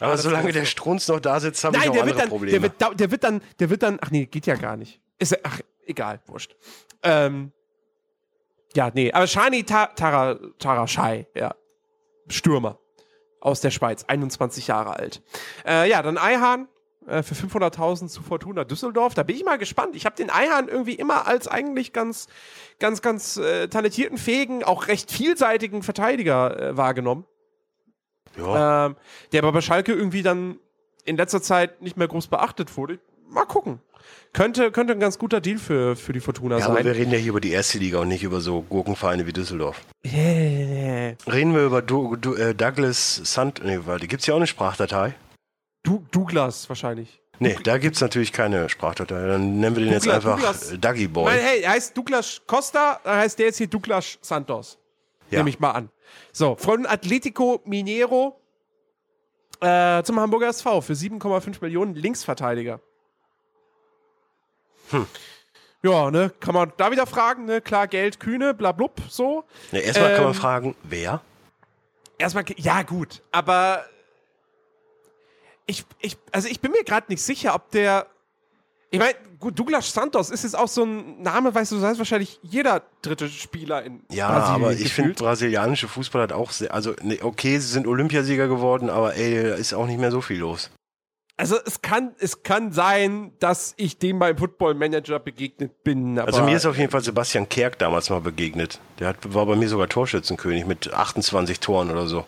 Aber 0.00 0.18
solange 0.18 0.52
der 0.52 0.64
Strunz 0.64 1.06
noch 1.08 1.20
da 1.20 1.38
sitzt, 1.38 1.62
habe 1.64 1.76
ich 1.76 1.82
Nein, 1.82 1.90
auch 1.90 1.94
der 1.94 2.02
andere 2.02 2.18
dann, 2.18 2.28
Probleme. 2.28 2.52
der, 2.52 2.62
wird, 2.62 2.80
da- 2.82 2.90
der 2.94 3.10
wird 3.10 3.24
dann, 3.24 3.42
der 3.60 3.70
wird 3.70 3.82
dann, 3.82 3.98
ach 4.00 4.10
nee, 4.10 4.26
geht 4.26 4.46
ja 4.46 4.56
gar 4.56 4.76
nicht. 4.76 5.00
Ist, 5.18 5.38
ach, 5.44 5.60
egal, 5.86 6.20
wurscht. 6.26 6.56
Ähm, 7.02 7.52
ja, 8.74 8.90
nee, 8.92 9.12
aber 9.12 9.26
Shani 9.28 9.62
Ta 9.64 9.86
Tara, 9.86 10.38
Taraschai, 10.58 11.28
ja. 11.34 11.54
Stürmer 12.28 12.78
aus 13.40 13.60
der 13.60 13.70
Schweiz, 13.70 14.04
21 14.04 14.66
Jahre 14.66 14.96
alt. 14.96 15.22
Äh, 15.66 15.88
ja, 15.88 16.02
dann 16.02 16.18
Eihahn 16.18 16.66
äh, 17.06 17.22
für 17.22 17.34
500.000 17.34 18.08
zu 18.08 18.22
Fortuna 18.22 18.64
Düsseldorf. 18.64 19.14
Da 19.14 19.22
bin 19.22 19.36
ich 19.36 19.44
mal 19.44 19.58
gespannt. 19.58 19.96
Ich 19.96 20.06
habe 20.06 20.16
den 20.16 20.30
Eihahn 20.30 20.68
irgendwie 20.68 20.94
immer 20.94 21.26
als 21.26 21.48
eigentlich 21.48 21.92
ganz, 21.92 22.28
ganz, 22.78 23.02
ganz 23.02 23.36
äh, 23.36 23.68
talentierten, 23.68 24.18
fähigen, 24.18 24.64
auch 24.64 24.88
recht 24.88 25.10
vielseitigen 25.10 25.82
Verteidiger 25.82 26.60
äh, 26.60 26.76
wahrgenommen. 26.76 27.24
ja. 28.36 28.86
Ähm, 28.86 28.96
der 29.32 29.42
aber 29.42 29.52
bei 29.52 29.60
Schalke 29.60 29.92
irgendwie 29.92 30.22
dann 30.22 30.58
in 31.04 31.16
letzter 31.16 31.42
Zeit 31.42 31.82
nicht 31.82 31.96
mehr 31.96 32.08
groß 32.08 32.28
beachtet 32.28 32.76
wurde. 32.76 32.98
Mal 33.28 33.44
gucken. 33.44 33.80
Könnte, 34.32 34.72
könnte 34.72 34.92
ein 34.92 35.00
ganz 35.00 35.18
guter 35.18 35.40
Deal 35.40 35.58
für, 35.58 35.94
für 35.94 36.12
die 36.12 36.20
Fortuna 36.20 36.58
ja, 36.58 36.66
aber 36.66 36.78
wir 36.78 36.84
sein. 36.84 36.92
reden 36.92 37.12
ja 37.12 37.18
hier 37.18 37.30
über 37.30 37.40
die 37.40 37.52
erste 37.52 37.78
Liga 37.78 38.00
und 38.00 38.08
nicht 38.08 38.24
über 38.24 38.40
so 38.40 38.62
Gurkenvereine 38.62 39.26
wie 39.26 39.32
Düsseldorf. 39.32 39.80
Yeah. 40.04 41.14
Reden 41.30 41.54
wir 41.54 41.64
über 41.64 41.82
du, 41.82 42.16
du, 42.16 42.34
äh, 42.34 42.54
Douglas 42.54 43.20
Sand. 43.24 43.62
Nee, 43.64 43.78
weil 43.84 44.00
gibt 44.00 44.20
es 44.20 44.26
ja 44.26 44.34
auch 44.34 44.38
eine 44.38 44.48
Sprachdatei. 44.48 45.14
Du, 45.84 46.04
Douglas 46.10 46.68
wahrscheinlich. 46.68 47.20
Nee, 47.38 47.56
da 47.62 47.78
gibt 47.78 47.94
es 47.96 48.00
natürlich 48.00 48.32
keine 48.32 48.68
Sprachdatei. 48.68 49.26
Dann 49.26 49.58
nennen 49.60 49.76
wir 49.76 49.84
den 49.84 49.92
jetzt 49.92 50.06
Douglas- 50.06 50.24
einfach 50.26 50.36
Douglas- 50.40 50.80
Dougie 50.80 51.06
Boy. 51.08 51.32
Nein, 51.32 51.40
hey, 51.44 51.60
er 51.60 51.70
heißt 51.72 51.96
Douglas 51.96 52.42
Costa, 52.46 53.00
dann 53.04 53.18
heißt 53.18 53.38
der 53.38 53.46
jetzt 53.46 53.58
hier 53.58 53.66
Douglas 53.68 54.18
Santos. 54.20 54.78
Ja. 55.30 55.38
Nehme 55.38 55.50
ich 55.50 55.58
mal 55.60 55.70
an. 55.72 55.90
So, 56.32 56.54
von 56.56 56.86
Atletico 56.86 57.60
Mineiro 57.64 58.40
äh, 59.60 60.02
zum 60.04 60.18
Hamburger 60.20 60.48
SV 60.48 60.80
für 60.80 60.92
7,5 60.94 61.56
Millionen 61.60 61.94
Linksverteidiger. 61.94 62.80
Hm. 64.90 65.06
Ja, 65.82 66.10
ne, 66.10 66.30
kann 66.40 66.54
man 66.54 66.72
da 66.76 66.90
wieder 66.90 67.06
fragen, 67.06 67.44
ne, 67.44 67.60
klar, 67.60 67.88
Geld, 67.88 68.18
Kühne, 68.20 68.54
blablub, 68.54 69.00
so. 69.08 69.44
Nee, 69.72 69.80
erstmal 69.80 70.14
kann 70.14 70.24
man 70.24 70.32
Ähm, 70.32 70.38
fragen, 70.38 70.76
wer? 70.82 71.20
Erstmal, 72.16 72.44
ja, 72.56 72.82
gut, 72.82 73.22
aber 73.32 73.84
ich, 75.66 75.84
ich, 76.00 76.16
also 76.32 76.48
ich 76.48 76.60
bin 76.60 76.72
mir 76.72 76.84
gerade 76.84 77.06
nicht 77.08 77.22
sicher, 77.22 77.54
ob 77.54 77.70
der. 77.70 78.06
Ich 78.90 79.00
meine, 79.00 79.14
Douglas 79.40 79.92
Santos 79.92 80.30
ist 80.30 80.44
jetzt 80.44 80.56
auch 80.56 80.68
so 80.68 80.84
ein 80.84 81.20
Name, 81.20 81.52
weißt 81.52 81.72
du, 81.72 81.76
das 81.76 81.84
heißt 81.84 81.98
wahrscheinlich 81.98 82.38
jeder 82.42 82.82
dritte 83.02 83.28
Spieler 83.28 83.82
in 83.82 84.04
Ja, 84.12 84.28
Brasilien 84.28 84.62
aber 84.62 84.72
ich 84.72 84.92
finde, 84.92 85.14
brasilianische 85.14 85.88
Fußball 85.88 86.22
hat 86.22 86.32
auch 86.32 86.52
sehr, 86.52 86.72
also 86.72 86.94
nee, 87.02 87.18
okay, 87.20 87.58
sie 87.58 87.66
sind 87.66 87.88
Olympiasieger 87.88 88.46
geworden, 88.46 88.90
aber 88.90 89.16
ey, 89.16 89.42
da 89.42 89.54
ist 89.56 89.74
auch 89.74 89.86
nicht 89.86 89.98
mehr 89.98 90.12
so 90.12 90.20
viel 90.20 90.38
los. 90.38 90.70
Also 91.36 91.56
es 91.66 91.82
kann, 91.82 92.14
es 92.20 92.44
kann 92.44 92.70
sein, 92.70 93.32
dass 93.40 93.74
ich 93.76 93.98
dem 93.98 94.20
beim 94.20 94.38
Football 94.38 94.74
Manager 94.74 95.18
begegnet 95.18 95.82
bin. 95.82 96.16
Also 96.20 96.44
mir 96.44 96.56
ist 96.56 96.64
auf 96.64 96.78
jeden 96.78 96.92
Fall 96.92 97.00
Sebastian 97.02 97.48
Kerk 97.48 97.76
damals 97.80 98.08
mal 98.10 98.20
begegnet. 98.20 98.78
Der 99.00 99.08
hat, 99.08 99.34
war 99.34 99.44
bei 99.44 99.56
mir 99.56 99.68
sogar 99.68 99.88
Torschützenkönig 99.88 100.66
mit 100.66 100.94
28 100.94 101.58
Toren 101.58 101.90
oder 101.90 102.06
so. 102.06 102.24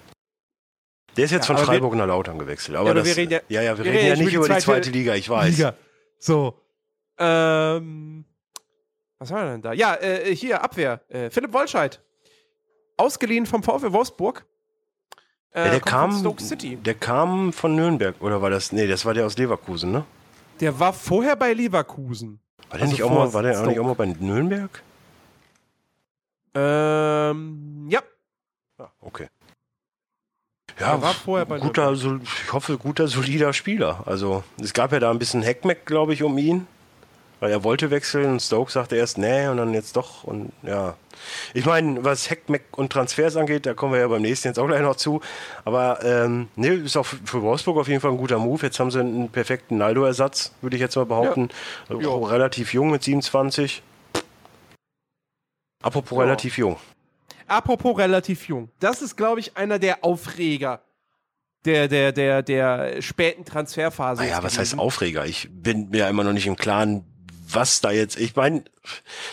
Der 1.16 1.24
ist 1.24 1.30
jetzt 1.30 1.48
Ja, 1.48 1.56
von 1.56 1.64
Freiburg 1.64 1.94
nach 1.94 2.06
Lautern 2.06 2.38
gewechselt. 2.38 2.76
Aber, 2.76 2.90
aber 2.90 3.00
das, 3.00 3.06
wir 3.08 3.16
reden 3.16 3.32
ja- 3.32 3.40
ja, 3.48 3.62
ja, 3.62 3.78
wir, 3.78 3.84
wir 3.84 3.92
reden 3.92 4.06
ja 4.08 4.16
nicht 4.16 4.34
über 4.34 4.48
die 4.48 4.58
zweite 4.58 4.90
Liga, 4.90 5.14
ich 5.14 5.28
weiß. 5.28 5.56
Liga. 5.56 5.74
So. 6.18 6.60
Ähm, 7.18 8.24
was 9.18 9.30
haben 9.32 9.44
wir 9.46 9.52
denn 9.52 9.62
da? 9.62 9.72
Ja, 9.72 9.94
äh, 9.94 10.34
hier, 10.34 10.62
Abwehr. 10.62 11.00
Äh, 11.08 11.30
Philipp 11.30 11.52
Wollscheid. 11.52 12.02
Ausgeliehen 12.98 13.46
vom 13.46 13.62
VfL 13.62 13.92
Wolfsburg. 13.92 14.44
Äh, 15.52 15.58
Ja, 15.58 15.70
der 15.70 15.80
kommt 15.80 15.84
kam, 15.90 16.10
von 16.12 16.20
Stoke 16.20 16.42
City. 16.42 16.76
der 16.76 16.94
kam 16.94 17.52
von 17.52 17.74
Nürnberg, 17.74 18.16
oder 18.20 18.42
war 18.42 18.50
das? 18.50 18.72
Nee, 18.72 18.86
das 18.86 19.04
war 19.06 19.14
der 19.14 19.24
aus 19.24 19.38
Leverkusen, 19.38 19.90
ne? 19.92 20.04
Der 20.60 20.78
war 20.78 20.92
vorher 20.92 21.36
bei 21.36 21.52
Leverkusen. 21.54 22.40
War 22.68 22.78
der, 22.78 22.82
Also 22.82 22.92
nicht, 22.92 23.02
auch 23.02 23.10
mal, 23.10 23.32
war 23.32 23.42
der 23.42 23.60
auch 23.60 23.66
nicht 23.66 23.78
auch 23.80 23.84
mal 23.86 23.94
bei 23.94 24.06
Nürnberg? 24.06 24.82
Ähm, 26.54 27.86
ja. 27.88 28.02
Ja, 28.78 28.90
okay. 29.00 29.28
Er 30.78 31.00
war 31.00 31.14
vorher 31.14 31.46
bei 31.46 31.58
guter, 31.58 31.96
so, 31.96 32.16
ich 32.22 32.52
hoffe, 32.52 32.76
guter, 32.76 33.08
solider 33.08 33.52
Spieler. 33.52 34.02
Also, 34.06 34.44
es 34.62 34.72
gab 34.74 34.92
ja 34.92 35.00
da 35.00 35.10
ein 35.10 35.18
bisschen 35.18 35.42
Heckmeck, 35.42 35.86
glaube 35.86 36.12
ich, 36.12 36.22
um 36.22 36.36
ihn. 36.38 36.66
Weil 37.38 37.50
er 37.50 37.64
wollte 37.64 37.90
wechseln 37.90 38.32
und 38.32 38.40
Stoke 38.40 38.72
sagte 38.72 38.96
erst, 38.96 39.18
nee, 39.18 39.46
und 39.48 39.58
dann 39.58 39.74
jetzt 39.74 39.94
doch. 39.96 40.24
Und 40.24 40.52
ja. 40.62 40.96
Ich 41.52 41.66
meine, 41.66 42.02
was 42.02 42.30
Heckmeck 42.30 42.64
und 42.78 42.90
Transfers 42.90 43.36
angeht, 43.36 43.66
da 43.66 43.74
kommen 43.74 43.92
wir 43.92 44.00
ja 44.00 44.08
beim 44.08 44.22
nächsten 44.22 44.48
jetzt 44.48 44.58
auch 44.58 44.66
gleich 44.66 44.80
noch 44.80 44.96
zu. 44.96 45.20
Aber 45.66 46.02
ähm, 46.02 46.48
nee, 46.56 46.68
ist 46.70 46.96
auch 46.96 47.04
für 47.04 47.42
Wolfsburg 47.42 47.76
auf 47.76 47.88
jeden 47.88 48.00
Fall 48.00 48.10
ein 48.12 48.16
guter 48.16 48.38
Move. 48.38 48.62
Jetzt 48.62 48.80
haben 48.80 48.90
sie 48.90 49.00
einen 49.00 49.28
perfekten 49.28 49.76
Naldo-Ersatz, 49.76 50.52
würde 50.62 50.76
ich 50.76 50.80
jetzt 50.80 50.96
mal 50.96 51.04
behaupten. 51.04 51.50
Also 51.90 52.00
Ja. 52.00 52.08
auch 52.08 52.30
relativ 52.30 52.72
jung 52.72 52.90
mit 52.90 53.02
27. 53.02 53.82
Apropos 55.82 56.16
Ja. 56.16 56.24
relativ 56.24 56.56
jung. 56.56 56.76
Apropos 57.48 57.96
relativ 57.98 58.48
jung. 58.48 58.70
Das 58.80 59.02
ist, 59.02 59.16
glaube 59.16 59.40
ich, 59.40 59.56
einer 59.56 59.78
der 59.78 60.04
Aufreger 60.04 60.82
der, 61.64 61.88
der, 61.88 62.12
der, 62.12 62.42
der 62.42 63.02
späten 63.02 63.44
Transferphase. 63.44 64.22
Naja, 64.22 64.42
was 64.42 64.58
heißt. 64.58 64.78
Aufreger? 64.78 65.26
Ich 65.26 65.48
bin 65.50 65.90
mir 65.90 66.08
immer 66.08 66.22
noch 66.24 66.32
nicht 66.32 66.46
im 66.46 66.56
Klaren, 66.56 67.04
was 67.48 67.80
da 67.80 67.90
jetzt. 67.90 68.18
Ich 68.20 68.36
meine, 68.36 68.64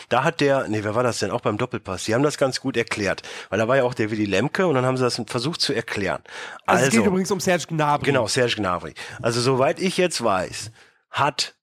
da 0.09 0.23
hat 0.23 0.41
der, 0.41 0.67
nee, 0.67 0.83
wer 0.83 0.95
war 0.95 1.03
das 1.03 1.19
denn? 1.19 1.29
Auch 1.31 1.41
beim 1.41 1.57
Doppelpass. 1.57 2.05
Die 2.05 2.13
haben 2.15 2.23
das 2.23 2.37
ganz 2.39 2.59
gut 2.59 2.75
erklärt. 2.77 3.21
Weil 3.49 3.59
da 3.59 3.67
war 3.67 3.77
ja 3.77 3.83
auch 3.83 3.93
der 3.93 4.09
Willi 4.09 4.25
Lemke 4.25 4.65
und 4.67 4.73
dann 4.75 4.85
haben 4.85 4.97
sie 4.97 5.03
das 5.03 5.21
versucht 5.27 5.61
zu 5.61 5.73
erklären. 5.73 6.21
Also, 6.65 6.85
Also, 6.85 6.85
es 6.87 6.91
geht 6.97 7.05
übrigens 7.05 7.31
um 7.31 7.39
Serge 7.39 7.65
Gnabry. 7.67 8.05
genau, 8.05 8.27
Serge 8.27 8.55
Gnabry. 8.55 8.93
Also, 9.21 9.39
soweit 9.41 9.79
ich 9.79 9.97
jetzt 9.97 10.23
weiß, 10.23 10.71
hat 11.11 11.55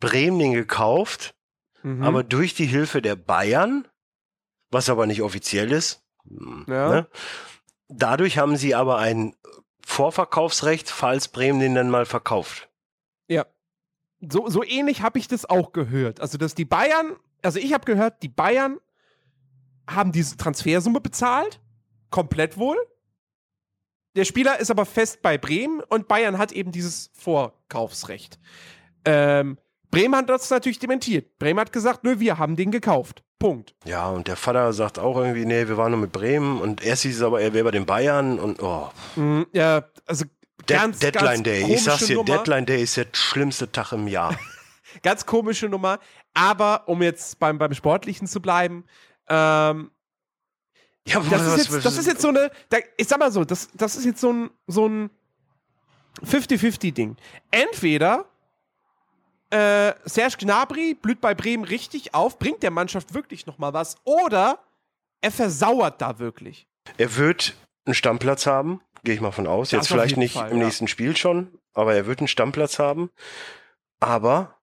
Bremen 0.00 0.38
den 0.38 0.52
gekauft, 0.54 1.34
Mhm. 1.82 2.02
aber 2.02 2.22
durch 2.22 2.54
die 2.54 2.66
Hilfe 2.66 3.00
der 3.02 3.16
Bayern, 3.16 3.86
was 4.70 4.88
aber 4.88 5.06
nicht 5.06 5.22
offiziell 5.22 5.72
ist, 5.72 6.02
hm, 6.28 6.64
Ja. 6.68 6.88
ne? 6.90 7.08
dadurch 7.88 8.38
haben 8.38 8.56
sie 8.56 8.74
aber 8.74 8.98
ein 8.98 9.34
Vorverkaufsrecht, 9.84 10.88
falls 10.88 11.28
Bremen 11.28 11.58
den 11.60 11.74
dann 11.74 11.90
mal 11.90 12.06
verkauft. 12.06 12.68
Ja. 13.28 13.46
So, 14.20 14.48
so 14.48 14.62
ähnlich 14.62 15.02
habe 15.02 15.18
ich 15.18 15.28
das 15.28 15.48
auch 15.48 15.72
gehört. 15.72 16.20
Also, 16.20 16.38
dass 16.38 16.54
die 16.54 16.64
Bayern, 16.64 17.16
also 17.42 17.58
ich 17.58 17.72
habe 17.72 17.84
gehört, 17.86 18.22
die 18.22 18.28
Bayern 18.28 18.78
haben 19.88 20.12
diese 20.12 20.36
Transfersumme 20.36 21.00
bezahlt. 21.00 21.60
Komplett 22.10 22.56
wohl. 22.56 22.76
Der 24.16 24.24
Spieler 24.24 24.58
ist 24.60 24.70
aber 24.70 24.86
fest 24.86 25.22
bei 25.22 25.38
Bremen 25.38 25.80
und 25.80 26.06
Bayern 26.08 26.38
hat 26.38 26.52
eben 26.52 26.72
dieses 26.72 27.10
Vorkaufsrecht. 27.14 28.38
Ähm, 29.04 29.58
Bremen 29.90 30.16
hat 30.16 30.28
das 30.28 30.50
natürlich 30.50 30.78
dementiert. 30.78 31.38
Bremen 31.38 31.60
hat 31.60 31.72
gesagt, 31.72 32.04
nö, 32.04 32.20
wir 32.20 32.38
haben 32.38 32.56
den 32.56 32.70
gekauft. 32.70 33.24
Punkt. 33.40 33.74
Ja, 33.86 34.10
und 34.10 34.28
der 34.28 34.36
Vater 34.36 34.72
sagt 34.74 34.98
auch 34.98 35.16
irgendwie, 35.16 35.46
nee, 35.46 35.66
wir 35.66 35.78
waren 35.78 35.90
nur 35.90 36.00
mit 36.00 36.12
Bremen 36.12 36.60
und 36.60 36.84
erst 36.84 37.02
hieß 37.02 37.16
es 37.16 37.22
aber, 37.22 37.40
er 37.40 37.54
wäre 37.54 37.64
bei 37.64 37.70
den 37.70 37.86
Bayern 37.86 38.38
und 38.38 38.62
oh. 38.62 38.90
Mhm, 39.16 39.46
ja, 39.52 39.82
also 40.06 40.26
Dead 40.68 40.76
ganz, 40.76 40.98
Deadline 40.98 41.24
ganz 41.24 41.42
Day. 41.42 41.74
Ich 41.74 41.82
sag's 41.82 42.06
dir, 42.06 42.16
Nummer. 42.16 42.36
Deadline 42.36 42.66
Day 42.66 42.82
ist 42.82 42.98
der 42.98 43.06
schlimmste 43.12 43.72
Tag 43.72 43.92
im 43.92 44.06
Jahr. 44.06 44.36
Ganz 45.02 45.24
komische 45.24 45.68
Nummer. 45.68 45.98
Aber 46.34 46.86
um 46.86 47.00
jetzt 47.00 47.38
beim, 47.38 47.58
beim 47.58 47.72
Sportlichen 47.72 48.26
zu 48.26 48.42
bleiben, 48.42 48.84
ähm, 49.28 49.90
Ja, 51.06 51.20
das, 51.30 51.46
ist 51.46 51.70
jetzt, 51.70 51.86
das 51.86 51.96
ist 51.96 52.06
jetzt 52.06 52.20
so 52.20 52.28
eine, 52.28 52.50
ich 52.98 53.08
sag 53.08 53.18
mal 53.18 53.32
so, 53.32 53.44
das, 53.44 53.70
das 53.72 53.96
ist 53.96 54.04
jetzt 54.04 54.20
so 54.20 54.32
ein, 54.32 54.50
so 54.66 54.86
ein 54.86 55.10
50-50-Ding. 56.22 57.16
Entweder 57.50 58.26
äh, 59.50 59.92
Serge 60.04 60.36
Gnabry 60.38 60.94
blüht 60.94 61.20
bei 61.20 61.34
Bremen 61.34 61.64
richtig 61.64 62.14
auf, 62.14 62.38
bringt 62.38 62.62
der 62.62 62.70
Mannschaft 62.70 63.14
wirklich 63.14 63.46
nochmal 63.46 63.72
was, 63.72 63.96
oder 64.04 64.58
er 65.20 65.30
versauert 65.30 66.00
da 66.00 66.18
wirklich. 66.18 66.66
Er 66.96 67.16
wird 67.16 67.54
einen 67.84 67.94
Stammplatz 67.94 68.46
haben, 68.46 68.80
gehe 69.04 69.14
ich 69.14 69.20
mal 69.20 69.32
von 69.32 69.46
aus. 69.46 69.70
Das 69.70 69.78
Jetzt 69.78 69.88
vielleicht 69.88 70.16
nicht 70.16 70.34
Fall, 70.34 70.50
im 70.50 70.58
ja. 70.58 70.64
nächsten 70.64 70.88
Spiel 70.88 71.16
schon, 71.16 71.58
aber 71.74 71.94
er 71.94 72.06
wird 72.06 72.20
einen 72.20 72.28
Stammplatz 72.28 72.78
haben. 72.78 73.10
Aber 73.98 74.56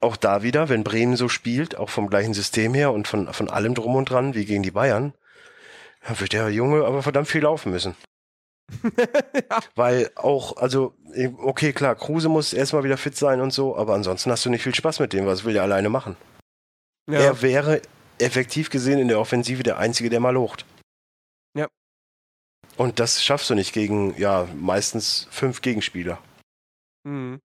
auch 0.00 0.16
da 0.16 0.42
wieder, 0.42 0.68
wenn 0.68 0.84
Bremen 0.84 1.16
so 1.16 1.28
spielt, 1.28 1.76
auch 1.76 1.90
vom 1.90 2.08
gleichen 2.08 2.34
System 2.34 2.74
her 2.74 2.92
und 2.92 3.08
von, 3.08 3.32
von 3.32 3.48
allem 3.48 3.74
drum 3.74 3.96
und 3.96 4.10
dran, 4.10 4.34
wie 4.34 4.44
gegen 4.44 4.62
die 4.62 4.70
Bayern, 4.70 5.14
dann 6.06 6.20
wird 6.20 6.32
der 6.32 6.50
Junge 6.50 6.84
aber 6.84 7.02
verdammt 7.02 7.28
viel 7.28 7.42
laufen 7.42 7.72
müssen. 7.72 7.96
Weil 9.74 10.10
auch, 10.16 10.56
also, 10.56 10.94
okay, 11.38 11.72
klar, 11.72 11.94
Kruse 11.94 12.28
muss 12.28 12.52
erstmal 12.52 12.84
wieder 12.84 12.96
fit 12.96 13.16
sein 13.16 13.40
und 13.40 13.52
so, 13.52 13.76
aber 13.76 13.94
ansonsten 13.94 14.30
hast 14.30 14.44
du 14.44 14.50
nicht 14.50 14.62
viel 14.62 14.74
Spaß 14.74 15.00
mit 15.00 15.12
dem, 15.12 15.26
was 15.26 15.44
will 15.44 15.52
der 15.52 15.62
alleine 15.62 15.88
machen? 15.88 16.16
Ja. 17.08 17.20
Er 17.20 17.42
wäre 17.42 17.80
effektiv 18.18 18.70
gesehen 18.70 18.98
in 18.98 19.08
der 19.08 19.20
Offensive 19.20 19.62
der 19.62 19.78
Einzige, 19.78 20.10
der 20.10 20.20
mal 20.20 20.30
locht. 20.30 20.66
Ja. 21.54 21.68
Und 22.76 22.98
das 22.98 23.22
schaffst 23.22 23.48
du 23.50 23.54
nicht 23.54 23.72
gegen, 23.72 24.16
ja, 24.18 24.48
meistens 24.56 25.28
fünf 25.30 25.62
Gegenspieler. 25.62 26.18
Mhm. 27.04 27.40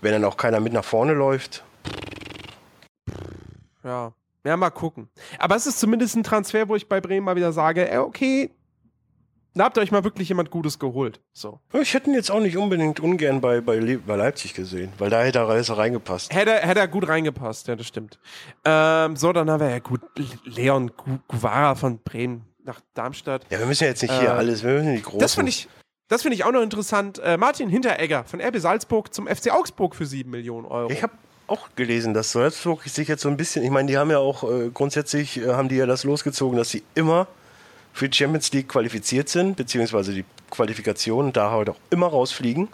Wenn 0.00 0.12
dann 0.12 0.24
auch 0.24 0.36
keiner 0.36 0.60
mit 0.60 0.72
nach 0.72 0.84
vorne 0.84 1.14
läuft. 1.14 1.64
Ja. 3.82 4.12
Ja, 4.44 4.56
mal 4.56 4.70
gucken. 4.70 5.08
Aber 5.38 5.56
es 5.56 5.66
ist 5.66 5.80
zumindest 5.80 6.14
ein 6.16 6.22
Transfer, 6.22 6.68
wo 6.68 6.76
ich 6.76 6.88
bei 6.88 7.00
Bremen 7.00 7.24
mal 7.24 7.36
wieder 7.36 7.52
sage, 7.52 7.90
äh, 7.90 7.98
okay, 7.98 8.50
da 9.54 9.64
habt 9.64 9.76
ihr 9.76 9.80
euch 9.80 9.90
mal 9.90 10.04
wirklich 10.04 10.28
jemand 10.28 10.50
Gutes 10.50 10.78
geholt. 10.78 11.20
So. 11.32 11.60
Ich 11.72 11.94
hätte 11.94 12.10
ihn 12.10 12.14
jetzt 12.14 12.30
auch 12.30 12.40
nicht 12.40 12.56
unbedingt 12.56 13.00
ungern 13.00 13.40
bei, 13.40 13.60
bei, 13.60 13.76
Le 13.76 13.98
bei 13.98 14.16
Leipzig 14.16 14.54
gesehen, 14.54 14.92
weil 14.98 15.10
da 15.10 15.22
hätte 15.22 15.38
er 15.38 15.46
besser 15.46 15.78
reingepasst. 15.78 16.32
Hätte, 16.32 16.52
hätte 16.52 16.80
er 16.80 16.88
gut 16.88 17.08
reingepasst, 17.08 17.68
ja, 17.68 17.76
das 17.76 17.86
stimmt. 17.86 18.18
Ähm, 18.64 19.16
so, 19.16 19.32
dann 19.32 19.50
haben 19.50 19.60
wir 19.60 19.70
ja 19.70 19.78
gut 19.78 20.00
Leon 20.44 20.92
Gu 20.96 21.18
Guevara 21.28 21.74
von 21.74 21.98
Bremen 21.98 22.44
nach 22.64 22.80
Darmstadt. 22.94 23.46
Ja, 23.50 23.58
wir 23.58 23.66
müssen 23.66 23.84
ja 23.84 23.90
jetzt 23.90 24.02
nicht 24.02 24.16
hier 24.18 24.28
Äh, 24.28 24.32
alles, 24.32 24.62
wir 24.62 24.74
müssen 24.74 24.94
die 24.94 25.02
großen. 25.02 25.18
Das 25.18 25.34
finde 25.34 25.50
ich, 25.50 25.68
das 26.08 26.22
finde 26.22 26.36
ich 26.36 26.44
auch 26.44 26.52
noch 26.52 26.62
interessant. 26.62 27.18
Äh, 27.18 27.36
Martin 27.36 27.68
Hinteregger 27.68 28.24
von 28.24 28.40
RB 28.40 28.58
Salzburg 28.58 29.12
zum 29.12 29.26
FC 29.26 29.50
Augsburg 29.50 29.94
für 29.94 30.06
7 30.06 30.30
Millionen 30.30 30.66
Euro. 30.66 30.90
Ich 30.90 31.02
habe 31.02 31.14
auch 31.48 31.70
gelesen, 31.74 32.14
dass 32.14 32.32
Salzburg 32.32 32.82
sich 32.84 33.08
jetzt 33.08 33.22
so 33.22 33.28
ein 33.28 33.36
bisschen, 33.36 33.64
ich 33.64 33.70
meine, 33.70 33.88
die 33.88 33.98
haben 33.98 34.10
ja 34.10 34.18
auch 34.18 34.44
äh, 34.44 34.70
grundsätzlich, 34.72 35.38
äh, 35.38 35.54
haben 35.54 35.68
die 35.68 35.76
ja 35.76 35.86
das 35.86 36.04
losgezogen, 36.04 36.56
dass 36.58 36.70
sie 36.70 36.82
immer 36.94 37.26
für 37.98 38.08
die 38.08 38.16
Champions 38.16 38.52
League 38.52 38.68
qualifiziert 38.68 39.28
sind, 39.28 39.56
beziehungsweise 39.56 40.12
die 40.12 40.24
Qualifikation 40.50 41.32
da 41.32 41.50
halt 41.50 41.68
auch 41.68 41.76
immer 41.90 42.06
rausfliegen. 42.06 42.68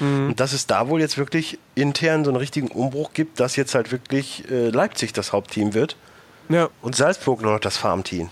Mhm. 0.00 0.28
Und 0.28 0.40
dass 0.40 0.52
es 0.52 0.66
da 0.66 0.88
wohl 0.88 1.00
jetzt 1.00 1.16
wirklich 1.16 1.58
intern 1.74 2.24
so 2.24 2.30
einen 2.30 2.36
richtigen 2.36 2.68
Umbruch 2.68 3.12
gibt, 3.14 3.40
dass 3.40 3.56
jetzt 3.56 3.74
halt 3.74 3.90
wirklich 3.90 4.48
äh, 4.50 4.68
Leipzig 4.68 5.14
das 5.14 5.32
Hauptteam 5.32 5.72
wird 5.72 5.96
ja, 6.50 6.68
und 6.82 6.94
Salzburg 6.94 7.40
nur 7.40 7.52
noch 7.52 7.60
das 7.60 7.76
Farmteam. 7.76 8.30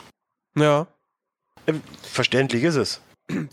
ja. 0.56 0.86
Äh, 1.66 1.72
verständlich 2.02 2.62
ist 2.62 2.76
es. 2.76 3.00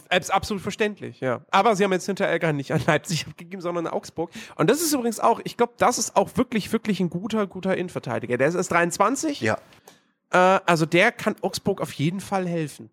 Äh, 0.09 0.19
Ist 0.19 0.33
absolut 0.33 0.61
verständlich, 0.61 1.21
ja. 1.21 1.45
Aber 1.49 1.77
sie 1.77 1.85
haben 1.85 1.93
jetzt 1.93 2.05
Hinteregger 2.05 2.51
nicht 2.51 2.73
an 2.73 2.81
Leipzig 2.85 3.25
abgegeben, 3.29 3.61
sondern 3.61 3.87
an 3.87 3.93
Augsburg. 3.93 4.29
Und 4.55 4.69
das 4.69 4.81
ist 4.81 4.91
übrigens 4.91 5.21
auch, 5.21 5.39
ich 5.45 5.55
glaube, 5.55 5.73
das 5.77 5.97
ist 5.97 6.17
auch 6.17 6.35
wirklich, 6.35 6.73
wirklich 6.73 6.99
ein 6.99 7.09
guter, 7.09 7.47
guter 7.47 7.77
Innenverteidiger. 7.77 8.37
Der 8.37 8.49
ist 8.49 8.55
erst 8.55 8.71
23. 8.73 9.39
Ja, 9.39 9.57
Äh, 10.31 10.37
also 10.65 10.85
der 10.85 11.11
kann 11.11 11.35
Augsburg 11.41 11.81
auf 11.81 11.91
jeden 11.93 12.19
Fall 12.21 12.47
helfen. 12.47 12.89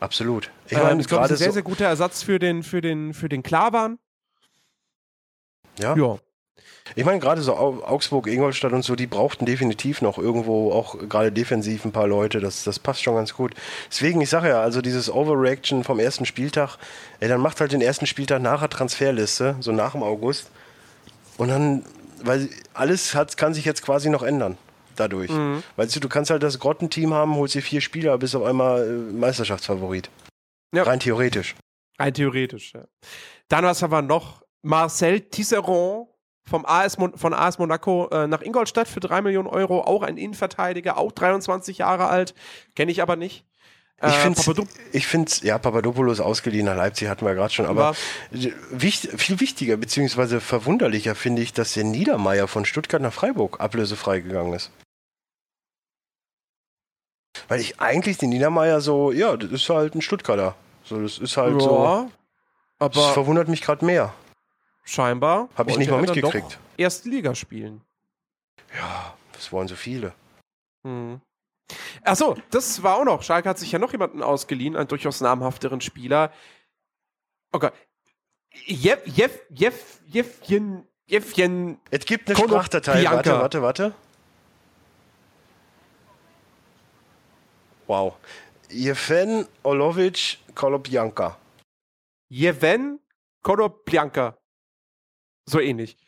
absolut. 0.00 0.50
Ich 0.66 0.72
Ähm, 0.72 0.82
meine, 0.82 1.00
ich 1.00 1.06
glaube, 1.08 1.22
das 1.22 1.32
ist 1.32 1.36
ein 1.36 1.38
sehr, 1.38 1.48
so, 1.50 1.54
sehr 1.54 1.62
guter 1.62 1.86
Ersatz 1.86 2.22
für 2.22 2.38
den, 2.38 2.62
für 2.62 2.80
den, 2.80 3.14
für 3.14 3.28
den 3.28 3.42
Klavan. 3.42 3.98
ja. 5.78 5.96
Ja. 5.96 6.18
Ich 6.96 7.04
meine, 7.04 7.20
gerade 7.20 7.40
so 7.40 7.54
Au- 7.54 7.82
Augsburg, 7.84 8.26
Ingolstadt 8.26 8.72
und 8.72 8.82
so, 8.84 8.96
die 8.96 9.06
brauchten 9.06 9.46
definitiv 9.46 10.02
noch 10.02 10.18
irgendwo 10.18 10.72
auch 10.72 10.98
gerade 11.08 11.30
defensiv 11.32 11.84
ein 11.84 11.92
paar 11.92 12.08
Leute. 12.08 12.40
Das, 12.40 12.64
das 12.64 12.78
passt 12.78 13.02
schon 13.02 13.14
ganz 13.14 13.34
gut. 13.34 13.54
Deswegen, 13.88 14.20
ich 14.20 14.28
sage 14.28 14.48
ja, 14.48 14.60
also 14.60 14.82
dieses 14.82 15.08
Overreaction 15.10 15.84
vom 15.84 16.00
ersten 16.00 16.26
Spieltag, 16.26 16.76
ey, 17.20 17.28
dann 17.28 17.40
macht 17.40 17.60
halt 17.60 17.72
den 17.72 17.80
ersten 17.80 18.06
Spieltag 18.06 18.42
nachher 18.42 18.68
Transferliste, 18.68 19.56
so 19.60 19.72
nach 19.72 19.92
dem 19.92 20.02
August. 20.02 20.50
Und 21.38 21.48
dann, 21.48 21.84
weil 22.22 22.50
alles 22.74 23.14
hat, 23.14 23.36
kann 23.36 23.54
sich 23.54 23.64
jetzt 23.64 23.82
quasi 23.82 24.10
noch 24.10 24.22
ändern 24.24 24.58
dadurch. 25.02 25.30
Weißt 25.76 25.94
du, 25.96 26.00
du 26.00 26.08
kannst 26.08 26.30
halt 26.30 26.42
das 26.42 26.58
Grottenteam 26.58 27.12
haben, 27.14 27.34
holst 27.36 27.54
dir 27.54 27.62
vier 27.62 27.80
Spieler, 27.80 28.16
bist 28.18 28.34
auf 28.36 28.44
einmal 28.44 28.86
äh, 28.86 28.92
Meisterschaftsfavorit. 29.12 30.10
Ja. 30.74 30.84
Rein 30.84 31.00
theoretisch. 31.00 31.54
Rein 31.98 32.14
theoretisch, 32.14 32.72
ja. 32.74 32.84
Dann 33.48 33.64
was 33.64 33.82
haben 33.82 33.92
wir 33.92 34.02
noch? 34.02 34.42
Marcel 34.62 35.20
Tisserand 35.20 36.06
vom 36.48 36.64
AS 36.66 36.98
Mon 36.98 37.16
von 37.16 37.34
AS 37.34 37.58
Monaco 37.58 38.08
äh, 38.10 38.26
nach 38.26 38.40
Ingolstadt 38.42 38.88
für 38.88 39.00
3 39.00 39.20
Millionen 39.22 39.48
Euro. 39.48 39.82
Auch 39.82 40.02
ein 40.02 40.16
Innenverteidiger, 40.16 40.96
auch 40.98 41.12
23 41.12 41.78
Jahre 41.78 42.06
alt. 42.06 42.34
Kenne 42.74 42.90
ich 42.92 43.02
aber 43.02 43.16
nicht. 43.16 43.44
Ich 44.04 44.08
Äh, 44.08 44.10
finde 44.10 44.40
Papadou- 44.40 44.66
ich 44.92 45.06
find's, 45.06 45.42
ja, 45.42 45.58
Papadopoulos 45.58 46.18
ausgeliehen 46.18 46.66
nach 46.66 46.74
Leipzig 46.76 47.06
hatten 47.08 47.24
wir 47.24 47.34
gerade 47.34 47.52
schon, 47.54 47.66
aber 47.66 47.80
War- 47.90 47.96
wicht, 48.70 49.08
viel 49.20 49.38
wichtiger 49.38 49.76
beziehungsweise 49.76 50.40
verwunderlicher 50.40 51.14
finde 51.14 51.42
ich, 51.42 51.52
dass 51.52 51.74
der 51.74 51.84
Niedermeier 51.84 52.48
von 52.48 52.64
Stuttgart 52.64 53.00
nach 53.00 53.12
Freiburg 53.12 53.60
ablösefrei 53.60 54.18
gegangen 54.20 54.54
ist. 54.54 54.72
Weil 57.52 57.60
ich 57.60 57.78
eigentlich 57.80 58.16
den 58.16 58.30
Niedermeier 58.30 58.80
so, 58.80 59.12
ja, 59.12 59.36
das 59.36 59.50
ist 59.50 59.68
halt 59.68 59.94
ein 59.94 60.00
Stuttgarter. 60.00 60.54
So, 60.84 61.02
das 61.02 61.18
ist 61.18 61.36
halt 61.36 61.60
so. 61.60 61.84
ja, 61.84 62.08
Das 62.78 62.96
aber 62.96 63.12
verwundert 63.12 63.48
mich 63.48 63.60
gerade 63.60 63.84
mehr. 63.84 64.14
scheinbar 64.84 65.50
Hab 65.54 65.68
ich 65.68 65.76
nicht 65.76 65.90
mal 65.90 66.00
mitgekriegt. 66.00 66.58
Erste 66.78 67.10
Liga 67.10 67.34
spielen. 67.34 67.82
Ja, 68.74 69.12
das 69.34 69.52
wollen 69.52 69.68
so 69.68 69.74
viele. 69.74 70.14
Hm. 70.84 71.20
Achso, 72.02 72.36
das 72.50 72.82
war 72.82 72.96
auch 72.96 73.04
noch. 73.04 73.22
Schalke 73.22 73.50
hat 73.50 73.58
sich 73.58 73.70
ja 73.70 73.78
noch 73.78 73.92
jemanden 73.92 74.22
ausgeliehen, 74.22 74.74
einen 74.74 74.88
durchaus 74.88 75.20
namhafteren 75.20 75.82
Spieler. 75.82 76.32
Oh 77.52 77.58
Gott. 77.58 77.74
Jeff, 78.64 79.00
Jeff, 79.04 79.40
Jeff, 79.50 80.00
Jeffchen, 80.06 80.86
Jeffchen. 81.04 81.78
Es 81.90 82.06
gibt 82.06 82.30
eine 82.30 82.38
Sprachdatei. 82.38 83.04
Warte, 83.04 83.32
warte, 83.32 83.60
warte. 83.60 83.94
Wow. 87.92 88.14
Jefen 88.70 89.46
Olovic 89.64 90.38
Kolobianka. 90.54 91.36
Jeven 92.30 93.00
Konoplyanka. 93.42 94.38
So 95.46 95.60
ähnlich. 95.60 95.98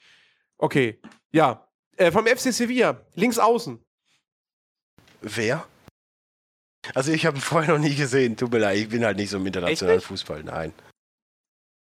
Okay, 0.56 0.98
ja. 1.30 1.68
Äh, 1.98 2.10
vom 2.10 2.26
FC 2.26 2.52
Sevilla, 2.54 2.98
links 3.16 3.38
außen. 3.38 3.78
Wer? 5.20 5.66
Also 6.94 7.12
ich 7.12 7.26
habe 7.26 7.36
ihn 7.36 7.42
vorher 7.42 7.74
noch 7.74 7.80
nie 7.86 7.94
gesehen. 7.94 8.34
Tut 8.38 8.50
mir 8.50 8.60
leid, 8.60 8.78
ich 8.78 8.88
bin 8.88 9.04
halt 9.04 9.18
nicht 9.18 9.28
so 9.28 9.36
im 9.36 9.46
internationalen? 9.46 10.00
Fußball. 10.00 10.42
Nein. 10.42 10.72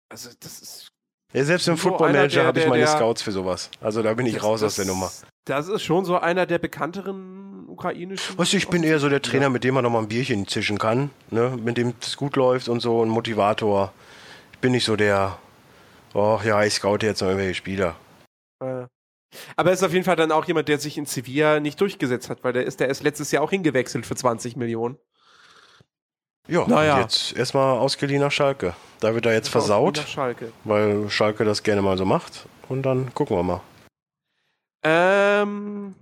Also, 0.10 0.30
das 0.40 0.62
ist. 0.62 0.88
Ja, 1.34 1.44
selbst 1.44 1.68
im 1.68 1.76
So 1.76 1.90
Football 1.90 2.14
Manager 2.14 2.46
habe 2.46 2.60
ich 2.62 2.68
meine 2.68 2.86
der- 2.86 2.96
Scouts 2.96 3.22
für 3.22 3.34
sowas. 3.34 3.70
Also 3.82 4.02
da 4.02 4.14
bin 4.14 4.26
ich 4.26 4.42
raus 4.42 4.62
das, 4.62 4.72
aus 4.74 4.76
der 4.78 4.86
Nummer. 4.86 5.12
Das 5.46 5.68
ist 5.68 5.84
schon 5.84 6.06
so 6.06 6.18
einer 6.18 6.46
der 6.46 6.58
bekannteren 6.58 7.39
ukrainischen. 7.80 8.38
Weißt 8.38 8.54
du, 8.54 8.58
ich 8.58 8.68
bin 8.68 8.84
eher 8.84 9.00
so 9.00 9.10
der 9.10 9.22
Trainer, 9.22 9.50
mit 9.50 9.64
dem 9.64 9.74
man 9.74 9.84
noch 9.84 9.90
mal 9.92 10.00
ein 10.00 10.08
Bierchen 10.08 10.48
zischen 10.48 10.78
kann, 10.78 11.10
ne? 11.32 11.58
mit 11.62 11.78
dem 11.78 11.94
es 12.02 12.18
gut 12.18 12.36
läuft 12.36 12.68
und 12.70 12.80
so, 12.82 13.04
ein 13.04 13.10
Motivator. 13.10 13.94
Ich 14.52 14.60
bin 14.60 14.72
nicht 14.74 14.86
so 14.86 14.96
der, 14.96 15.38
oh 16.14 16.40
ja, 16.44 16.64
ich 16.64 16.74
scoute 16.74 17.06
jetzt 17.06 17.22
noch 17.22 17.30
irgendwelche 17.30 17.56
Spieler. 17.56 17.96
Äh, 18.62 18.86
Aber 19.56 19.70
er 19.70 19.74
ist 19.74 19.84
auf 19.84 19.94
jeden 19.94 20.04
Fall 20.06 20.16
dann 20.18 20.32
auch 20.32 20.46
jemand, 20.46 20.68
der 20.68 20.78
sich 20.80 20.98
in 20.98 21.06
Sevilla 21.06 21.60
nicht 21.60 21.80
durchgesetzt 21.80 22.30
hat, 22.30 22.44
weil 22.44 22.54
der 22.54 22.66
ist, 22.66 22.80
der 22.80 22.90
ist 22.90 23.02
letztes 23.04 23.32
Jahr 23.32 23.44
auch 23.44 23.50
hingewechselt 23.52 24.06
für 24.06 24.16
20 24.16 24.56
Millionen. 24.58 24.98
Ja, 26.48 26.66
Naja. 26.68 27.00
jetzt 27.02 27.38
erstmal 27.38 27.78
ausgeliehen 27.78 28.22
nach 28.22 28.32
Schalke. 28.32 28.74
Da 29.02 29.14
wird 29.14 29.26
er 29.28 29.34
jetzt 29.34 29.46
Nach 29.46 29.52
versaut, 29.52 30.00
Schalke. 30.00 30.52
weil 30.64 31.08
Schalke 31.10 31.46
das 31.46 31.62
gerne 31.64 31.82
mal 31.84 31.96
so 31.98 32.06
macht. 32.06 32.48
Und 32.68 32.82
dann 32.84 33.14
gucken 33.14 33.38
wir 33.38 33.44
mal. 33.44 33.62
Ähm, 34.84 35.94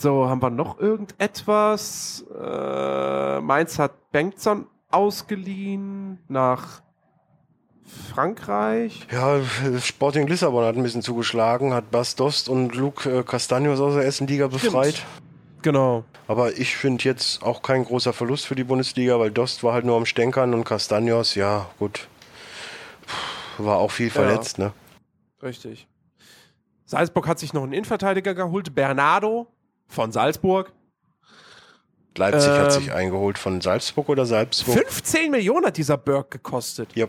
so, 0.00 0.28
haben 0.28 0.40
wir 0.40 0.50
noch 0.50 0.78
irgendetwas? 0.78 2.24
Äh, 2.32 3.40
Mainz 3.40 3.80
hat 3.80 4.12
Bengtson 4.12 4.66
ausgeliehen 4.92 6.20
nach 6.28 6.82
Frankreich. 8.14 9.08
Ja, 9.10 9.40
Sporting 9.80 10.28
Lissabon 10.28 10.64
hat 10.64 10.76
ein 10.76 10.84
bisschen 10.84 11.02
zugeschlagen, 11.02 11.74
hat 11.74 11.90
Bas 11.90 12.14
Dost 12.14 12.48
und 12.48 12.76
Luke 12.76 13.10
äh, 13.10 13.20
Castaños 13.22 13.80
aus 13.80 13.94
der 13.94 14.04
ersten 14.04 14.28
Liga 14.28 14.46
befreit. 14.46 15.04
Genau. 15.62 16.04
Aber 16.28 16.56
ich 16.56 16.76
finde 16.76 17.02
jetzt 17.02 17.42
auch 17.42 17.62
kein 17.62 17.84
großer 17.84 18.12
Verlust 18.12 18.46
für 18.46 18.54
die 18.54 18.62
Bundesliga, 18.62 19.18
weil 19.18 19.32
Dost 19.32 19.64
war 19.64 19.72
halt 19.72 19.84
nur 19.84 19.96
am 19.96 20.06
Stänkern 20.06 20.54
und 20.54 20.62
Castagnos, 20.62 21.34
ja, 21.34 21.66
gut. 21.80 22.06
War 23.56 23.78
auch 23.78 23.90
viel 23.90 24.10
verletzt, 24.10 24.58
ne? 24.58 24.72
Richtig. 25.42 25.88
Salzburg 26.84 27.26
hat 27.26 27.40
sich 27.40 27.52
noch 27.52 27.64
einen 27.64 27.72
Innenverteidiger 27.72 28.34
geholt, 28.34 28.76
Bernardo 28.76 29.48
von 29.88 30.12
Salzburg. 30.12 30.72
Leipzig 32.16 32.50
Ähm. 32.50 32.56
hat 32.58 32.72
sich 32.72 32.92
eingeholt 32.92 33.38
von 33.38 33.60
Salzburg 33.60 34.08
oder 34.08 34.26
Salzburg. 34.26 34.76
15 34.76 35.30
Millionen 35.30 35.66
hat 35.66 35.76
dieser 35.76 35.96
Burg 35.96 36.30
gekostet. 36.30 36.90
Ja. 36.96 37.06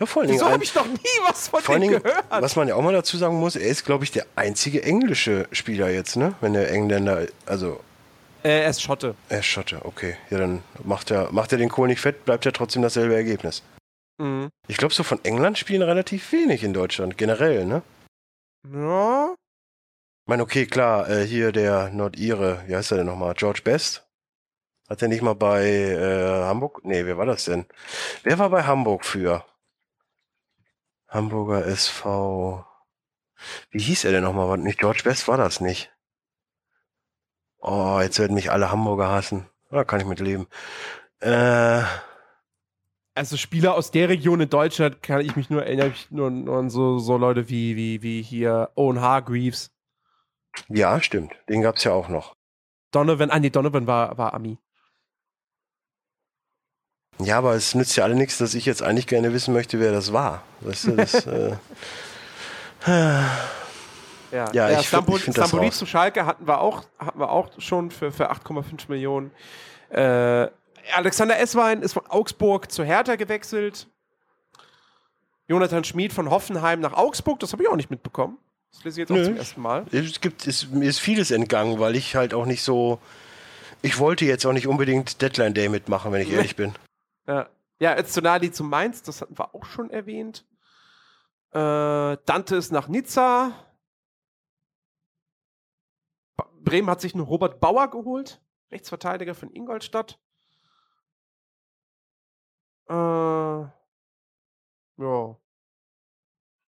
Ja, 0.00 0.06
vor 0.06 0.22
allen 0.22 0.32
Wieso 0.32 0.46
habe 0.50 0.64
ich 0.64 0.74
noch 0.74 0.86
nie 0.86 0.98
was 1.28 1.48
von 1.48 1.60
vor 1.62 1.76
dem 1.76 1.82
Dingen 1.82 2.02
gehört? 2.02 2.24
was 2.30 2.56
man 2.56 2.66
ja 2.66 2.74
auch 2.74 2.82
mal 2.82 2.92
dazu 2.92 3.16
sagen 3.16 3.36
muss, 3.38 3.54
er 3.54 3.68
ist, 3.68 3.84
glaube 3.84 4.02
ich, 4.02 4.10
der 4.10 4.26
einzige 4.34 4.82
englische 4.82 5.46
Spieler 5.52 5.88
jetzt, 5.90 6.16
ne? 6.16 6.34
Wenn 6.40 6.54
der 6.54 6.70
Engländer, 6.72 7.26
also 7.46 7.78
Äh, 8.42 8.62
er 8.62 8.70
ist 8.70 8.82
Schotte. 8.82 9.14
er 9.28 9.38
ist 9.38 9.46
Schotte, 9.46 9.84
okay. 9.84 10.16
Ja, 10.30 10.38
dann 10.38 10.62
macht 10.82 11.12
er, 11.12 11.30
macht 11.32 11.52
er 11.52 11.58
den 11.58 11.68
Kohl 11.68 11.86
nicht 11.86 12.00
fett, 12.00 12.24
bleibt 12.24 12.44
ja 12.44 12.50
trotzdem 12.50 12.82
dasselbe 12.82 13.14
Ergebnis. 13.14 13.62
Mhm. 14.18 14.48
Ich 14.66 14.78
glaube, 14.78 14.92
so 14.94 15.04
von 15.04 15.20
England 15.24 15.58
spielen 15.58 15.82
relativ 15.82 16.32
wenig 16.32 16.64
in 16.64 16.72
Deutschland, 16.72 17.16
generell, 17.16 17.64
ne? 17.64 17.82
Ja. 18.72 19.34
Ich 20.24 20.28
meine, 20.28 20.42
okay, 20.42 20.64
klar, 20.66 21.08
äh, 21.10 21.26
hier 21.26 21.52
der 21.52 21.90
Nordire, 21.90 22.62
wie 22.66 22.74
heißt 22.74 22.92
er 22.92 22.96
denn 22.96 23.06
nochmal? 23.06 23.34
George 23.34 23.60
Best? 23.62 24.08
Hat 24.88 25.02
er 25.02 25.08
nicht 25.08 25.22
mal 25.22 25.34
bei 25.34 25.66
äh, 25.68 26.44
Hamburg? 26.44 26.80
Nee, 26.84 27.04
wer 27.06 27.18
war 27.18 27.26
das 27.26 27.44
denn? 27.44 27.66
Wer 28.22 28.38
war 28.38 28.50
bei 28.50 28.62
Hamburg 28.64 29.04
für? 29.04 29.44
Hamburger 31.08 31.66
SV. 31.66 32.64
Wie 33.70 33.80
hieß 33.80 34.04
er 34.04 34.12
denn 34.12 34.24
nochmal? 34.24 34.58
Nicht 34.58 34.78
George 34.78 35.02
Best 35.04 35.28
war 35.28 35.36
das 35.36 35.60
nicht. 35.60 35.92
Oh, 37.58 37.98
jetzt 38.00 38.18
werden 38.18 38.34
mich 38.34 38.50
alle 38.50 38.70
Hamburger 38.70 39.10
hassen. 39.10 39.48
Da 39.70 39.84
kann 39.84 40.00
ich 40.00 40.06
mit 40.06 40.20
leben. 40.20 40.46
Äh, 41.20 41.82
Also 43.16 43.36
Spieler 43.36 43.74
aus 43.74 43.90
der 43.90 44.08
Region 44.08 44.40
in 44.40 44.50
Deutschland 44.50 45.02
kann 45.02 45.20
ich 45.20 45.36
mich 45.36 45.50
nur 45.50 45.64
erinnern, 45.64 45.92
ich 45.94 46.10
nur, 46.10 46.30
nur 46.30 46.58
an 46.58 46.70
so, 46.70 46.98
so 46.98 47.16
Leute 47.16 47.48
wie, 47.48 47.76
wie, 47.76 48.02
wie 48.02 48.22
hier 48.22 48.70
Owen 48.74 49.00
Hargreaves, 49.00 49.70
ja, 50.68 51.00
stimmt. 51.00 51.32
Den 51.48 51.62
gab's 51.62 51.84
ja 51.84 51.92
auch 51.92 52.08
noch. 52.08 52.34
Donovan, 52.92 53.30
ah 53.30 53.38
nee, 53.40 53.50
Donovan 53.50 53.86
war, 53.86 54.16
war 54.18 54.34
Ami. 54.34 54.58
Ja, 57.20 57.38
aber 57.38 57.54
es 57.54 57.74
nützt 57.74 57.96
ja 57.96 58.04
alle 58.04 58.14
nichts, 58.16 58.38
dass 58.38 58.54
ich 58.54 58.66
jetzt 58.66 58.82
eigentlich 58.82 59.06
gerne 59.06 59.32
wissen 59.32 59.54
möchte, 59.54 59.78
wer 59.80 59.92
das 59.92 60.12
war. 60.12 60.42
Weißt 60.60 60.84
du, 60.86 60.96
das, 60.96 61.14
äh, 61.26 61.56
Ja, 62.86 64.50
Ja, 64.52 64.68
ich 64.70 64.76
find- 64.78 64.84
Stamboli, 64.86 65.18
ich 65.18 65.24
find 65.24 65.38
das 65.38 65.48
Stamboli 65.48 65.68
raus. 65.68 65.78
zu 65.78 65.86
Schalke 65.86 66.26
hatten 66.26 66.46
wir 66.46 66.60
auch, 66.60 66.84
hatten 66.98 67.18
wir 67.20 67.30
auch 67.30 67.50
schon 67.58 67.90
für, 67.90 68.10
für 68.10 68.30
8,5 68.32 68.88
Millionen. 68.88 69.30
Äh, 69.90 70.48
Alexander 70.94 71.38
Esswein 71.38 71.82
ist 71.82 71.92
von 71.94 72.06
Augsburg 72.08 72.70
zu 72.70 72.84
Hertha 72.84 73.14
gewechselt. 73.16 73.86
Jonathan 75.46 75.84
Schmid 75.84 76.12
von 76.12 76.30
Hoffenheim 76.30 76.80
nach 76.80 76.94
Augsburg, 76.94 77.38
das 77.40 77.52
habe 77.52 77.62
ich 77.62 77.68
auch 77.68 77.76
nicht 77.76 77.90
mitbekommen. 77.90 78.38
Das 78.74 78.84
lese 78.84 79.02
ich 79.02 79.08
jetzt 79.08 79.12
auch 79.12 79.16
Nö. 79.16 79.24
zum 79.24 79.36
ersten 79.36 79.60
Mal. 79.60 79.86
Es 79.92 80.20
gibt, 80.20 80.46
es, 80.48 80.68
mir 80.68 80.88
ist 80.88 80.98
vieles 80.98 81.30
entgangen, 81.30 81.78
weil 81.78 81.94
ich 81.94 82.16
halt 82.16 82.34
auch 82.34 82.44
nicht 82.44 82.62
so. 82.62 83.00
Ich 83.82 83.98
wollte 83.98 84.24
jetzt 84.24 84.44
auch 84.46 84.52
nicht 84.52 84.66
unbedingt 84.66 85.22
Deadline 85.22 85.54
Day 85.54 85.68
mitmachen, 85.68 86.10
wenn 86.10 86.22
ich 86.22 86.32
ehrlich 86.32 86.56
bin. 86.56 86.74
Ja, 87.26 87.48
ja 87.78 87.96
Öztunali 87.96 88.50
zu 88.50 88.64
Mainz, 88.64 89.02
das 89.02 89.20
hatten 89.20 89.38
wir 89.38 89.54
auch 89.54 89.64
schon 89.64 89.90
erwähnt. 89.90 90.44
Äh, 91.52 92.16
Dante 92.26 92.56
ist 92.56 92.72
nach 92.72 92.88
Nizza. 92.88 93.52
Bremen 96.62 96.90
hat 96.90 97.00
sich 97.00 97.14
einen 97.14 97.22
Robert 97.22 97.60
Bauer 97.60 97.90
geholt, 97.90 98.42
Rechtsverteidiger 98.72 99.34
von 99.34 99.50
Ingolstadt. 99.52 100.18
Äh, 102.88 102.94
ja. 102.94 103.70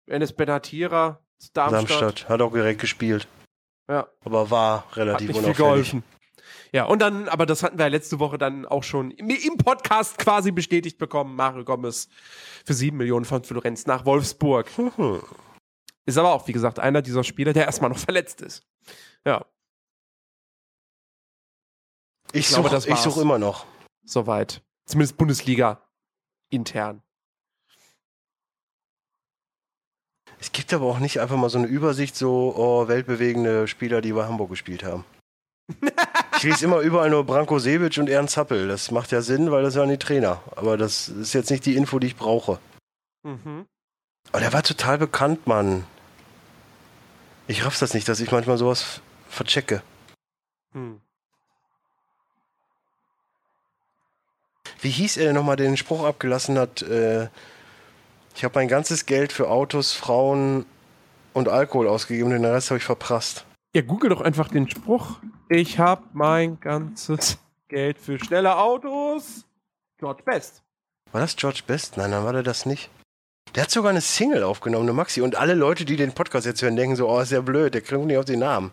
Enes 0.06 0.34
Benatira 0.34 1.27
Darmstadt. 1.54 2.02
Darmstadt 2.02 2.30
hat 2.30 2.42
auch 2.42 2.52
direkt 2.52 2.82
gespielt, 2.82 3.28
Ja, 3.90 4.08
aber 4.24 4.50
war 4.50 4.86
hat 4.88 4.98
relativ 4.98 5.28
nicht 5.30 5.38
viel 5.38 5.46
unauffällig. 5.46 5.58
geholfen. 5.92 6.04
Ja, 6.74 6.86
und 6.86 7.00
dann, 7.00 7.30
aber 7.30 7.46
das 7.46 7.64
hatten 7.64 7.78
wir 7.78 7.86
ja 7.86 7.90
letzte 7.92 8.20
Woche 8.20 8.38
dann 8.38 8.66
auch 8.66 8.84
schon 8.84 9.12
im, 9.12 9.30
im 9.30 9.58
Podcast 9.58 10.18
quasi 10.18 10.52
bestätigt 10.52 10.98
bekommen. 10.98 11.36
Mario 11.36 11.64
Gomez 11.64 12.10
für 12.66 12.74
7 12.74 12.98
Millionen 12.98 13.24
von 13.26 13.44
Florenz 13.44 13.86
nach 13.86 14.06
Wolfsburg. 14.06 14.70
Mhm. 14.78 15.22
Ist 16.06 16.18
aber 16.18 16.34
auch, 16.34 16.48
wie 16.48 16.54
gesagt, 16.54 16.80
einer 16.80 17.02
dieser 17.02 17.24
Spieler, 17.24 17.54
der 17.54 17.66
erstmal 17.66 17.90
noch 17.90 17.98
verletzt 18.00 18.42
ist. 18.42 18.66
Ja, 19.26 19.46
Ich 22.34 22.50
suche 22.50 22.76
ich 22.78 22.90
war's. 22.90 23.04
such 23.04 23.18
immer 23.18 23.40
noch. 23.40 23.66
soweit. 24.04 24.62
Zumindest 24.86 25.18
Bundesliga 25.18 25.82
intern. 26.50 27.02
Es 30.40 30.52
gibt 30.52 30.74
aber 30.74 30.86
auch 30.86 31.00
nicht 31.00 31.20
einfach 31.20 31.36
mal 31.36 31.50
so 31.50 31.58
eine 31.58 31.68
Übersicht, 31.68 32.16
so 32.16 32.54
oh, 32.56 32.88
weltbewegende 32.88 33.68
Spieler, 33.68 34.02
die 34.02 34.14
bei 34.14 34.26
Hamburg 34.26 34.50
gespielt 34.50 34.84
haben. 34.84 35.04
ich 36.38 36.44
lese 36.44 36.66
immer 36.66 36.80
überall 36.80 37.10
nur 37.10 37.26
Branko 37.26 37.60
Sevic 37.60 37.98
und 37.98 38.10
Ernst 38.10 38.38
Happel. 38.38 38.68
Das 38.68 38.92
macht 38.92 39.12
ja 39.12 39.22
Sinn, 39.22 39.52
weil 39.52 39.64
das 39.64 39.76
waren 39.76 39.90
die 39.90 39.98
Trainer. 39.98 40.42
Aber 40.56 40.78
das 40.78 41.10
ist 41.10 41.34
jetzt 41.34 41.50
nicht 41.50 41.66
die 41.66 41.76
Info, 41.76 42.00
die 42.00 42.08
ich 42.08 42.16
brauche. 42.16 42.60
Mhm. 43.24 43.66
Aber 44.32 44.40
der 44.42 44.54
war 44.54 44.64
total 44.64 44.98
bekannt, 44.98 45.48
Mann. 45.48 45.86
Ich 47.48 47.66
raff's 47.66 47.80
das 47.80 47.94
nicht, 47.94 48.08
dass 48.08 48.20
ich 48.20 48.32
manchmal 48.32 48.58
sowas 48.58 49.02
verchecke. 49.30 49.82
Hm. 50.74 51.00
Wie 54.82 54.90
hieß 54.90 55.18
er 55.18 55.28
denn 55.28 55.36
nochmal, 55.36 55.56
der 55.56 55.68
den 55.68 55.78
Spruch 55.78 56.04
abgelassen 56.04 56.60
hat? 56.60 56.82
Äh, 56.82 57.30
ich 58.38 58.44
habe 58.44 58.60
mein 58.60 58.68
ganzes 58.68 59.08
Geld 59.08 59.34
für 59.34 59.50
Autos, 59.50 59.94
Frauen 59.94 60.68
und 61.34 61.50
Alkohol 61.50 61.88
ausgegeben 61.88 62.28
und 62.32 62.34
den 62.34 62.46
Rest 62.46 62.70
habe 62.70 62.78
ich 62.78 62.84
verprasst. 62.84 63.46
Ja, 63.76 63.82
google 63.82 64.12
doch 64.12 64.22
einfach 64.22 64.50
den 64.50 64.70
Spruch. 64.70 65.18
Ich 65.50 65.80
habe 65.80 66.04
mein 66.14 66.60
ganzes 66.60 67.40
Geld 67.68 67.98
für 67.98 68.20
schnelle 68.20 68.58
Autos. 68.58 69.44
George 69.98 70.22
Best. 70.22 70.62
War 71.12 71.22
das 71.22 71.36
George 71.36 71.62
Best? 71.66 71.98
Nein, 71.98 72.12
dann 72.12 72.26
war 72.26 72.34
der 72.34 72.44
das 72.44 72.68
nicht. 72.68 72.92
Der 73.56 73.64
hat 73.64 73.72
sogar 73.72 73.90
eine 73.90 74.02
Single 74.02 74.44
aufgenommen, 74.44 74.86
eine 74.86 74.94
Maxi. 74.94 75.22
Und 75.22 75.36
alle 75.36 75.56
Leute, 75.56 75.84
die 75.84 75.96
den 75.96 76.14
Podcast 76.14 76.46
jetzt 76.46 76.62
hören, 76.62 76.76
denken 76.76 76.96
so, 76.96 77.10
oh, 77.10 77.20
ist 77.20 77.32
ja 77.32 77.42
blöd, 77.42 77.74
der 77.74 77.82
kriegt 77.82 78.04
nicht 78.04 78.18
auf 78.20 78.26
den 78.26 78.40
Namen. 78.40 78.72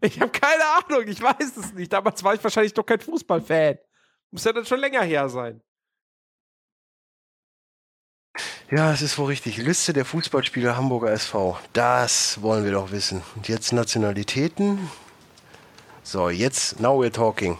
Ich 0.00 0.18
habe 0.18 0.30
keine 0.30 0.64
Ahnung, 0.64 1.06
ich 1.06 1.20
weiß 1.20 1.56
es 1.58 1.74
nicht. 1.74 1.92
Damals 1.92 2.24
war 2.24 2.32
ich 2.32 2.42
wahrscheinlich 2.42 2.72
doch 2.72 2.86
kein 2.86 3.00
Fußballfan. 3.00 3.78
Muss 4.30 4.44
ja 4.44 4.52
dann 4.52 4.66
schon 4.66 4.80
länger 4.80 5.02
her 5.02 5.28
sein. 5.28 5.60
Ja, 8.70 8.92
es 8.92 9.00
ist 9.00 9.16
wohl 9.18 9.26
richtig. 9.26 9.56
Liste 9.56 9.92
der 9.94 10.04
Fußballspieler 10.04 10.76
Hamburger 10.76 11.10
SV. 11.12 11.58
Das 11.72 12.42
wollen 12.42 12.64
wir 12.64 12.72
doch 12.72 12.90
wissen. 12.90 13.22
Und 13.34 13.48
jetzt 13.48 13.72
Nationalitäten. 13.72 14.90
So, 16.02 16.28
jetzt, 16.28 16.78
now 16.80 17.02
we're 17.02 17.10
talking. 17.12 17.56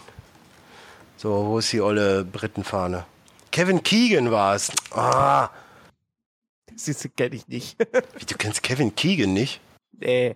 So, 1.17 1.47
wo 1.47 1.57
ist 1.59 1.71
die 1.73 1.81
olle 1.81 2.23
Britenfahne? 2.23 3.05
Kevin 3.51 3.81
Keegan 3.81 4.29
war 4.31 4.55
es. 4.55 4.71
Ah, 4.91 5.49
Siehst 6.75 7.03
du, 7.03 7.09
kenne 7.09 7.35
ich 7.35 7.47
nicht. 7.47 7.77
wie, 7.79 8.25
du 8.25 8.35
kennst 8.37 8.61
Kevin 8.63 8.95
Keegan 8.95 9.33
nicht? 9.33 9.59
nee. 9.93 10.35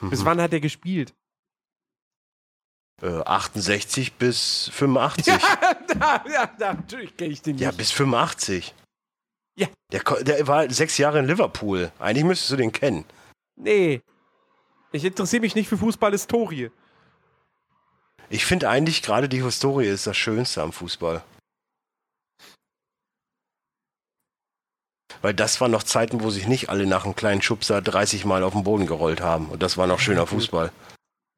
Bis 0.00 0.20
Mhm. 0.20 0.24
wann 0.24 0.40
hat 0.40 0.52
er 0.52 0.60
gespielt? 0.60 1.14
Äh, 3.00 3.06
68 3.24 4.14
bis 4.14 4.70
85. 4.72 5.26
Ja, 5.26 5.38
Ja, 5.94 6.24
ja, 6.26 6.50
ja, 6.58 6.72
natürlich 6.74 7.16
kenne 7.16 7.32
ich 7.32 7.42
den 7.42 7.56
nicht. 7.56 7.76
bis 7.76 7.90
85. 7.92 8.74
Ja. 9.56 9.68
Der, 9.92 10.00
der 10.22 10.46
war 10.46 10.70
sechs 10.70 10.98
Jahre 10.98 11.18
in 11.18 11.26
Liverpool. 11.26 11.92
Eigentlich 11.98 12.24
müsstest 12.24 12.52
du 12.52 12.56
den 12.56 12.72
kennen. 12.72 13.04
Nee. 13.56 14.00
Ich 14.92 15.04
interessiere 15.04 15.40
mich 15.42 15.54
nicht 15.54 15.68
für 15.68 15.78
Fußballhistorie. 15.78 16.70
Ich 18.30 18.44
finde 18.46 18.68
eigentlich 18.68 19.02
gerade 19.02 19.28
die 19.28 19.42
Historie 19.42 19.86
ist 19.86 20.06
das 20.06 20.16
Schönste 20.16 20.62
am 20.62 20.72
Fußball. 20.72 21.22
Weil 25.20 25.34
das 25.34 25.60
waren 25.60 25.70
noch 25.70 25.82
Zeiten, 25.82 26.22
wo 26.22 26.30
sich 26.30 26.46
nicht 26.48 26.68
alle 26.68 26.86
nach 26.86 27.04
einem 27.04 27.14
kleinen 27.14 27.42
Schubser 27.42 27.80
30 27.82 28.24
Mal 28.24 28.42
auf 28.42 28.54
den 28.54 28.64
Boden 28.64 28.86
gerollt 28.86 29.20
haben. 29.20 29.50
Und 29.50 29.62
das 29.62 29.76
war 29.76 29.86
noch 29.86 30.00
schöner 30.00 30.26
Fußball. 30.32 30.72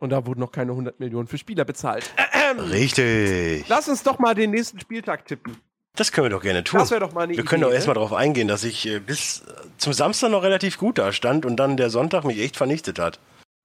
Und 0.04 0.10
da 0.10 0.26
wurden 0.26 0.40
noch 0.40 0.52
keine 0.52 0.72
100 0.72 1.00
Millionen 1.00 1.26
für 1.28 1.38
Spieler 1.38 1.64
bezahlt. 1.64 2.10
Richtig. 2.70 3.66
Lass 3.68 3.88
uns 3.88 4.02
doch 4.02 4.18
mal 4.18 4.34
den 4.34 4.50
nächsten 4.50 4.78
Spieltag 4.78 5.24
tippen. 5.24 5.56
Das 5.96 6.12
können 6.12 6.26
wir 6.26 6.30
doch 6.30 6.42
gerne 6.42 6.62
tun. 6.62 6.78
Das 6.78 6.90
wäre 6.90 7.00
doch 7.00 7.12
mal 7.12 7.22
eine 7.22 7.34
wir 7.34 7.42
können 7.42 7.62
Idee, 7.62 7.70
doch 7.70 7.74
erstmal 7.74 7.94
ne? 7.94 8.00
darauf 8.00 8.12
eingehen, 8.12 8.46
dass 8.46 8.64
ich 8.64 8.86
äh, 8.86 8.98
bis 8.98 9.40
äh, 9.40 9.44
zum 9.78 9.94
Samstag 9.94 10.28
noch 10.30 10.42
relativ 10.42 10.76
gut 10.76 10.98
da 10.98 11.10
stand 11.10 11.46
und 11.46 11.56
dann 11.56 11.78
der 11.78 11.88
Sonntag 11.88 12.24
mich 12.24 12.38
echt 12.38 12.58
vernichtet 12.58 12.98
hat. 12.98 13.18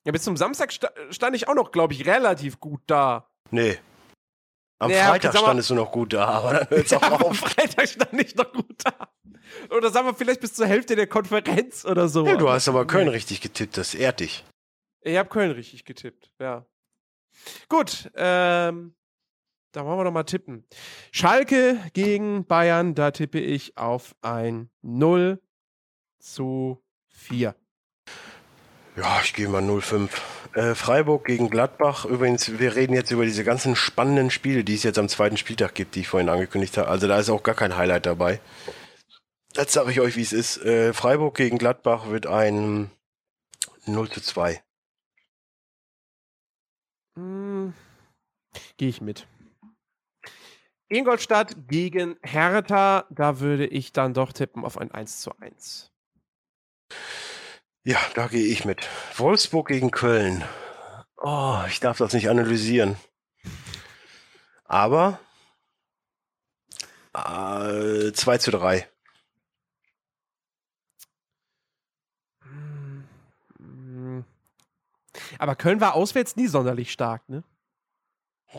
Ja, 0.06 0.14
bis 0.14 0.24
zum 0.24 0.38
Samstag 0.38 0.72
sta 0.72 0.90
stand 1.12 1.36
ich 1.36 1.50
auch 1.50 1.56
noch, 1.56 1.74
glaube 1.74 1.94
ich, 1.94 2.06
relativ 2.06 2.62
gut 2.62 2.80
da. 2.88 3.28
Nee. 3.52 3.78
Am 4.82 4.90
Ja, 4.90 4.98
okay, 5.00 5.08
Freitag 5.10 5.34
mal- 5.34 5.40
standest 5.42 5.70
du 5.72 5.76
noch 5.76 5.92
gut 5.92 6.14
da, 6.14 6.24
aber 6.26 6.54
dann 6.54 6.70
hört's 6.70 6.94
auch 6.94 7.02
Ja, 7.02 7.08
am 7.16 7.22
auf. 7.22 7.38
Freitag 7.38 7.86
stand 7.90 8.14
ich 8.22 8.34
noch 8.38 8.54
gut 8.54 8.78
da. 8.82 9.10
Oder 9.76 9.90
sagen 9.90 10.08
wir 10.08 10.14
vielleicht 10.14 10.40
bis 10.40 10.54
zur 10.54 10.68
Hälfte 10.68 10.96
der 10.96 11.08
Konferenz 11.08 11.84
oder 11.84 12.08
so. 12.08 12.26
Ja, 12.26 12.38
du 12.38 12.50
hast 12.50 12.70
aber 12.70 12.88
Köln 12.88 13.10
richtig 13.10 13.42
getippt, 13.42 13.76
das 13.78 13.94
ehrt 13.94 14.22
dich. 14.22 14.46
Ich 15.02 15.18
habe 15.18 15.30
Köln 15.30 15.52
richtig 15.52 15.86
getippt, 15.86 16.32
ja. 16.39 16.66
Gut, 17.70 18.12
ähm, 18.16 18.95
da 19.72 19.86
wollen 19.86 20.00
wir 20.00 20.04
doch 20.04 20.12
mal 20.12 20.24
tippen. 20.24 20.66
Schalke 21.12 21.80
gegen 21.93 22.45
Bayern, 22.45 22.95
da 22.95 23.12
tippe 23.12 23.39
ich 23.39 23.78
auf 23.78 24.16
ein 24.22 24.70
0 24.82 25.39
zu 26.20 26.84
4. 27.10 27.56
Ja, 28.95 29.22
ich 29.24 29.34
gehe 29.34 29.47
mal 29.47 29.62
0-5. 29.62 30.10
Äh, 30.56 30.76
Freiburg 30.76 31.26
gegen 31.26 31.50
Gladbach. 31.50 32.06
Übrigens, 32.06 32.60
wir 32.60 32.76
reden 32.76 32.93
jetzt 32.93 33.12
über 33.12 33.24
diese 33.24 33.43
ganzen 33.43 33.76
spannenden 33.76 34.32
Spiele, 34.32 34.64
die 34.64 34.74
es 34.74 34.84
jetzt 34.84 34.97
am 34.97 35.08
zweiten 35.08 35.38
Spieltag 35.38 35.76
gibt, 35.76 35.95
die 35.95 36.02
ich 36.02 36.08
vorhin 36.08 36.28
angekündigt 36.28 36.78
habe. 36.78 36.89
Also 36.89 37.08
da 37.08 37.20
ist 37.20 37.30
auch 37.30 37.43
gar 37.43 37.56
kein 37.56 37.78
Highlight 37.78 38.08
dabei. 38.08 38.41
Jetzt 39.56 39.74
sage 39.74 39.91
ich 39.91 40.02
euch, 40.02 40.16
wie 40.16 40.22
es 40.22 40.34
ist. 40.34 40.58
Äh, 40.66 40.93
Freiburg 40.93 41.36
gegen 41.38 41.58
Gladbach 41.58 42.10
wird 42.10 42.26
ein 42.26 42.89
0 43.86 44.10
zu 44.10 44.22
2. 44.22 44.62
Hm, 47.20 47.74
Gehe 48.78 48.89
ich 48.89 49.01
mit. 49.01 49.28
Ingolstadt 50.88 51.67
gegen 51.67 52.17
Hertha, 52.24 53.05
da 53.09 53.39
würde 53.39 53.67
ich 53.67 53.91
dann 53.91 54.13
doch 54.13 54.34
tippen 54.34 54.65
auf 54.65 54.78
ein 54.78 54.89
1 54.89 55.22
zu 55.22 55.38
1. 55.38 55.91
Ja, 57.84 57.99
da 58.15 58.28
gehe 58.28 58.45
ich 58.45 58.65
mit. 58.65 58.88
Wolfsburg 59.17 59.67
gegen 59.67 59.91
Köln. 59.91 60.43
Oh, 61.17 61.59
ich 61.67 61.80
darf 61.80 61.97
das 61.97 62.13
nicht 62.13 62.30
analysieren. 62.30 62.95
Aber 64.63 65.20
äh, 67.13 68.11
2 68.13 68.38
zu 68.38 68.51
3. 68.51 68.88
Aber 75.38 75.56
Köln 75.56 75.82
war 75.82 75.94
auswärts 75.96 76.36
nie 76.36 76.48
sonderlich 76.48 76.92
stark, 76.92 77.28
ne? 77.30 77.44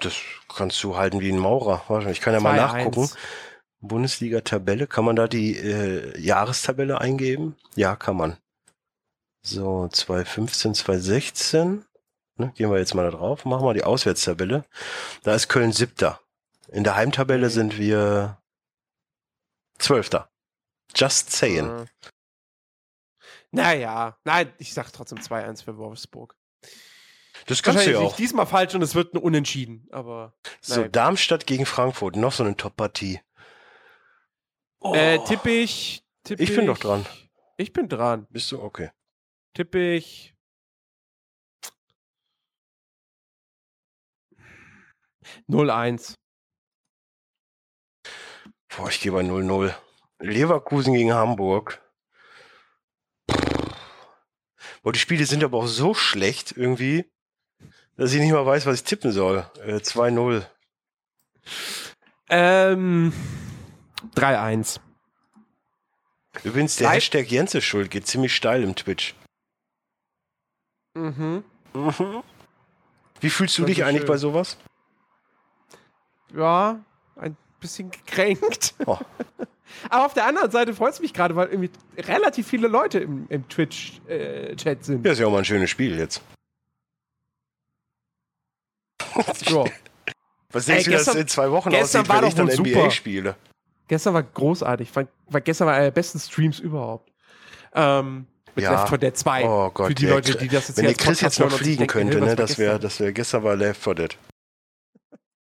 Das 0.00 0.14
kannst 0.48 0.82
du 0.84 0.96
halten 0.96 1.20
wie 1.20 1.32
ein 1.32 1.38
Maurer. 1.38 1.82
Ich 2.10 2.20
kann 2.20 2.32
ja 2.32 2.40
mal 2.40 2.56
2-1. 2.56 2.56
nachgucken. 2.56 3.10
Bundesliga-Tabelle, 3.80 4.86
kann 4.86 5.04
man 5.04 5.16
da 5.16 5.26
die 5.26 5.56
äh, 5.56 6.18
Jahrestabelle 6.20 7.00
eingeben? 7.00 7.56
Ja, 7.74 7.96
kann 7.96 8.16
man. 8.16 8.36
So, 9.42 9.88
2015, 9.88 10.74
2016. 10.74 11.84
Ne, 12.36 12.52
gehen 12.54 12.70
wir 12.70 12.78
jetzt 12.78 12.94
mal 12.94 13.10
da 13.10 13.16
drauf. 13.16 13.44
Machen 13.46 13.64
wir 13.64 13.74
die 13.74 13.84
Auswärtstabelle. 13.84 14.64
Da 15.22 15.34
ist 15.34 15.48
Köln 15.48 15.72
siebter. 15.72 16.20
In 16.68 16.84
der 16.84 16.94
Heimtabelle 16.94 17.46
Okay. 17.46 17.54
sind 17.54 17.78
wir 17.78 18.38
zwölfter. 19.78 20.30
Just 20.94 21.32
saying. 21.32 21.68
Äh. 21.68 21.86
Naja, 23.50 24.16
nein, 24.24 24.52
ich 24.58 24.72
sag 24.74 24.92
trotzdem 24.92 25.18
2-1 25.18 25.64
für 25.64 25.76
Wolfsburg. 25.76 26.36
Das 27.46 27.62
kannst 27.62 27.86
du 27.86 27.92
ja 27.92 27.98
auch. 27.98 28.14
diesmal 28.16 28.46
falsch 28.46 28.74
und 28.74 28.82
es 28.82 28.94
wird 28.94 29.14
ein 29.14 29.18
Unentschieden, 29.18 29.88
aber. 29.90 30.34
So, 30.60 30.82
nein. 30.82 30.92
Darmstadt 30.92 31.46
gegen 31.46 31.66
Frankfurt. 31.66 32.16
Noch 32.16 32.32
so 32.32 32.44
eine 32.44 32.56
Top-Partie. 32.56 33.20
Oh, 34.80 34.94
Äh, 34.94 35.18
tippe 35.24 35.50
ich. 35.50 36.04
Tippe 36.24 36.42
Ich 36.42 36.54
bin 36.54 36.66
doch 36.66 36.78
dran. 36.78 37.06
Ich 37.56 37.72
bin 37.72 37.88
dran. 37.88 38.26
Bist 38.30 38.52
du? 38.52 38.62
Okay. 38.62 38.90
Tippe 39.54 39.94
ich. 39.94 40.34
Null 45.46 45.70
eins. 45.70 46.14
Boah, 48.68 48.88
ich 48.88 49.00
gehe 49.00 49.12
bei 49.12 49.20
0-0. 49.20 49.74
Leverkusen 50.20 50.94
gegen 50.94 51.12
Hamburg. 51.12 51.82
Boah, 54.82 54.92
die 54.92 54.98
Spiele 54.98 55.24
sind 55.26 55.42
aber 55.44 55.58
auch 55.58 55.66
so 55.66 55.94
schlecht 55.94 56.52
irgendwie, 56.56 57.04
dass 57.96 58.12
ich 58.12 58.20
nicht 58.20 58.32
mal 58.32 58.44
weiß, 58.46 58.66
was 58.66 58.76
ich 58.76 58.84
tippen 58.84 59.12
soll. 59.12 59.46
Äh, 59.64 59.76
2-0. 59.80 60.44
Ähm. 62.28 63.12
3-1. 64.14 64.80
Übrigens, 66.44 66.76
der 66.76 66.88
Drei- 66.88 66.94
Hashtag 66.96 67.30
Jens 67.30 67.54
ist 67.54 67.64
schuld 67.64 67.90
geht 67.90 68.06
ziemlich 68.06 68.34
steil 68.34 68.62
im 68.62 68.74
Twitch. 68.76 69.14
Mhm. 70.94 71.44
Mhm. 71.74 72.22
Wie 73.20 73.30
fühlst 73.30 73.58
du 73.58 73.64
dich 73.64 73.84
eigentlich 73.84 74.02
schön. 74.02 74.08
bei 74.08 74.16
sowas? 74.16 74.56
Ja, 76.34 76.80
ein 77.16 77.36
bisschen 77.60 77.90
gekränkt. 77.90 78.74
Oh. 78.86 78.98
Aber 79.88 80.04
auf 80.06 80.14
der 80.14 80.26
anderen 80.26 80.50
Seite 80.50 80.74
freut 80.74 80.94
es 80.94 81.00
mich 81.00 81.14
gerade, 81.14 81.36
weil 81.36 81.46
irgendwie 81.48 81.70
relativ 81.96 82.48
viele 82.48 82.66
Leute 82.66 82.98
im, 82.98 83.26
im 83.28 83.48
Twitch-Chat 83.48 84.84
sind. 84.84 85.06
Ja, 85.06 85.12
ist 85.12 85.20
ja 85.20 85.26
auch 85.26 85.30
mal 85.30 85.38
ein 85.38 85.44
schönes 85.44 85.70
Spiel 85.70 85.96
jetzt. 85.96 86.20
Ja. 89.46 89.64
Was 90.52 90.68
Ey, 90.68 90.74
denkst 90.74 90.84
du, 90.86 90.90
dass 90.90 91.04
gestern- 91.04 91.18
in 91.18 91.28
zwei 91.28 91.50
Wochen 91.52 91.70
gestern 91.70 92.00
aussieht, 92.02 92.08
war 92.12 92.22
wenn 92.22 92.28
ich 92.28 92.34
dann 92.34 92.46
NBA 92.48 92.54
super. 92.56 92.90
spiele? 92.90 93.36
Gestern 93.86 94.14
war 94.14 94.22
großartig. 94.24 94.90
War 94.94 95.40
gestern 95.40 95.66
war 95.68 95.74
einer 95.74 95.84
der 95.84 95.90
besten 95.92 96.18
Streams 96.18 96.58
überhaupt. 96.58 97.12
Ähm, 97.74 98.26
mit 98.56 98.64
Ja. 98.64 98.72
Left 98.72 98.88
4 98.88 98.98
Dead 98.98 99.16
2. 99.16 99.44
Oh 99.44 99.70
Gott, 99.70 99.86
Für 99.88 99.94
die 99.94 100.06
der 100.06 100.14
Leute, 100.16 100.36
die 100.36 100.48
das 100.48 100.66
jetzt 100.68 100.76
Wenn 100.78 100.86
als 100.86 100.98
Chris 100.98 101.20
jetzt 101.20 101.38
noch 101.38 101.50
fliegen 101.52 101.78
denken, 101.86 101.92
könnte, 101.92 102.20
ne, 102.20 102.34
das 102.34 102.58
wäre, 102.58 102.72
gestern? 102.74 102.82
das 102.82 103.00
wäre, 103.00 103.12
gestern 103.12 103.42
war 103.44 103.54
Left 103.56 103.80
4 103.82 103.94
Dead. 103.94 104.18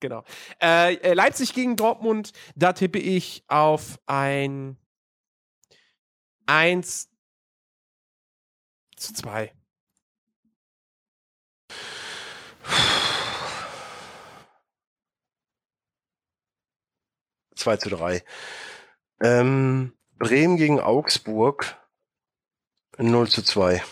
Genau. 0.00 0.24
Äh, 0.62 0.94
äh, 0.94 1.14
Leipzig 1.14 1.52
gegen 1.52 1.76
Dortmund, 1.76 2.32
da 2.56 2.72
tippe 2.72 2.98
ich 2.98 3.44
auf 3.48 4.00
ein 4.06 4.78
1 6.46 7.08
zu 8.96 9.14
2. 9.14 9.52
Zwei 17.54 17.76
zu 17.76 17.90
drei. 17.90 18.24
Ähm, 19.22 19.92
Bremen 20.18 20.56
gegen 20.56 20.80
Augsburg 20.80 21.76
0 22.98 23.28
zu 23.28 23.42
2. 23.42 23.82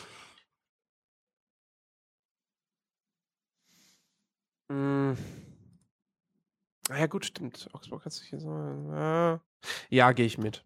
Mm. 4.70 5.37
Ah 6.88 6.96
Ja, 6.98 7.06
gut, 7.06 7.26
stimmt. 7.26 7.68
Augsburg 7.72 8.04
hat 8.04 8.12
sich 8.12 8.28
hier 8.28 8.40
so. 8.40 8.50
Ja, 8.92 9.40
ja 9.90 10.12
gehe 10.12 10.26
ich 10.26 10.38
mit. 10.38 10.64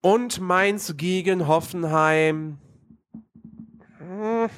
Und 0.00 0.40
Mainz 0.40 0.96
gegen 0.96 1.46
Hoffenheim. 1.46 2.58
Hm. 3.98 4.50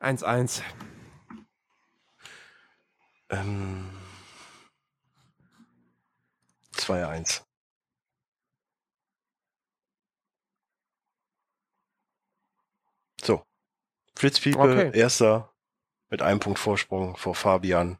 1-1. 0.00 0.62
Ähm, 3.30 3.88
2-1. 6.76 7.42
So. 13.22 13.42
Flitzpiepe, 14.16 14.58
Okay. 14.58 14.90
erster 14.98 15.52
mit 16.10 16.22
einem 16.22 16.40
Punkt 16.40 16.58
Vorsprung 16.58 17.16
vor 17.16 17.34
Fabian. 17.34 17.98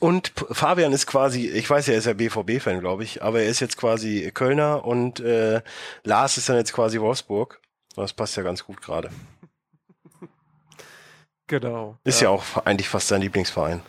Und 0.00 0.32
Fabian 0.50 0.92
ist 0.92 1.06
quasi, 1.06 1.48
ich 1.48 1.68
weiß 1.68 1.88
ja, 1.88 1.94
er 1.94 1.98
ist 1.98 2.04
ja 2.06 2.12
BVB-Fan, 2.12 2.78
glaube 2.78 3.02
ich, 3.02 3.22
aber 3.22 3.40
er 3.40 3.48
ist 3.48 3.58
jetzt 3.58 3.76
quasi 3.76 4.30
Kölner 4.32 4.84
und 4.84 5.18
äh, 5.18 5.60
Lars 6.04 6.36
ist 6.38 6.48
dann 6.48 6.56
jetzt 6.56 6.72
quasi 6.72 7.00
Wolfsburg. 7.00 7.60
Das 7.96 8.12
passt 8.12 8.36
ja 8.36 8.44
ganz 8.44 8.64
gut 8.64 8.80
gerade. 8.80 9.10
Genau. 11.48 11.96
Ist 12.04 12.20
ja. 12.20 12.28
auch 12.28 12.58
eigentlich 12.64 12.88
fast 12.88 13.08
sein 13.08 13.22
Lieblingsverein. 13.22 13.82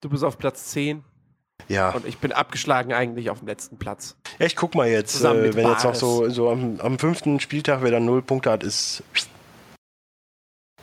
Du 0.00 0.08
bist 0.08 0.24
auf 0.24 0.38
Platz 0.38 0.66
10 0.70 1.04
Ja. 1.68 1.90
und 1.90 2.06
ich 2.06 2.18
bin 2.18 2.32
abgeschlagen 2.32 2.92
eigentlich 2.92 3.30
auf 3.30 3.38
dem 3.38 3.48
letzten 3.48 3.78
Platz. 3.78 4.16
Ja, 4.38 4.46
ich 4.46 4.56
guck 4.56 4.74
mal 4.74 4.88
jetzt, 4.88 5.22
äh, 5.22 5.54
wenn 5.54 5.68
jetzt 5.68 5.84
noch 5.84 5.92
Bares. 5.92 6.00
so, 6.00 6.28
so 6.30 6.50
am, 6.50 6.80
am 6.80 6.98
fünften 6.98 7.38
Spieltag, 7.38 7.82
wer 7.82 7.90
dann 7.92 8.04
null 8.04 8.22
Punkte 8.22 8.50
hat, 8.50 8.64
ist. 8.64 9.04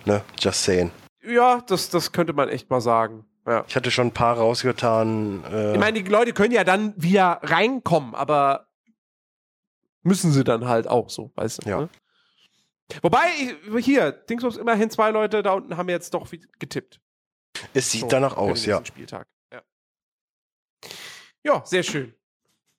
Ne, 0.05 0.24
just 0.39 0.63
saying. 0.63 0.91
Ja, 1.26 1.61
das, 1.61 1.89
das 1.89 2.11
könnte 2.11 2.34
man 2.34 2.49
echt 2.49 2.69
mal 2.69 2.82
sagen. 2.82 3.26
Ja. 3.45 3.65
Ich 3.67 3.76
hatte 3.76 3.91
schon 3.91 4.07
ein 4.07 4.13
paar 4.13 4.38
rausgetan. 4.38 5.43
Äh, 5.45 5.74
Ich 5.74 5.80
meine, 5.80 6.01
die 6.01 6.09
Leute 6.09 6.34
können 6.34 6.53
ja 6.53 6.63
dann 6.63 6.93
wieder 7.01 7.39
reinkommen, 7.43 8.15
aber 8.15 8.67
müssen 10.01 10.32
sie 10.32 10.43
dann 10.43 10.65
halt 10.67 10.88
auch 10.88 11.09
so, 11.09 11.32
weißt 11.36 11.65
du? 11.65 11.69
Ja. 11.69 11.82
Ne? 11.82 11.89
Wobei, 13.01 13.28
hier, 13.80 14.11
Dingsbums 14.11 14.57
immerhin 14.57 14.89
zwei 14.89 15.11
Leute 15.11 15.41
da 15.41 15.53
unten 15.53 15.78
haben 15.78 15.89
jetzt 15.89 16.13
doch 16.13 16.30
getippt. 16.59 16.99
es 17.74 17.91
sieht 17.91 18.01
So, 18.01 18.07
danach 18.07 18.36
aus, 18.38 18.65
ja. 18.65 18.84
Spieltag. 18.86 19.26
Ja. 19.51 19.61
ja, 21.43 21.65
sehr 21.65 21.84
schön. 21.84 22.13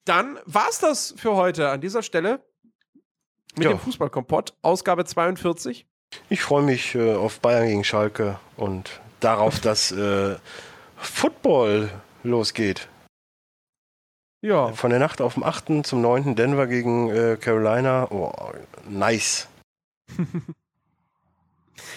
Dann 0.05 0.39
war's 0.45 0.79
das 0.81 1.15
für 1.17 1.35
heute 1.35 1.71
an 1.71 1.81
dieser 1.81 2.03
Stelle 2.03 2.45
mit 3.57 3.65
Ja. 3.65 3.71
dem 3.71 3.79
Fußballkompott, 3.79 4.55
Ausgabe 4.63 5.05
42. 5.07 5.87
Ich 6.29 6.43
freue 6.43 6.63
mich 6.63 6.95
äh, 6.95 7.15
auf 7.15 7.41
Bayern 7.41 7.67
gegen 7.67 7.85
Schalke 7.85 8.39
und 8.57 9.01
darauf, 9.21 9.61
dass 9.61 9.93
äh, 9.93 10.37
Football 10.97 11.91
losgeht. 12.23 12.89
Ja. 14.43 14.73
Von 14.73 14.91
der 14.91 14.99
Nacht 14.99 15.21
auf 15.21 15.35
dem 15.35 15.43
8. 15.43 15.87
zum 15.87 16.03
9. 16.03 16.37
Denver 16.37 16.67
gegen 16.67 17.09
äh, 17.11 17.37
Carolina. 17.41 18.11
Oh, 18.11 18.33
nice. 18.89 19.49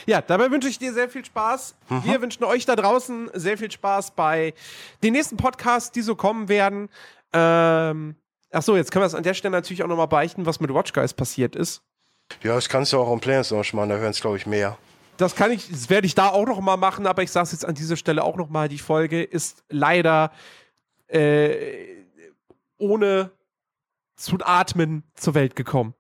Ja, 0.06 0.22
dabei 0.22 0.50
wünsche 0.52 0.70
ich 0.70 0.80
dir 0.80 0.94
sehr 0.94 1.10
viel 1.10 1.26
Spaß. 1.26 1.76
Wir 2.04 2.22
wünschen 2.22 2.46
euch 2.46 2.66
da 2.66 2.78
draußen 2.78 3.30
sehr 3.34 3.58
viel 3.58 3.70
Spaß 3.70 4.12
bei 4.12 4.54
den 5.04 5.12
nächsten 5.12 5.36
Podcasts, 5.36 5.92
die 5.92 6.02
so 6.02 6.16
kommen 6.16 6.48
werden. 6.48 6.90
Ähm, 7.34 8.16
ach 8.52 8.62
so, 8.62 8.78
jetzt 8.78 8.92
können 8.92 9.04
wir 9.04 9.08
es 9.08 9.16
an 9.16 9.24
der 9.24 9.34
Stelle 9.34 9.52
natürlich 9.52 9.84
auch 9.84 9.88
nochmal 9.88 10.08
beichten, 10.08 10.46
was 10.46 10.62
mit 10.62 10.74
Watch 10.74 10.94
Guys 10.94 11.14
passiert 11.14 11.58
ist. 11.58 11.82
Ja, 12.44 12.56
das 12.56 12.70
kannst 12.70 12.94
du 12.94 13.00
auch 13.00 13.12
im 13.12 13.20
Players 13.20 13.52
machen, 13.52 13.90
da 13.90 13.98
hören 13.98 14.12
es, 14.12 14.22
glaube 14.22 14.38
ich, 14.38 14.46
mehr. 14.46 14.78
Das 15.18 15.36
kann 15.36 15.52
ich, 15.52 15.70
das 15.70 15.90
werde 15.90 16.06
ich 16.06 16.14
da 16.14 16.30
auch 16.30 16.46
noch 16.46 16.62
mal 16.62 16.78
machen, 16.78 17.08
aber 17.08 17.24
ich 17.24 17.32
sage 17.32 17.46
es 17.46 17.52
jetzt 17.52 17.66
an 17.66 17.74
dieser 17.74 17.96
Stelle 17.96 18.24
auch 18.24 18.36
noch 18.36 18.50
mal: 18.50 18.70
Die 18.70 18.78
Folge 18.78 19.24
ist 19.24 19.64
leider 19.70 20.32
äh, 21.08 22.04
ohne 22.78 23.32
zu 24.16 24.38
atmen 24.44 25.04
zur 25.16 25.34
Welt 25.34 25.56
gekommen. 25.56 25.96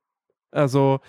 Also 0.51 0.99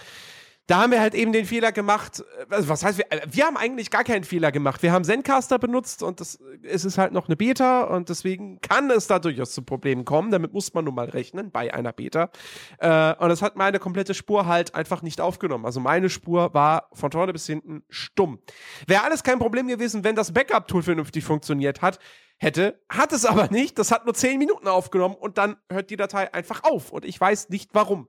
da 0.69 0.83
haben 0.83 0.93
wir 0.93 1.01
halt 1.01 1.15
eben 1.15 1.33
den 1.33 1.47
Fehler 1.47 1.73
gemacht. 1.73 2.23
Also 2.51 2.69
was 2.69 2.85
heißt 2.85 2.99
wir? 2.99 3.07
Wir 3.27 3.47
haben 3.47 3.57
eigentlich 3.57 3.91
gar 3.91 4.05
keinen 4.05 4.23
Fehler 4.23 4.53
gemacht. 4.53 4.83
Wir 4.83 4.93
haben 4.93 5.03
Zencaster 5.03 5.59
benutzt 5.59 6.03
und 6.03 6.21
das, 6.21 6.39
es 6.63 6.85
ist 6.85 6.99
halt 6.99 7.13
noch 7.13 7.27
eine 7.27 7.37
Beta 7.37 7.85
und 7.85 8.11
deswegen 8.11 8.61
kann 8.61 8.91
es 8.91 9.07
da 9.07 9.19
durchaus 9.19 9.53
zu 9.53 9.63
Problemen 9.63 10.05
kommen. 10.05 10.31
Damit 10.31 10.53
muss 10.53 10.75
man 10.75 10.85
nun 10.85 10.95
mal 10.95 11.09
rechnen 11.09 11.51
bei 11.51 11.73
einer 11.73 11.95
Beta. 11.95 12.31
Äh, 12.81 13.15
und 13.15 13.31
das 13.31 13.41
hat 13.41 13.57
meine 13.57 13.79
komplette 13.79 14.13
Spur 14.13 14.45
halt 14.45 14.75
einfach 14.75 15.01
nicht 15.01 15.23
aufgenommen. 15.23 15.65
Also 15.65 15.81
meine 15.81 16.11
Spur 16.11 16.53
war 16.53 16.91
von 16.93 17.11
vorne 17.11 17.33
bis 17.33 17.47
hinten 17.47 17.83
stumm. 17.89 18.39
Wäre 18.87 19.05
alles 19.05 19.23
kein 19.23 19.39
Problem 19.39 19.69
gewesen, 19.69 20.05
wenn 20.05 20.17
das 20.17 20.33
Backup-Tool 20.33 20.83
vernünftig 20.83 21.25
funktioniert 21.25 21.81
hat 21.81 21.99
hätte, 22.39 22.81
hat 22.89 23.13
es 23.13 23.25
aber 23.25 23.49
nicht. 23.51 23.79
Das 23.79 23.91
hat 23.91 24.05
nur 24.05 24.15
10 24.15 24.39
Minuten 24.39 24.69
aufgenommen 24.69 25.15
und 25.15 25.39
dann 25.39 25.57
hört 25.71 25.91
die 25.91 25.97
Datei 25.97 26.33
einfach 26.33 26.65
auf 26.65 26.93
und 26.93 27.05
ich 27.05 27.21
weiß 27.21 27.49
nicht 27.51 27.71
warum. 27.75 28.09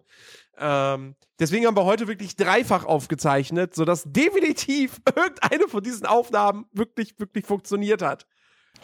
Ähm, 0.58 1.16
deswegen 1.40 1.66
haben 1.66 1.78
wir 1.78 1.86
heute 1.86 2.08
wirklich 2.08 2.36
dreifach 2.36 2.86
aufgezeichnet, 2.86 3.76
sodass 3.76 4.04
definitiv 4.06 5.02
irgendeine 5.16 5.68
von 5.68 5.84
diesen 5.84 6.06
Aufnahmen 6.06 6.66
wirklich, 6.72 7.20
wirklich 7.20 7.46
funktioniert 7.46 8.02
hat. 8.02 8.28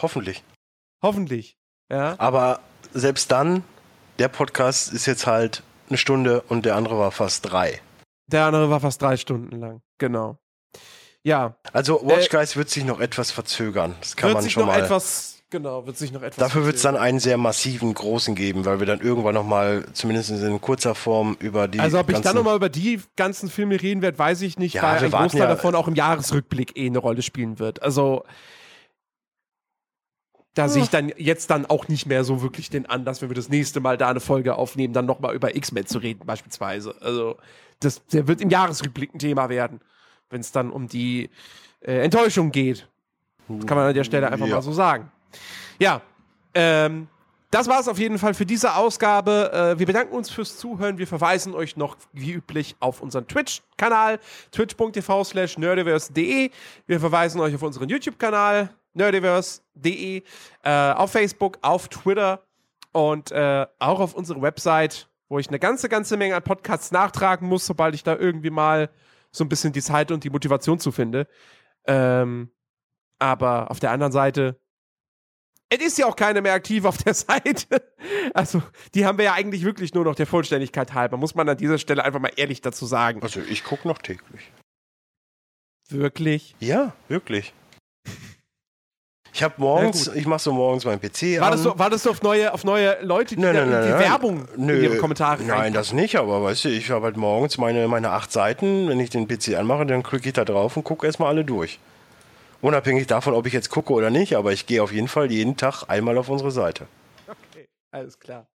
Hoffentlich. 0.01 0.43
Hoffentlich. 1.01 1.57
Ja. 1.91 2.15
Aber 2.17 2.59
selbst 2.93 3.31
dann, 3.31 3.63
der 4.19 4.29
Podcast 4.29 4.91
ist 4.93 5.05
jetzt 5.05 5.27
halt 5.27 5.63
eine 5.89 5.97
Stunde 5.97 6.41
und 6.47 6.65
der 6.65 6.75
andere 6.75 6.97
war 6.97 7.11
fast 7.11 7.51
drei. 7.51 7.81
Der 8.27 8.45
andere 8.45 8.69
war 8.69 8.79
fast 8.79 9.01
drei 9.01 9.17
Stunden 9.17 9.59
lang. 9.59 9.81
Genau. 9.99 10.39
Ja. 11.23 11.57
Also 11.73 12.01
Watch 12.03 12.29
Guys 12.29 12.55
wird 12.55 12.69
sich 12.69 12.85
noch 12.85 12.99
etwas 12.99 13.31
verzögern. 13.31 13.95
Das 13.99 14.15
kann 14.15 14.29
wird 14.29 14.35
man 14.35 14.43
sich 14.43 14.53
schon 14.53 14.65
noch 14.65 14.73
mal. 14.73 14.83
etwas, 14.83 15.34
genau, 15.49 15.85
wird 15.87 15.97
sich 15.97 16.11
noch 16.11 16.21
etwas. 16.21 16.37
Dafür 16.37 16.65
wird 16.65 16.75
es 16.75 16.81
dann 16.81 16.95
einen 16.97 17.19
sehr 17.19 17.37
massiven, 17.37 17.93
großen 17.93 18.35
geben, 18.35 18.65
weil 18.65 18.79
wir 18.79 18.85
dann 18.87 18.99
irgendwann 19.01 19.33
nochmal, 19.35 19.85
zumindest 19.93 20.31
in 20.31 20.61
kurzer 20.61 20.95
Form, 20.95 21.37
über 21.39 21.67
die. 21.67 21.79
Also 21.79 21.99
ob 21.99 22.09
ich 22.09 22.19
dann 22.19 22.35
nochmal 22.35 22.55
über 22.55 22.69
die 22.69 22.99
ganzen 23.15 23.49
Filme 23.49 23.81
reden 23.81 24.01
werde, 24.01 24.17
weiß 24.19 24.41
ich 24.41 24.57
nicht, 24.59 24.73
Ja, 24.75 24.83
weil 24.83 25.03
ein 25.05 25.11
Großteil 25.11 25.41
ja- 25.41 25.47
davon 25.47 25.75
auch 25.75 25.87
im 25.87 25.95
Jahresrückblick 25.95 26.77
eh 26.77 26.87
eine 26.87 26.99
Rolle 26.99 27.21
spielen 27.21 27.59
wird. 27.59 27.81
Also 27.81 28.23
da 30.53 30.69
sehe 30.69 30.83
ich 30.83 30.89
dann 30.89 31.11
jetzt 31.17 31.49
dann 31.49 31.65
auch 31.65 31.89
nicht 31.89 32.05
mehr 32.05 32.23
so 32.23 32.41
wirklich 32.41 32.69
den 32.69 32.85
Anlass, 32.85 33.21
wenn 33.21 33.29
wir 33.29 33.35
das 33.35 33.49
nächste 33.49 33.81
Mal 33.81 33.97
da 33.97 34.09
eine 34.09 34.21
Folge 34.21 34.55
aufnehmen, 34.55 34.93
dann 34.93 35.05
nochmal 35.05 35.35
über 35.35 35.53
X-Men 35.53 35.85
zu 35.85 35.97
reden 35.97 36.25
beispielsweise. 36.25 36.95
Also 37.01 37.35
das 37.81 38.05
der 38.07 38.27
wird 38.29 38.39
im 38.39 38.49
Jahresrückblick 38.49 39.13
ein 39.13 39.19
Thema 39.19 39.49
werden, 39.49 39.81
wenn 40.29 40.39
es 40.39 40.53
dann 40.53 40.71
um 40.71 40.87
die 40.87 41.29
äh, 41.81 41.99
Enttäuschung 42.03 42.51
geht. 42.51 42.87
Das 43.49 43.65
kann 43.67 43.77
man 43.77 43.87
an 43.89 43.93
der 43.93 44.05
Stelle 44.05 44.31
einfach 44.31 44.47
Ja. 44.47 44.55
mal 44.55 44.61
so 44.61 44.71
sagen. 44.71 45.11
Ja, 45.79 46.01
ähm, 46.53 47.07
das 47.51 47.69
war 47.69 47.79
es 47.79 47.87
auf 47.87 47.99
jeden 47.99 48.17
Fall 48.17 48.33
für 48.33 48.45
diese 48.45 48.75
Ausgabe. 48.75 49.51
Äh, 49.53 49.79
wir 49.79 49.85
bedanken 49.85 50.13
uns 50.13 50.29
fürs 50.29 50.57
Zuhören. 50.57 50.97
Wir 50.97 51.07
verweisen 51.07 51.53
euch 51.53 51.77
noch 51.77 51.95
wie 52.11 52.33
üblich 52.33 52.75
auf 52.79 53.01
unseren 53.01 53.27
Twitch-Kanal, 53.27 54.19
twitch.tv 54.51 55.23
slash 55.23 55.57
nerdiverse.de. 55.57 56.51
Wir 56.85 56.99
verweisen 56.99 57.39
euch 57.39 57.55
auf 57.55 57.61
unseren 57.61 57.87
YouTube-Kanal, 57.87 58.75
nerdiverse.de, 58.93 60.23
äh, 60.63 60.91
auf 60.91 61.11
Facebook, 61.11 61.57
auf 61.61 61.87
Twitter 61.87 62.41
und 62.91 63.31
äh, 63.31 63.65
auch 63.79 63.99
auf 63.99 64.15
unsere 64.15 64.41
Website, 64.41 65.07
wo 65.29 65.39
ich 65.39 65.47
eine 65.47 65.59
ganze, 65.59 65.87
ganze 65.87 66.17
Menge 66.17 66.35
an 66.35 66.43
Podcasts 66.43 66.91
nachtragen 66.91 67.47
muss, 67.47 67.65
sobald 67.65 67.95
ich 67.95 68.03
da 68.03 68.17
irgendwie 68.17 68.49
mal 68.49 68.89
so 69.31 69.43
ein 69.43 69.49
bisschen 69.49 69.71
die 69.71 69.81
Zeit 69.81 70.11
und 70.11 70.23
die 70.23 70.29
Motivation 70.29 70.79
zu 70.79 70.91
finde. 70.91 71.27
Ähm, 71.85 72.51
aber 73.19 73.71
auf 73.71 73.79
der 73.79 73.91
anderen 73.91 74.11
Seite, 74.11 74.59
es 75.69 75.81
ist 75.81 75.97
ja 75.97 76.05
auch 76.05 76.15
keine 76.15 76.41
mehr 76.41 76.53
aktiv 76.53 76.85
auf 76.85 76.97
der 76.97 77.13
Seite. 77.15 77.81
Also, 78.33 78.61
die 78.93 79.05
haben 79.05 79.17
wir 79.17 79.25
ja 79.25 79.33
eigentlich 79.33 79.63
wirklich 79.63 79.93
nur 79.93 80.05
noch 80.05 80.15
der 80.15 80.27
Vollständigkeit 80.27 80.93
halber. 80.93 81.17
Muss 81.17 81.35
man 81.35 81.49
an 81.49 81.57
dieser 81.57 81.77
Stelle 81.77 82.03
einfach 82.03 82.19
mal 82.19 82.31
ehrlich 82.35 82.61
dazu 82.61 82.85
sagen. 82.85 83.21
Also 83.21 83.41
ich 83.41 83.63
gucke 83.63 83.87
noch 83.87 83.97
täglich. 83.97 84.51
Wirklich. 85.89 86.55
Ja, 86.59 86.93
wirklich. 87.07 87.53
Ich 89.33 89.43
habe 89.43 89.55
morgens, 89.57 90.07
ich 90.07 90.25
mache 90.25 90.39
so 90.39 90.53
morgens 90.53 90.85
meinen 90.85 91.01
PC 91.01 91.41
War 91.41 91.47
an. 91.47 91.51
das, 91.51 91.63
so, 91.63 91.77
war 91.77 91.89
das 91.89 92.03
so 92.03 92.11
auf 92.11 92.21
neue, 92.21 92.53
auf 92.53 92.63
neue 92.63 92.97
Leute, 93.01 93.35
die 93.35 93.41
Nein, 93.41 93.53
nein, 93.53 93.69
nein. 93.69 93.99
Werbung 93.99 94.47
Nö, 94.55 94.77
in 94.77 94.83
ihre 94.83 94.97
Kommentare 94.97 95.41
Nein, 95.41 95.49
reinpacken? 95.51 95.73
das 95.73 95.91
nicht, 95.91 96.15
aber 96.15 96.41
weißt 96.41 96.63
du, 96.63 96.69
ich 96.69 96.89
habe 96.89 97.03
halt 97.03 97.17
morgens 97.17 97.57
meine, 97.57 97.85
meine 97.89 98.11
acht 98.11 98.31
Seiten. 98.31 98.87
Wenn 98.87 98.97
ich 99.01 99.09
den 99.09 99.27
PC 99.27 99.55
anmache, 99.57 99.85
dann 99.85 100.03
klicke 100.03 100.29
ich 100.29 100.33
da 100.33 100.45
drauf 100.45 100.77
und 100.77 100.85
gucke 100.85 101.05
erstmal 101.05 101.27
alle 101.27 101.43
durch. 101.43 101.79
Unabhängig 102.61 103.07
davon, 103.07 103.33
ob 103.33 103.45
ich 103.45 103.53
jetzt 103.53 103.69
gucke 103.69 103.93
oder 103.93 104.09
nicht, 104.09 104.35
aber 104.35 104.51
ich 104.51 104.65
gehe 104.65 104.81
auf 104.81 104.91
jeden 104.91 105.07
Fall 105.07 105.31
jeden 105.31 105.57
Tag 105.57 105.83
einmal 105.87 106.17
auf 106.17 106.29
unsere 106.29 106.51
Seite. 106.51 106.87
Okay, 107.27 107.67
alles 107.91 108.19
klar. 108.19 108.47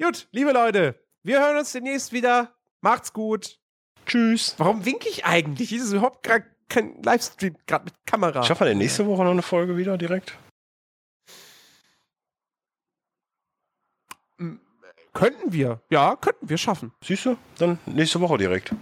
Gut, 0.00 0.28
liebe 0.32 0.52
Leute, 0.52 0.94
wir 1.22 1.40
hören 1.40 1.56
uns 1.56 1.72
demnächst 1.72 2.12
wieder. 2.12 2.54
Macht's 2.80 3.12
gut. 3.12 3.58
Tschüss. 4.06 4.54
Warum 4.58 4.84
winke 4.84 5.08
ich 5.08 5.24
eigentlich? 5.24 5.72
Ist 5.72 5.92
überhaupt 5.92 6.22
gerade 6.22 6.44
kein 6.68 7.02
Livestream, 7.02 7.56
gerade 7.66 7.86
mit 7.86 7.94
Kamera. 8.06 8.42
Schaffen 8.42 8.62
wir 8.62 8.68
denn 8.68 8.78
nächste 8.78 9.06
Woche 9.06 9.24
noch 9.24 9.30
eine 9.30 9.42
Folge 9.42 9.76
wieder 9.76 9.96
direkt? 9.96 10.36
Könnten 15.14 15.52
wir. 15.52 15.80
Ja, 15.90 16.16
könnten 16.16 16.48
wir 16.48 16.58
schaffen. 16.58 16.92
Siehst 17.02 17.24
du? 17.24 17.36
Dann 17.58 17.78
nächste 17.86 18.20
Woche 18.20 18.36
direkt. 18.36 18.74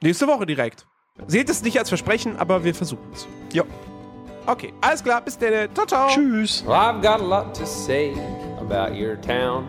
Nächste 0.00 0.28
Woche 0.28 0.46
direkt. 0.46 0.86
Seht 1.26 1.50
es 1.50 1.62
nicht 1.62 1.78
als 1.78 1.88
Versprechen, 1.88 2.36
aber 2.36 2.64
wir 2.64 2.74
versuchen 2.74 3.10
es. 3.12 3.26
Ja. 3.52 3.64
Okay, 4.46 4.72
alles 4.80 5.02
klar. 5.02 5.20
Bis 5.20 5.38
dann. 5.38 5.68
Ciao, 5.74 5.86
ciao. 5.86 6.08
Tschüss. 6.08 6.64
Well, 6.66 6.74
I've 6.74 7.02
got 7.02 7.20
a 7.20 7.24
lot 7.24 7.54
to 7.54 7.66
say 7.66 8.14
about 8.60 8.96
your 8.96 9.20
town. 9.20 9.68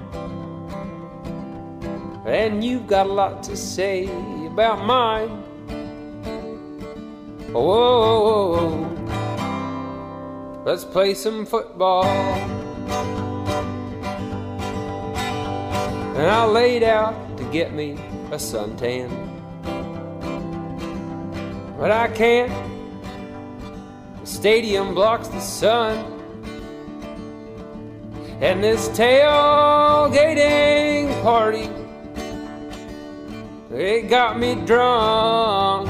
And 2.26 2.64
you've 2.64 2.88
got 2.88 3.06
a 3.06 3.14
lot 3.14 3.44
to 3.44 3.56
say 3.56 4.10
about 4.48 4.86
mine. 4.86 5.44
Whoa, 7.52 8.88
let's 10.66 10.86
play 10.86 11.14
some 11.14 11.46
football. 11.46 12.06
And 16.16 16.26
I 16.26 16.46
laid 16.46 16.84
out 16.84 17.14
to 17.38 17.44
get 17.52 17.74
me 17.74 17.92
a 18.32 18.38
suntan. 18.38 19.23
But 21.78 21.92
I 21.92 22.08
can't. 22.08 22.52
The 24.22 24.28
stadium 24.28 24.94
blocks 24.94 25.28
the 25.28 25.40
sun. 25.40 26.12
And 28.42 28.64
this 28.64 28.90
tailgating 28.90 30.42
party, 31.22 31.70
it 33.74 34.10
got 34.10 34.38
me 34.38 34.56
drunk. 34.66 35.90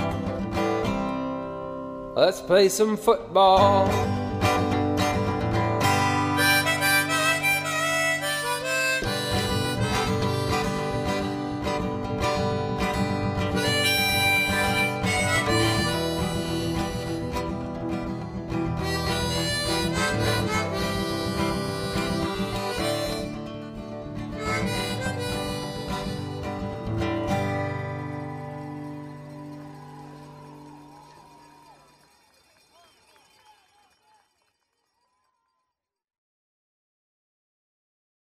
Let's 2.15 2.41
play 2.41 2.69
some 2.69 2.95
football. 2.95 4.12